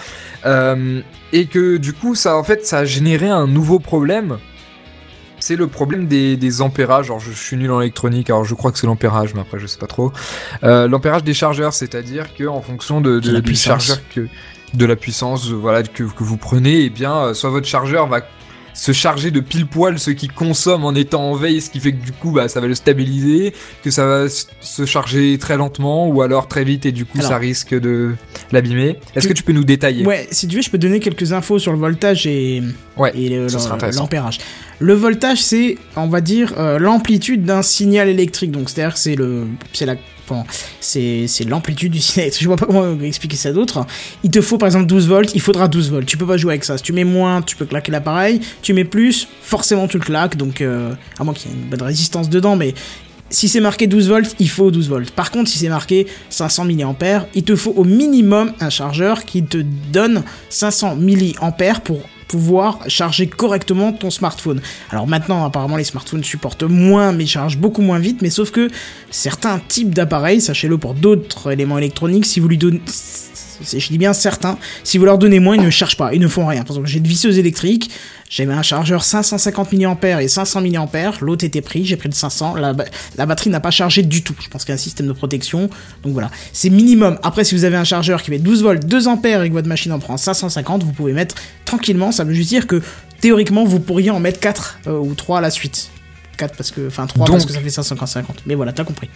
[0.45, 1.01] Euh,
[1.33, 4.37] et que du coup, ça, en fait, ça a généré un nouveau problème.
[5.37, 7.07] C'est le problème des, des ampérages.
[7.07, 9.59] Alors, je, je suis nul en électronique, alors je crois que c'est l'ampérage, mais après,
[9.59, 10.13] je sais pas trop.
[10.63, 14.29] Euh, l'ampérage des chargeurs, c'est-à-dire que en fonction de, De du chargeur que
[14.73, 18.21] de la puissance, voilà, que, que vous prenez, et bien, euh, soit votre chargeur va
[18.73, 21.93] se charger de pile poil ce qui consomme en étant en veille, ce qui fait
[21.93, 23.53] que du coup bah, ça va le stabiliser,
[23.83, 27.31] que ça va se charger très lentement ou alors très vite et du coup Alors.
[27.31, 28.13] ça risque de
[28.51, 28.99] l'abîmer.
[29.15, 30.05] Est-ce que tu peux nous détailler?
[30.05, 32.63] Ouais, si tu veux, je peux donner quelques infos sur le voltage et,
[32.97, 33.47] Ouais, et
[33.95, 34.39] l'ampérage.
[34.79, 38.51] Le voltage, c'est, on va dire, euh, l'amplitude d'un signal électrique.
[38.51, 39.95] Donc, c'est-à-dire que c'est le, c'est la,
[40.27, 40.43] bon,
[40.79, 42.41] c'est, l'amplitude du électrique.
[42.41, 43.85] Je vois pas comment expliquer ça d'autre.
[44.23, 46.05] Il te faut par exemple 12 volts, il faudra 12 volts.
[46.05, 46.77] Tu peux pas jouer avec ça.
[46.77, 48.39] Si tu mets moins, tu peux claquer l'appareil.
[48.61, 50.37] Tu mets plus, forcément tu le claques.
[50.37, 52.73] Donc, euh, à moins qu'il y ait une bonne résistance dedans, mais
[53.29, 55.11] si c'est marqué 12 volts, il faut 12 volts.
[55.11, 59.43] Par contre, si c'est marqué 500 mAh, il te faut au minimum un chargeur qui
[59.43, 59.57] te
[59.91, 62.01] donne 500 mAh pour
[62.87, 64.61] charger correctement ton smartphone.
[64.89, 68.69] Alors maintenant, apparemment, les smartphones supportent moins, mais chargent beaucoup moins vite, mais sauf que
[69.09, 72.81] certains types d'appareils, sachez-le pour d'autres éléments électroniques, si vous lui donnez...
[73.71, 76.27] Je dis bien certains, si vous leur donnez moins, ils ne chargent pas, ils ne
[76.27, 76.61] font rien.
[76.63, 77.89] Par exemple, j'ai une visseuse électrique,
[78.29, 82.55] j'avais un chargeur 550 mAh et 500 mAh, l'autre était pris, j'ai pris le 500,
[82.55, 82.85] la, ba-
[83.17, 84.35] la batterie n'a pas chargé du tout.
[84.41, 85.69] Je pense qu'il y a un système de protection,
[86.03, 86.29] donc voilà.
[86.51, 87.17] C'est minimum.
[87.23, 89.67] Après, si vous avez un chargeur qui met 12 volts, 2 ampères et que votre
[89.67, 91.35] machine en prend 550, vous pouvez mettre
[91.65, 92.81] tranquillement, ça veut juste dire que
[93.21, 95.89] théoriquement, vous pourriez en mettre 4 euh, ou 3 à la suite.
[96.37, 98.43] 4 parce que, enfin 3 parce que ça fait 550.
[98.45, 99.09] Mais voilà, t'as compris.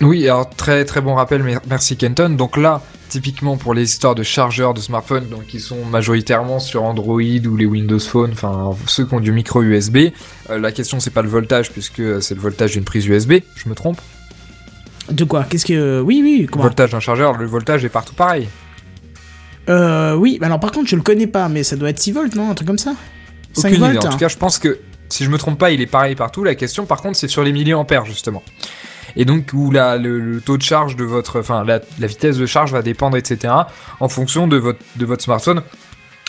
[0.00, 2.30] Oui, alors très très bon rappel, mer- merci Kenton.
[2.30, 6.82] Donc là, typiquement pour les histoires de chargeurs de smartphone, donc qui sont majoritairement sur
[6.84, 9.96] Android ou les Windows Phone, enfin ceux qui ont du micro USB,
[10.50, 13.34] euh, la question c'est pas le voltage puisque euh, c'est le voltage d'une prise USB,
[13.56, 14.00] je me trompe?
[15.10, 15.44] De quoi?
[15.44, 16.00] Qu'est-ce que.
[16.02, 16.64] Oui, oui, Le comment?
[16.64, 18.48] Voltage d'un chargeur, le voltage est partout pareil.
[19.68, 22.34] Euh, oui, alors par contre, je le connais pas, mais ça doit être 6 volts,
[22.34, 22.50] non?
[22.50, 22.94] Un truc comme ça?
[23.52, 24.06] 5 Aucune volts idée.
[24.06, 24.78] En tout cas, je pense que
[25.12, 26.44] si je me trompe pas, il est pareil partout.
[26.44, 28.42] La question, par contre, c'est sur les milliampères justement.
[29.16, 32.72] Et donc où la, le, taux de charge de votre, enfin la, vitesse de charge
[32.72, 33.52] va dépendre, etc.
[33.98, 35.62] En fonction de votre de votre smartphone.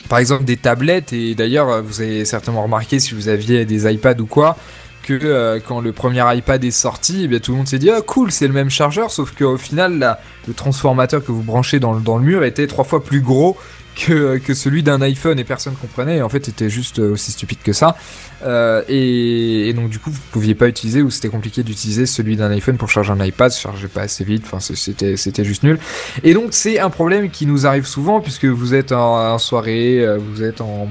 [0.10, 1.14] Par exemple, des tablettes.
[1.14, 4.58] Et d'ailleurs, vous avez certainement remarqué si vous aviez des iPads ou quoi.
[5.04, 8.02] Que euh, quand le premier iPad est sorti, eh tout le monde s'est dit ah
[8.02, 12.20] cool c'est le même chargeur sauf qu'au final le transformateur que vous branchez dans dans
[12.20, 13.58] le mur était trois fois plus gros
[13.96, 16.18] que, que celui d'un iPhone et personne comprenait.
[16.18, 17.96] Et en fait, c'était juste aussi stupide que ça.
[18.44, 22.52] Euh, et, donc du coup, vous pouviez pas utiliser ou c'était compliqué d'utiliser celui d'un
[22.52, 24.44] iPhone pour charger un iPad, ça chargeait pas assez vite.
[24.46, 25.80] Enfin, c'était c'était juste nul.
[26.24, 30.18] Et donc c'est un problème qui nous arrive souvent puisque vous êtes en, soirée, euh,
[30.18, 30.88] vous êtes en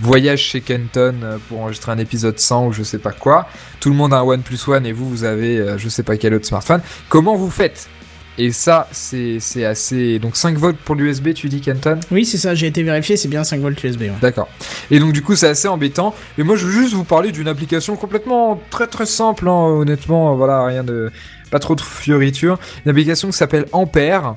[0.00, 3.48] voyage chez Kenton euh, pour enregistrer un épisode 100 ou je sais pas quoi.
[3.80, 6.16] Tout le monde a un OnePlus One et vous, vous avez euh, je sais pas
[6.16, 6.80] quel autre smartphone.
[7.08, 7.88] Comment vous faites?
[8.38, 10.18] Et ça, c'est assez...
[10.18, 12.00] Donc 5 volts pour l'USB, tu dis Kenton?
[12.10, 14.02] Oui, c'est ça, j'ai été vérifié, c'est bien 5 volts USB.
[14.02, 14.12] Ouais.
[14.20, 14.48] D'accord.
[14.90, 16.14] Et donc du coup c'est assez embêtant.
[16.38, 20.34] Et moi je veux juste vous parler d'une application complètement très très simple, hein, honnêtement,
[20.34, 21.10] voilà, rien de...
[21.50, 22.58] Pas trop de fioritures.
[22.86, 24.36] Une application qui s'appelle Ampère,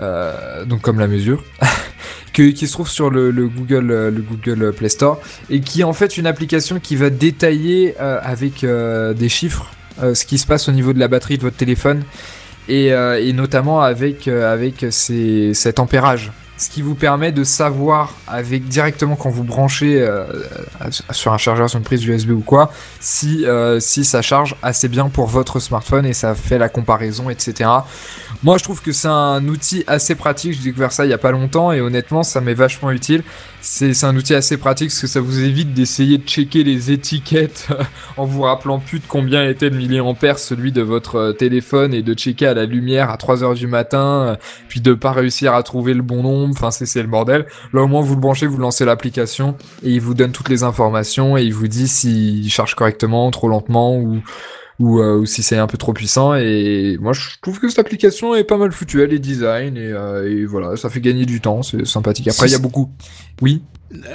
[0.00, 1.44] euh, donc comme la mesure,
[2.32, 5.20] qui se trouve sur le, le Google, euh, le Google Play Store,
[5.50, 9.70] et qui est en fait une application qui va détailler euh, avec euh, des chiffres
[10.02, 12.02] euh, ce qui se passe au niveau de la batterie de votre téléphone,
[12.68, 17.44] et, euh, et notamment avec, euh, avec ces, cet ampérage ce qui vous permet de
[17.44, 20.24] savoir avec directement quand vous branchez euh,
[20.82, 24.56] euh, sur un chargeur, sur une prise USB ou quoi, si euh, si ça charge
[24.62, 27.70] assez bien pour votre smartphone et ça fait la comparaison, etc.
[28.44, 30.52] Moi, je trouve que c'est un outil assez pratique.
[30.52, 33.22] J'ai découvert ça il y a pas longtemps et honnêtement, ça m'est vachement utile.
[33.60, 37.66] C'est un outil assez pratique parce que ça vous évite d'essayer de checker les étiquettes
[38.16, 42.02] en vous rappelant plus de combien était le milliampère celui de votre euh, téléphone et
[42.02, 44.36] de checker à la lumière à 3 heures du matin euh,
[44.68, 47.46] puis de pas réussir à trouver le bon nombre, enfin c'est c'est le bordel.
[47.72, 50.62] Là au moins vous le branchez, vous lancez l'application et il vous donne toutes les
[50.62, 54.20] informations et il vous dit s'il charge correctement, trop lentement ou
[54.80, 57.80] ou, euh, ou si c'est un peu trop puissant et moi je trouve que cette
[57.80, 61.26] application est pas mal foutue, elle est design et, euh, et voilà, ça fait gagner
[61.26, 62.28] du temps, c'est sympathique.
[62.28, 62.90] Après il y a beaucoup.
[63.42, 63.62] Oui?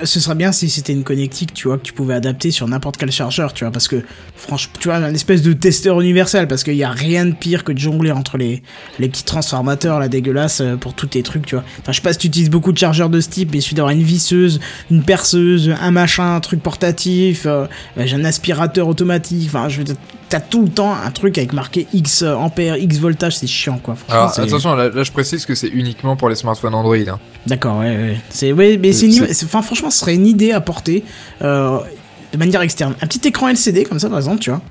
[0.04, 2.98] Ce serait bien si c'était une connectique, tu vois, que tu pouvais adapter sur n'importe
[2.98, 4.04] quel chargeur, tu vois, parce que,
[4.36, 7.64] franchement, tu vois, un espèce de testeur universel, parce qu'il y a rien de pire
[7.64, 8.62] que de jongler entre les,
[9.00, 11.64] les petits transformateurs, là, dégueulasses, euh, pour tous tes trucs, tu vois.
[11.80, 13.74] Enfin, je sais pas si tu utilises beaucoup de chargeurs de ce type, mais il
[13.74, 14.60] d'avoir une visseuse,
[14.92, 17.66] une perceuse, un machin, un truc portatif, euh,
[17.98, 19.96] euh, j'ai un aspirateur automatique, enfin, je veux dire,
[20.30, 23.96] t'as tout le temps un truc avec marqué X ampère, X voltage, c'est chiant, quoi.
[23.96, 26.96] Franchement, Alors attention, là, là, je précise que c'est uniquement pour les smartphones Android.
[26.96, 27.20] Hein.
[27.46, 28.18] D'accord, ouais, ouais.
[28.30, 31.04] C'est, ouais, mais c'est, une- enfin, franchement, ce serait une idée à porter
[31.44, 31.78] euh,
[32.32, 32.96] de manière externe.
[33.02, 34.62] Un petit écran LCD comme ça, par exemple, tu vois,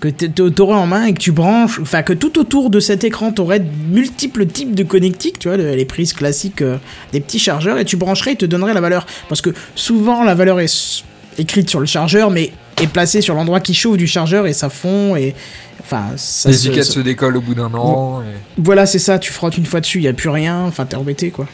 [0.00, 3.32] que t'aurais en main et que tu branches, enfin, que tout autour de cet écran,
[3.32, 3.60] t'aurais
[3.90, 6.76] multiples types de connectiques, tu vois, le- les prises classiques euh,
[7.12, 9.06] des petits chargeurs, et tu brancherais, et te donnerait la valeur.
[9.28, 11.02] Parce que souvent, la valeur est
[11.38, 12.52] écrite sur le chargeur, mais
[12.84, 15.34] est placée sur l'endroit qui chauffe du chargeur et ça fond et
[15.80, 18.22] enfin ça Les se- étiquettes se- décollent au bout d'un an.
[18.22, 18.24] et-
[18.62, 20.96] voilà c'est ça tu frottes une fois dessus il y a plus rien enfin t'es
[20.96, 21.46] embêté quoi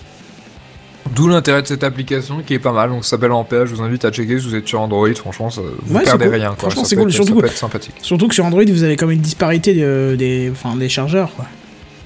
[1.14, 2.88] D'où l'intérêt de cette application qui est pas mal.
[2.88, 3.66] Donc ça s'appelle Ampère.
[3.66, 5.12] Je vous invite à checker si vous êtes sur Android.
[5.14, 6.34] Franchement, ça, vous Ouais, perdez cool.
[6.34, 6.48] rien.
[6.48, 6.56] Quoi.
[6.58, 7.94] Franchement, Ça c'est cool, être- surtout ça que- peut être sympathique.
[8.00, 11.44] Surtout que sur Android, vous avez comme une disparité de- des, enfin, des chargeurs, quoi.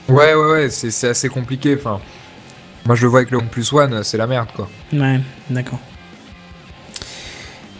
[0.09, 0.69] Ouais, ouais, ouais.
[0.71, 1.77] C'est c'est assez compliqué.
[1.79, 2.01] Enfin,
[2.87, 4.69] moi je le vois avec le OnePlus One, c'est la merde quoi.
[4.93, 5.79] Ouais, d'accord.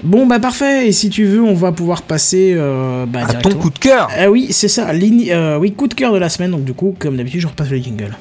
[0.05, 0.89] Bon, bah parfait.
[0.89, 4.09] Et si tu veux, on va pouvoir passer euh, bah, À ton coup de cœur.
[4.17, 4.93] Ah oui, c'est ça.
[4.93, 6.53] ligne- euh, oui, coup de cœur de la semaine.
[6.53, 8.17] Donc du coup, comme d'habitude, je repasse le jingle.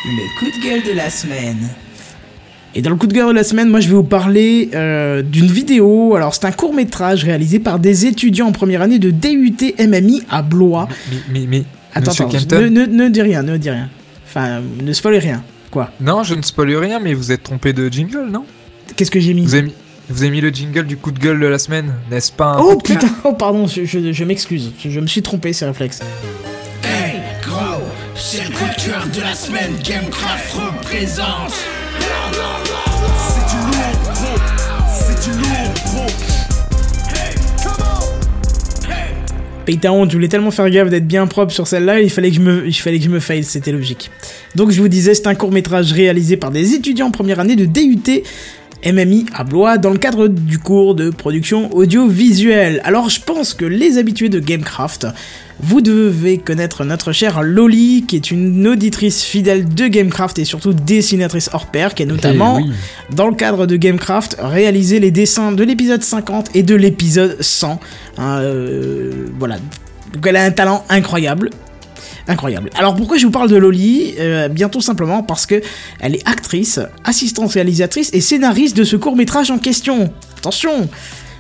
[0.07, 1.69] Le coup de gueule de la semaine.
[2.77, 5.23] Et dans le coup de gueule de la semaine, moi je vais vous parler euh,
[5.23, 6.17] d'une vidéo.
[6.17, 10.23] Alors c'est un court métrage réalisé par des étudiants en première année de DUT MMI
[10.29, 10.89] à Blois.
[11.11, 11.65] Mais, mais, mais
[11.95, 12.29] Attends, attends,
[12.61, 13.89] ne, ne, ne dis rien, ne dis rien.
[14.27, 15.45] Enfin, ne spoilez rien.
[15.71, 18.45] Quoi Non, je ne spoil rien, mais vous êtes trompé de jingle, non?
[18.97, 19.45] Qu'est-ce que j'ai mis?
[19.45, 19.75] Vous avez, mis,
[20.09, 22.59] vous avez mis le jingle du coup de gueule de la semaine, n'est-ce pas un
[22.59, 25.23] Oh coup de cœur putain, oh pardon, je, je, je m'excuse, je, je me suis
[25.23, 26.01] trompé, c'est réflexe.
[26.83, 27.83] Hey, gros,
[28.17, 31.55] c'est le coup de cœur de la semaine Gamecraft représente
[39.65, 42.29] Paye ta honte, je voulais tellement faire gaffe d'être bien propre sur celle-là, il fallait
[42.29, 44.11] que je me, il fallait que je me faille, c'était logique.
[44.55, 47.57] Donc je vous disais, c'est un court métrage réalisé par des étudiants en première année
[47.57, 48.23] de DUT
[48.85, 52.83] MMI à Blois dans le cadre du cours de production audiovisuelle.
[52.85, 55.07] Alors je pense que les habitués de Gamecraft,
[55.61, 60.73] vous devez connaître notre chère Loli, qui est une auditrice fidèle de Gamecraft et surtout
[60.73, 62.73] dessinatrice hors pair, qui a notamment Eh oui.
[63.15, 67.81] dans le cadre de Gamecraft, réaliser les dessins de l'épisode 50 et de l'épisode 100.
[68.19, 69.57] Hein, euh, voilà.
[70.13, 71.51] Donc elle a un talent incroyable.
[72.27, 72.71] Incroyable.
[72.77, 74.15] Alors pourquoi je vous parle de Loli?
[74.19, 75.61] Euh, Bien tout simplement parce que
[76.01, 80.11] elle est actrice, assistante réalisatrice et scénariste de ce court métrage en question.
[80.39, 80.89] Attention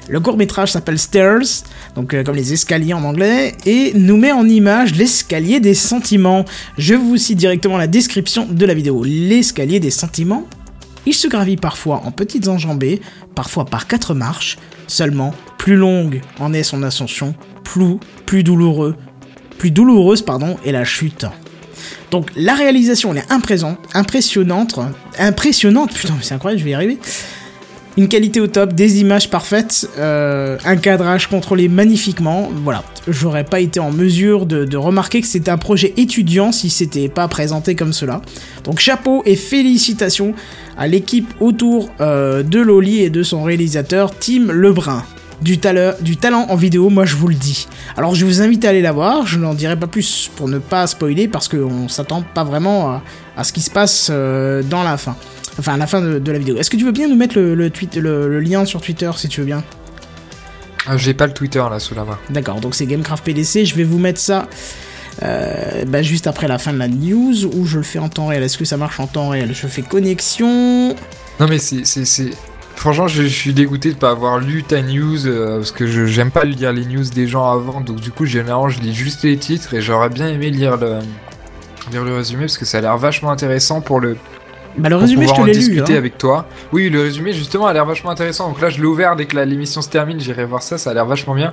[0.08, 1.64] le court métrage s'appelle Stairs,
[1.94, 6.44] donc euh, comme les escaliers en anglais, et nous met en image l'escalier des sentiments.
[6.76, 9.02] Je vous cite directement la description de la vidéo.
[9.04, 10.46] L'escalier des sentiments
[11.06, 13.00] il se gravit parfois en petites enjambées,
[13.34, 18.96] parfois par quatre marches, seulement plus longue en est son ascension, plus, plus douloureux,
[19.58, 21.26] plus douloureuse pardon, est la chute.
[22.10, 24.78] Donc la réalisation elle est impressionnante, impressionnante,
[25.18, 26.98] impressionnante, putain c'est incroyable, je vais y arriver.
[27.96, 32.50] Une qualité au top, des images parfaites, euh, un cadrage contrôlé magnifiquement.
[32.64, 37.08] Voilà, j'aurais pas été en mesure de, remarquer que c'était un projet étudiant si c'était
[37.08, 38.20] pas présenté comme cela.
[38.64, 40.34] Donc chapeau et félicitations
[40.76, 45.04] à l'équipe autour euh, de Loli et de son réalisateur Tim Lebrun.
[45.40, 47.68] Du, tale- du talent en vidéo, moi je vous le dis.
[47.96, 50.58] Alors je vous invite à aller la voir, je n'en dirai pas plus pour ne
[50.58, 53.02] pas spoiler parce qu'on s'attend pas vraiment à,
[53.36, 55.14] à ce qui se passe euh, dans la fin.
[55.58, 56.56] Enfin, à la fin de, de la vidéo.
[56.56, 59.10] Est-ce que tu veux bien nous mettre le, le tweet, le, le lien sur Twitter
[59.16, 59.62] si tu veux bien?
[60.86, 62.18] Ah, J'ai pas le Twitter là sous la main.
[62.30, 63.64] D'accord, donc c'est Gamecraft PDC.
[63.64, 64.48] Je vais vous mettre ça
[65.22, 68.26] euh, bah, juste après la fin de la news ou je le fais en temps
[68.26, 68.42] réel.
[68.42, 69.54] Est-ce que ça marche en temps réel?
[69.54, 70.88] Je fais connexion.
[71.40, 71.82] Non mais c'est
[72.76, 76.30] franchement je, je suis dégoûté de pas avoir lu ta news euh, parce que j'aime
[76.32, 79.36] pas lire les news des gens avant donc du coup généralement je lis juste les
[79.36, 80.98] titres et j'aurais bien aimé lire le
[81.92, 84.16] lire le résumé parce que ça a l'air vachement intéressant pour le
[84.76, 85.58] Bah, le résumé, je te l'ai lu.
[85.58, 85.98] discuter hein.
[85.98, 86.46] avec toi.
[86.72, 88.48] Oui, le résumé justement a l'air vachement intéressant.
[88.48, 90.78] Donc là, je l'ai ouvert dès que l'émission se termine, j'irai voir ça.
[90.78, 91.52] Ça a l'air vachement bien.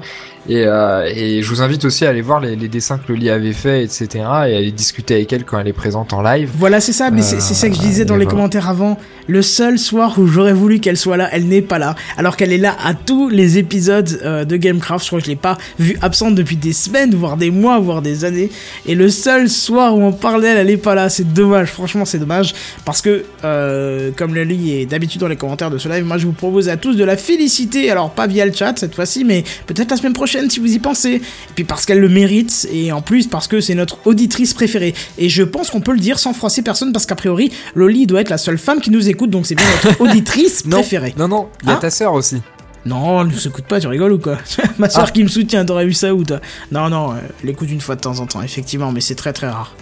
[0.49, 3.29] Et, euh, et je vous invite aussi à aller voir les, les dessins que Loli
[3.29, 4.07] avait fait, etc.
[4.15, 6.49] Et à aller discuter avec elle quand elle est présente en live.
[6.57, 8.37] Voilà, c'est ça, mais c'est c'est ça que je disais dans Euh, les voilà.
[8.37, 8.97] commentaires avant.
[9.27, 11.95] Le seul soir où j'aurais voulu qu'elle soit là, elle n'est pas là.
[12.17, 15.03] Alors qu'elle est là à tous les épisodes euh, de Gamecraft.
[15.05, 18.01] Je crois que je l'ai pas vue absente depuis des semaines, voire des mois, voire
[18.01, 18.49] des années.
[18.87, 21.09] Et le seul soir où on d'elle, elle est pas là.
[21.09, 22.53] C'est dommage, franchement, c'est dommage.
[22.85, 23.10] Parce que,
[23.43, 26.31] euh, comme le lit est d'habitude dans les commentaires de ce live, moi je vous
[26.33, 27.89] propose à tous de la féliciter.
[27.91, 30.79] Alors, pas via le chat cette fois-ci, mais peut-être la semaine prochaine si vous y
[30.79, 31.13] pensez.
[31.15, 31.21] Et
[31.55, 34.93] puis parce qu'elle le mérite, et en plus parce que c'est notre auditrice préférée.
[35.17, 38.21] Et je pense qu'on peut le dire sans froisser personne, parce qu'a priori, Loli doit
[38.21, 41.13] être la seule femme qui nous écoute, donc c'est bien notre auditrice Non, préférée.
[41.17, 42.41] non, non, il y a Hein ta sœur aussi.
[42.83, 44.39] Non, elle nous écoute pas, tu rigoles ou quoi
[44.79, 45.11] Ma soeur Ah.
[45.11, 46.39] qui me soutient, t'aurais vu ça ou toi?
[46.71, 49.33] Non, non, euh, elle écoute une fois de temps en temps, effectivement, mais c'est très
[49.33, 49.75] très rare.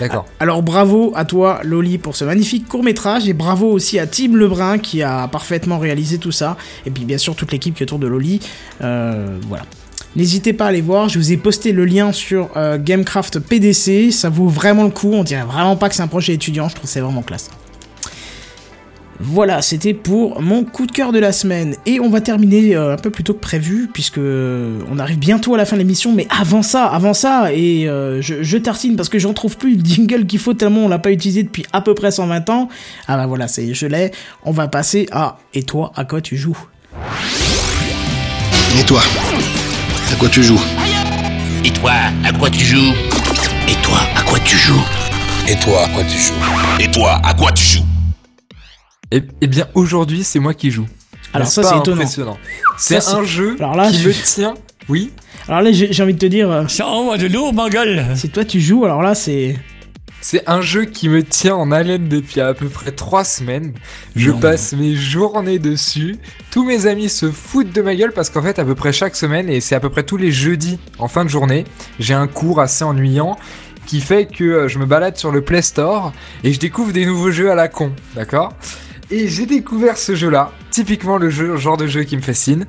[0.00, 0.26] D'accord.
[0.40, 4.34] Alors bravo à toi Loli pour ce magnifique court métrage et bravo aussi à Tim
[4.34, 6.56] Lebrun qui a parfaitement réalisé tout ça
[6.86, 8.40] et puis bien sûr toute l'équipe qui est autour de Loli.
[8.82, 9.64] Euh, voilà.
[10.16, 14.12] N'hésitez pas à aller voir, je vous ai posté le lien sur euh, Gamecraft PDC,
[14.12, 16.76] ça vaut vraiment le coup, on dirait vraiment pas que c'est un projet étudiant, je
[16.76, 17.50] trouve c'est vraiment classe.
[19.26, 21.76] Voilà, c'était pour mon coup de cœur de la semaine.
[21.86, 25.18] Et on va terminer euh, un peu plus tôt que prévu, puisque euh, on arrive
[25.18, 26.12] bientôt à la fin de l'émission.
[26.12, 29.76] Mais avant ça, avant ça, et euh, je, je tartine parce que je retrouve plus
[29.76, 32.68] le jingle qu'il faut tellement on l'a pas utilisé depuis à peu près 120 ans.
[33.08, 34.10] Ah bah voilà, c'est je l'ai.
[34.44, 36.58] On va passer à Et toi, à quoi tu joues?
[38.78, 39.00] Et toi
[40.12, 40.60] À quoi tu joues?
[41.64, 41.92] Et toi,
[42.24, 42.92] à quoi tu joues?
[43.68, 44.84] Et toi, à quoi tu joues?
[45.48, 46.34] Et toi, à quoi tu joues?
[46.78, 47.93] Et toi, à quoi tu joues?
[49.14, 50.86] Et, eh bien, aujourd'hui, c'est moi qui joue.
[51.32, 51.96] Alors ça, c'est étonnant.
[51.98, 52.36] impressionnant.
[52.76, 54.54] C'est un jeu Alors là, qui je- me tient.
[54.88, 55.12] Oui.
[55.48, 58.04] Alors là, j'ai envie de te dire, euh, Ça envoie de lourd, ma gueule.
[58.16, 59.56] si toi tu joues, alors là c'est.
[60.20, 63.74] C'est un jeu qui me tient en haleine depuis à peu près trois semaines.
[64.16, 64.38] Je Non.
[64.38, 66.16] passe mes journées dessus.
[66.50, 69.16] Tous mes amis se foutent de ma gueule parce qu'en fait, à peu près chaque
[69.16, 71.64] semaine, et c'est à peu près tous les jeudis en fin de journée,
[72.00, 73.36] j'ai un cours assez ennuyant
[73.86, 76.12] qui fait que euh, je me balade sur le Play Store
[76.42, 78.54] et je découvre des nouveaux jeux à la con, d'accord?
[79.14, 82.66] Et j'ai découvert ce jeu-là, typiquement le jeu, genre de jeu qui me fascine.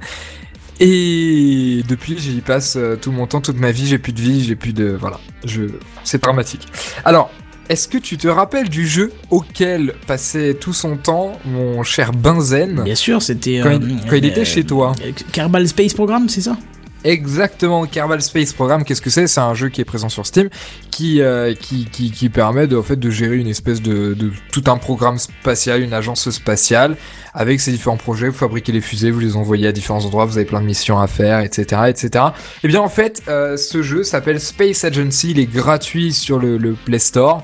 [0.80, 3.88] Et depuis, j'y passe euh, tout mon temps, toute ma vie.
[3.88, 5.20] J'ai plus de vie, j'ai plus de voilà.
[5.44, 5.64] Je,
[6.04, 6.68] c'est dramatique.
[7.04, 7.32] Alors,
[7.68, 12.84] est-ce que tu te rappelles du jeu auquel passait tout son temps mon cher Benzen
[12.84, 13.60] Bien sûr, c'était.
[13.64, 16.58] quand, euh, il, quand il euh, était chez toi euh, Kerbal Space Program, c'est ça?
[17.06, 19.28] Exactement, Kerbal Space Program, qu'est-ce que c'est?
[19.28, 20.50] C'est un jeu qui est présent sur Steam,
[20.90, 24.32] qui, euh, qui, qui, qui permet de, en fait, de gérer une espèce de, de
[24.52, 26.98] tout un programme spatial, une agence spatiale,
[27.36, 30.38] avec ses différents projets, vous fabriquez les fusées, vous les envoyez à différents endroits, vous
[30.38, 31.84] avez plein de missions à faire, etc.
[31.90, 32.26] etc.
[32.64, 36.58] Et bien en fait, euh, ce jeu s'appelle Space Agency, il est gratuit sur le,
[36.58, 37.44] le Play Store,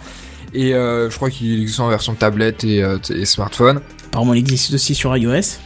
[0.56, 3.80] et euh, je crois qu'il existe en version tablette et, et smartphone.
[4.08, 5.60] Apparemment, il existe aussi sur iOS.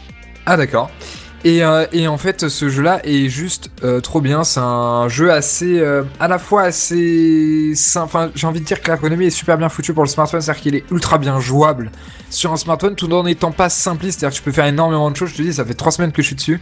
[0.44, 0.90] Ah d'accord.
[1.46, 4.42] Et, euh, et en fait, ce jeu-là est juste euh, trop bien.
[4.42, 7.72] C'est un jeu assez, euh, à la fois assez.
[7.94, 10.60] Enfin, j'ai envie de dire que l'ergonomie est super bien foutue pour le smartphone, c'est-à-dire
[10.60, 11.92] qu'il est ultra bien jouable
[12.30, 14.18] sur un smartphone, tout en n'étant pas simpliste.
[14.18, 15.30] C'est-à-dire que tu peux faire énormément de choses.
[15.30, 16.60] Je te dis, ça fait trois semaines que je suis dessus,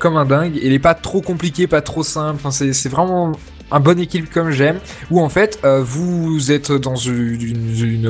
[0.00, 0.58] comme un dingue.
[0.60, 2.40] Il est pas trop compliqué, pas trop simple.
[2.44, 3.30] Enfin, c'est vraiment
[3.70, 4.78] un bon équipe comme j'aime,
[5.10, 8.06] où en fait euh, vous êtes dans une, une, une,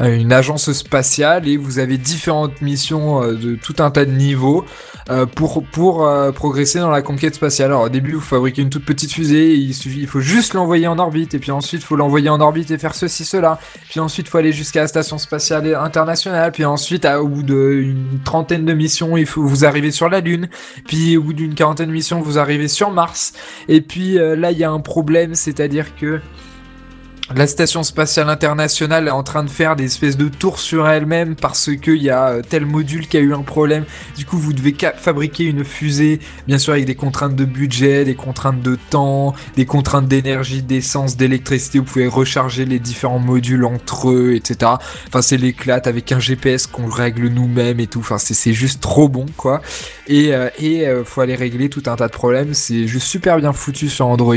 [0.00, 4.12] euh, une agence spatiale et vous avez différentes missions euh, de tout un tas de
[4.12, 4.64] niveaux
[5.10, 7.70] euh, pour pour euh, progresser dans la conquête spatiale.
[7.70, 10.86] Alors au début vous fabriquez une toute petite fusée, il suffit, il faut juste l'envoyer
[10.86, 13.58] en orbite et puis ensuite il faut l'envoyer en orbite et faire ceci cela.
[13.88, 16.52] Puis ensuite il faut aller jusqu'à la station spatiale internationale.
[16.52, 20.20] Puis ensuite à, au bout d'une trentaine de missions il faut vous arriver sur la
[20.20, 20.48] Lune.
[20.86, 23.32] Puis au bout d'une quarantaine de missions vous arrivez sur Mars.
[23.68, 26.20] Et puis là il y a un problème, c'est-à-dire que
[27.34, 31.36] la station spatiale internationale est en train de faire des espèces de tours sur elle-même
[31.36, 33.84] parce qu'il y a euh, tel module qui a eu un problème.
[34.16, 38.14] Du coup, vous devez fabriquer une fusée, bien sûr avec des contraintes de budget, des
[38.14, 41.78] contraintes de temps, des contraintes d'énergie, d'essence, d'électricité.
[41.78, 44.72] Vous pouvez recharger les différents modules entre eux, etc.
[45.08, 48.00] Enfin, c'est l'éclate avec un GPS qu'on règle nous-mêmes et tout.
[48.00, 49.60] Enfin, c'est juste trop bon, quoi.
[50.06, 52.54] Et, euh, et euh, faut aller régler tout un tas de problèmes.
[52.54, 54.36] C'est juste super bien foutu sur Android.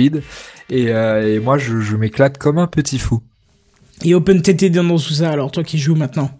[0.71, 3.21] Et, euh, et moi, je, je m'éclate comme un petit fou.
[4.03, 6.31] Et OpenTT dans tout ça, alors toi qui joues maintenant.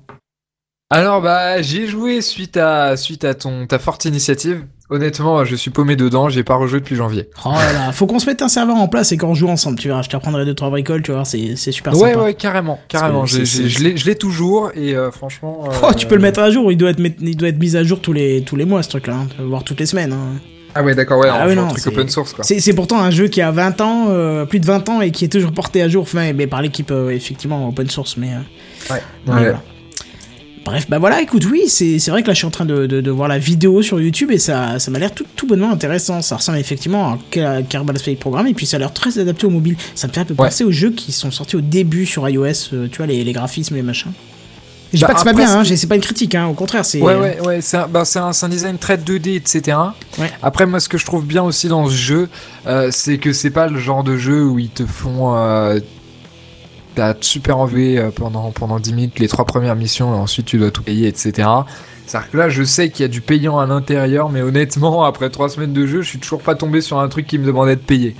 [0.93, 4.65] Alors bah j'y ai joué suite à suite à ton ta forte initiative.
[4.89, 7.29] Honnêtement, je suis paumé dedans, j'ai pas rejoué depuis janvier.
[7.45, 9.79] Oh là là, faut qu'on se mette un serveur en place et qu'on joue ensemble,
[9.79, 12.23] tu verras, je t'apprendrai deux trois bricoles, tu vois, c'est c'est super Ouais sympa.
[12.25, 13.25] ouais, carrément, carrément.
[13.25, 15.63] J'ai- j'ai- c'est- Je l'ai je l'ai toujours et euh, franchement.
[15.65, 17.77] euh, Oh, tu peux le mettre à jour, il doit être, il doit être mis
[17.77, 20.11] à jour tous les, tous les mois ce truc-là, hein, voire toutes les semaines.
[20.11, 20.41] hein.
[20.73, 22.43] Ah ouais d'accord ouais, Ah on oui, joue un truc c'est- open source quoi.
[22.43, 25.11] C'est c'est pourtant un jeu qui a 20 ans, euh, plus de 20 ans, et
[25.11, 28.29] qui est toujours porté à jour, enfin, mais par l'équipe euh, effectivement open source, mais.
[28.29, 29.01] euh, Ouais.
[29.27, 29.39] mais ouais.
[29.41, 29.61] voilà.
[30.63, 32.85] Bref, bah voilà, écoute, oui, c'est c'est vrai que là je suis en train de,
[32.85, 35.71] de, de voir la vidéo sur YouTube et ça, ça m'a l'air tout, tout bonnement
[35.71, 36.21] intéressant.
[36.21, 39.49] Ça ressemble effectivement à Kerbal Space Program et puis ça a l'air très adapté au
[39.49, 39.75] mobile.
[39.95, 42.43] Ça me fait un peu penser aux jeux qui sont sortis au début sur iOS,
[42.73, 44.11] euh, tu vois, les, les graphismes, les machins.
[44.91, 46.53] Je dis Bah, pas que c'est pas bien, hein, c'est- pas une critique, hein, au
[46.53, 47.01] contraire, c'est.
[47.01, 49.77] Ouais, ouais, ouais, c'est un, bah, un, design très 2D, etc.
[50.19, 50.29] Ouais.
[50.43, 52.29] Après, moi, ce que je trouve bien aussi dans ce jeu,
[52.67, 55.35] euh, c'est que c'est pas le genre de jeu où ils te font.
[55.35, 55.79] Euh,
[56.93, 60.57] T'as super envie euh, pendant, pendant 10 minutes les trois premières missions et ensuite tu
[60.57, 61.47] dois tout payer, etc.
[62.05, 65.29] C'est-à-dire que là, je sais qu'il y a du payant à l'intérieur, mais honnêtement, après
[65.29, 67.77] trois semaines de jeu, je suis toujours pas tombé sur un truc qui me demandait
[67.77, 68.13] de payer.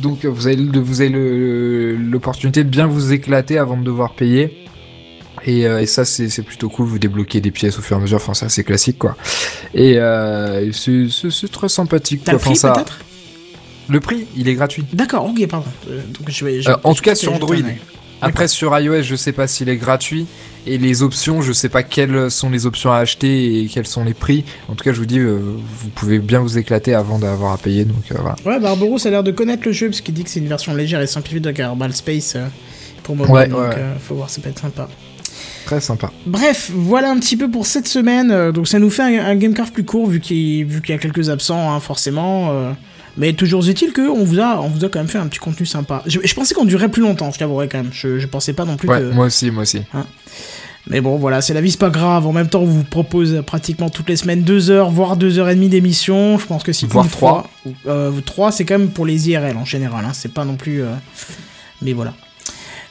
[0.00, 4.67] Donc, vous avez, vous avez l'opportunité de bien vous éclater avant de devoir payer.
[5.48, 6.86] Et, euh, et ça, c'est plutôt cool.
[6.86, 8.16] Vous débloquez des pièces au fur et à mesure.
[8.18, 9.16] Enfin, ça, c'est classique, quoi.
[9.74, 12.22] Et euh, c'est- très sympathique.
[12.24, 12.98] T'as le prix Enfin, ça- peut-être?
[13.88, 14.84] Le prix, il est gratuit.
[14.92, 15.66] D'accord, ok, pardon.
[15.90, 17.56] Euh, donc je vais, je- en tout cas, sur Android.
[18.20, 20.26] Après, sur iOS, je sais pas s'il est gratuit.
[20.66, 24.04] Et les options, je sais pas quelles sont les options à acheter et quels sont
[24.04, 24.44] les prix.
[24.68, 27.58] En tout cas, je vous dis, euh, vous pouvez bien vous éclater avant d'avoir à
[27.58, 27.86] payer.
[27.86, 28.36] Donc euh, voilà.
[28.44, 30.74] Ouais, Barbaros a l'air de connaître le jeu parce qu'il dit que c'est une version
[30.74, 32.46] légère et simplifiée de Kerbal Space euh,
[33.04, 33.32] pour mobile.
[33.32, 33.76] Ouais, donc ouais.
[34.06, 34.88] faut voir, ça peut être sympa.
[35.68, 36.10] Très sympa.
[36.24, 38.30] Bref, voilà un petit peu pour cette semaine.
[38.30, 41.28] Euh, donc ça nous fait un, un Gamecraft plus court vu qu'il y a quelques
[41.28, 42.52] absents, hein, forcément.
[42.52, 42.72] euh,
[43.18, 45.40] mais toujours est-il que on vous a on vous a quand même fait un petit
[45.40, 46.02] contenu sympa.
[46.06, 47.90] Je, je pensais qu'on durait plus longtemps, je t'avouerai quand même.
[47.92, 49.10] Je, je pensais pas non plus Ouais, que.
[49.12, 49.82] moi aussi, moi aussi.
[50.90, 52.26] Mais bon, voilà, c'est la vie, c'est pas grave.
[52.26, 55.50] En même temps, on vous propose pratiquement toutes les semaines deux heures, voire deux heures
[55.50, 56.38] et demie d'émission.
[56.38, 57.50] Je pense que si Voire une trois.
[57.64, 60.06] fois- euh, trois, c'est quand même pour les IRL en général.
[60.06, 60.82] Hein, c'est pas non plus.
[60.82, 60.86] euh,
[61.82, 62.14] Mais voilà.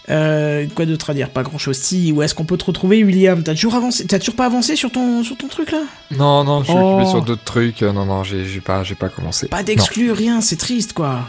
[0.10, 1.30] Euh, quoi d'autre à dire?
[1.30, 1.78] Pas grand chose.
[1.78, 3.44] Si, où est-ce qu'on peut te retrouver, William?
[3.44, 5.82] T'as toujours avancé T'as toujours pas avancé sur ton sur ton truc là?
[6.18, 6.94] Non, non, je suis Oh.
[6.96, 7.84] occupé sur d'autres trucs.
[7.84, 9.48] Euh, Non, non, j'ai pas, j'ai pas commencé.
[9.48, 10.40] Pas d'exclus, rien.
[10.42, 11.20] C'est triste, quoi.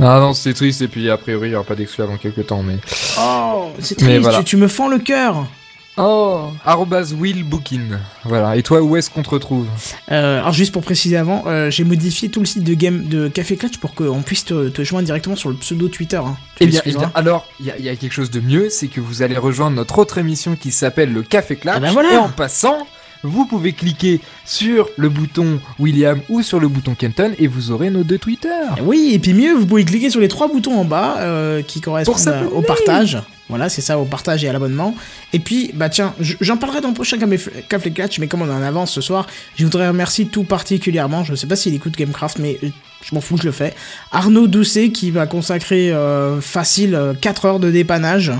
[0.00, 0.82] Ah non, c'est triste.
[0.82, 2.62] Et puis, a priori, il y aura pas d'exclus avant quelques temps.
[2.64, 2.78] Mais.
[3.20, 4.22] Oh, c'est Mais triste.
[4.22, 4.38] voilà.
[4.38, 5.46] Tu, tu me fends le cœur.
[5.96, 6.48] Oh
[7.20, 8.00] Willbookin.
[8.24, 8.56] Voilà.
[8.56, 9.66] Et toi, où est-ce qu'on te retrouve
[10.10, 13.28] Euh, alors juste pour préciser avant, euh, j'ai modifié tout le site de game de
[13.28, 16.16] Café Clutch pour qu'on puisse te, te joindre directement sur le pseudo Twitter.
[16.16, 16.36] hein.
[16.60, 19.00] Eh bien, eh bien, alors, il y, y a quelque chose de mieux, c'est que
[19.00, 21.74] vous allez rejoindre notre autre émission qui s'appelle le Café Clutch.
[21.76, 22.12] Ah bah voilà.
[22.14, 22.86] Et en passant,
[23.22, 27.90] vous pouvez cliquer sur le bouton William ou sur le bouton Kenton et vous aurez
[27.90, 28.48] nos deux Twitter.
[28.82, 31.80] Oui, et puis mieux, vous pouvez cliquer sur les trois boutons en bas euh, qui
[31.80, 33.18] correspondent à- au partage.
[33.48, 34.94] Voilà, c'est ça, au partage et à l'abonnement.
[35.34, 37.18] Et puis, bah tiens, j'en parlerai dans le prochain
[37.68, 39.26] Café Clutch, mais comme on en avance ce soir,
[39.56, 42.68] je voudrais remercier tout particulièrement, je sais pas s'il écoute Gamecraft, mais euh,
[43.02, 43.74] je m'en fous, je le fais.
[44.12, 48.32] Arnaud Doucet qui va consacrer euh, facile 4 heures de dépannage.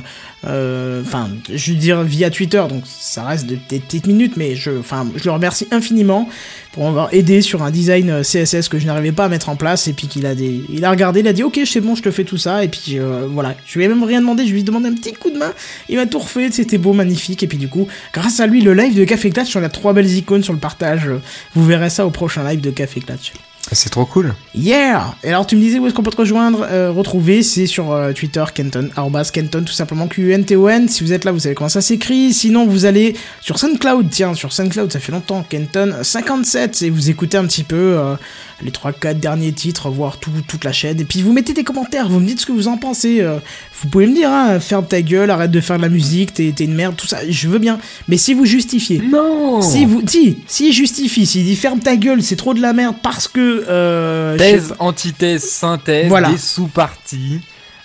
[0.46, 4.70] Euh, Enfin, je veux dire via Twitter, donc ça reste des, petites minutes, mais je,
[5.16, 6.28] je le remercie infiniment
[6.74, 9.86] pour aidé sur un design euh, CSS que je n'arrivais pas à mettre en place,
[9.86, 12.02] et puis qu'il a des, il a regardé, il a dit ok, c'est bon, je
[12.02, 14.52] te fais tout ça, et puis euh, voilà, je lui ai même rien demandé, je
[14.52, 15.52] lui ai demandé un petit coup de main,
[15.88, 18.74] il m'a tout refait, c'était beau, magnifique, et puis du coup, grâce à lui, le
[18.74, 21.08] live de Café Clutch, on a trois belles icônes sur le partage,
[21.54, 23.32] vous verrez ça au prochain live de Café Clutch.
[23.72, 24.34] C'est trop cool.
[24.54, 27.66] Yeah Et alors tu me disais où est-ce qu'on peut te rejoindre, euh, retrouver, c'est
[27.66, 30.88] sur euh, Twitter, Kenton, arrobas Kenton, tout simplement Q-U-N-T-O-N.
[30.88, 32.32] Si vous êtes là, vous savez comment ça s'écrit.
[32.34, 37.10] Sinon, vous allez sur SoundCloud, tiens, sur SoundCloud, ça fait longtemps, Kenton 57, et vous
[37.10, 38.16] écoutez un petit peu euh,
[38.64, 40.98] les 3-4 derniers titres, voire tout, toute la chaîne.
[41.00, 43.20] Et puis vous mettez des commentaires, vous me dites ce que vous en pensez.
[43.20, 43.38] euh,
[43.82, 46.52] vous pouvez me dire, hein, ferme ta gueule, arrête de faire de la musique, t'es
[46.56, 47.78] t'es une merde, tout ça, je veux bien.
[48.08, 52.22] Mais si vous justifiez, Non si vous, si, si justifie, s'il dit ferme ta gueule,
[52.22, 56.30] c'est trop de la merde parce que euh, Thèse, antithèse, synthèse, Voilà.
[56.30, 57.40] des sous-parties.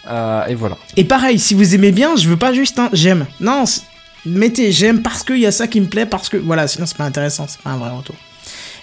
[0.10, 0.78] euh, et voilà.
[0.96, 3.26] Et pareil, si vous aimez bien, je veux pas juste un j'aime.
[3.42, 3.66] Non,
[4.26, 6.98] mettez j'aime parce qu'il y a ça qui me plaît, parce que voilà, sinon c'est
[6.98, 8.16] pas intéressant, c'est pas un vrai retour.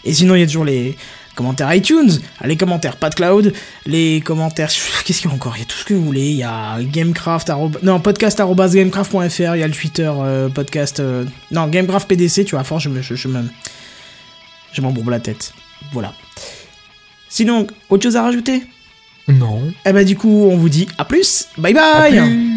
[0.04, 0.96] Et sinon, il y a toujours les
[1.36, 2.10] commentaires iTunes,
[2.44, 3.52] les commentaires PadCloud,
[3.86, 4.68] les commentaires.
[5.04, 5.56] Qu'est-ce qu'il y a encore?
[5.56, 6.30] Il y a tout ce que vous voulez.
[6.30, 7.48] Il y a Gamecraft.
[7.50, 9.54] arroba- Non, podcast arobase gamecraft.fr.
[9.54, 10.98] Il y a le Twitter euh, podcast.
[10.98, 13.00] euh, Non, Gamecraft PDC, tu vois, à force, je me.
[13.02, 13.44] Je, je me...
[14.72, 15.52] Je m'embourbe la tête.
[15.92, 16.12] Voilà.
[17.28, 18.62] Sinon, autre chose à rajouter?
[19.28, 19.72] Non.
[19.84, 21.48] Eh bah, du coup, on vous dit à plus.
[21.58, 22.55] Bye bye.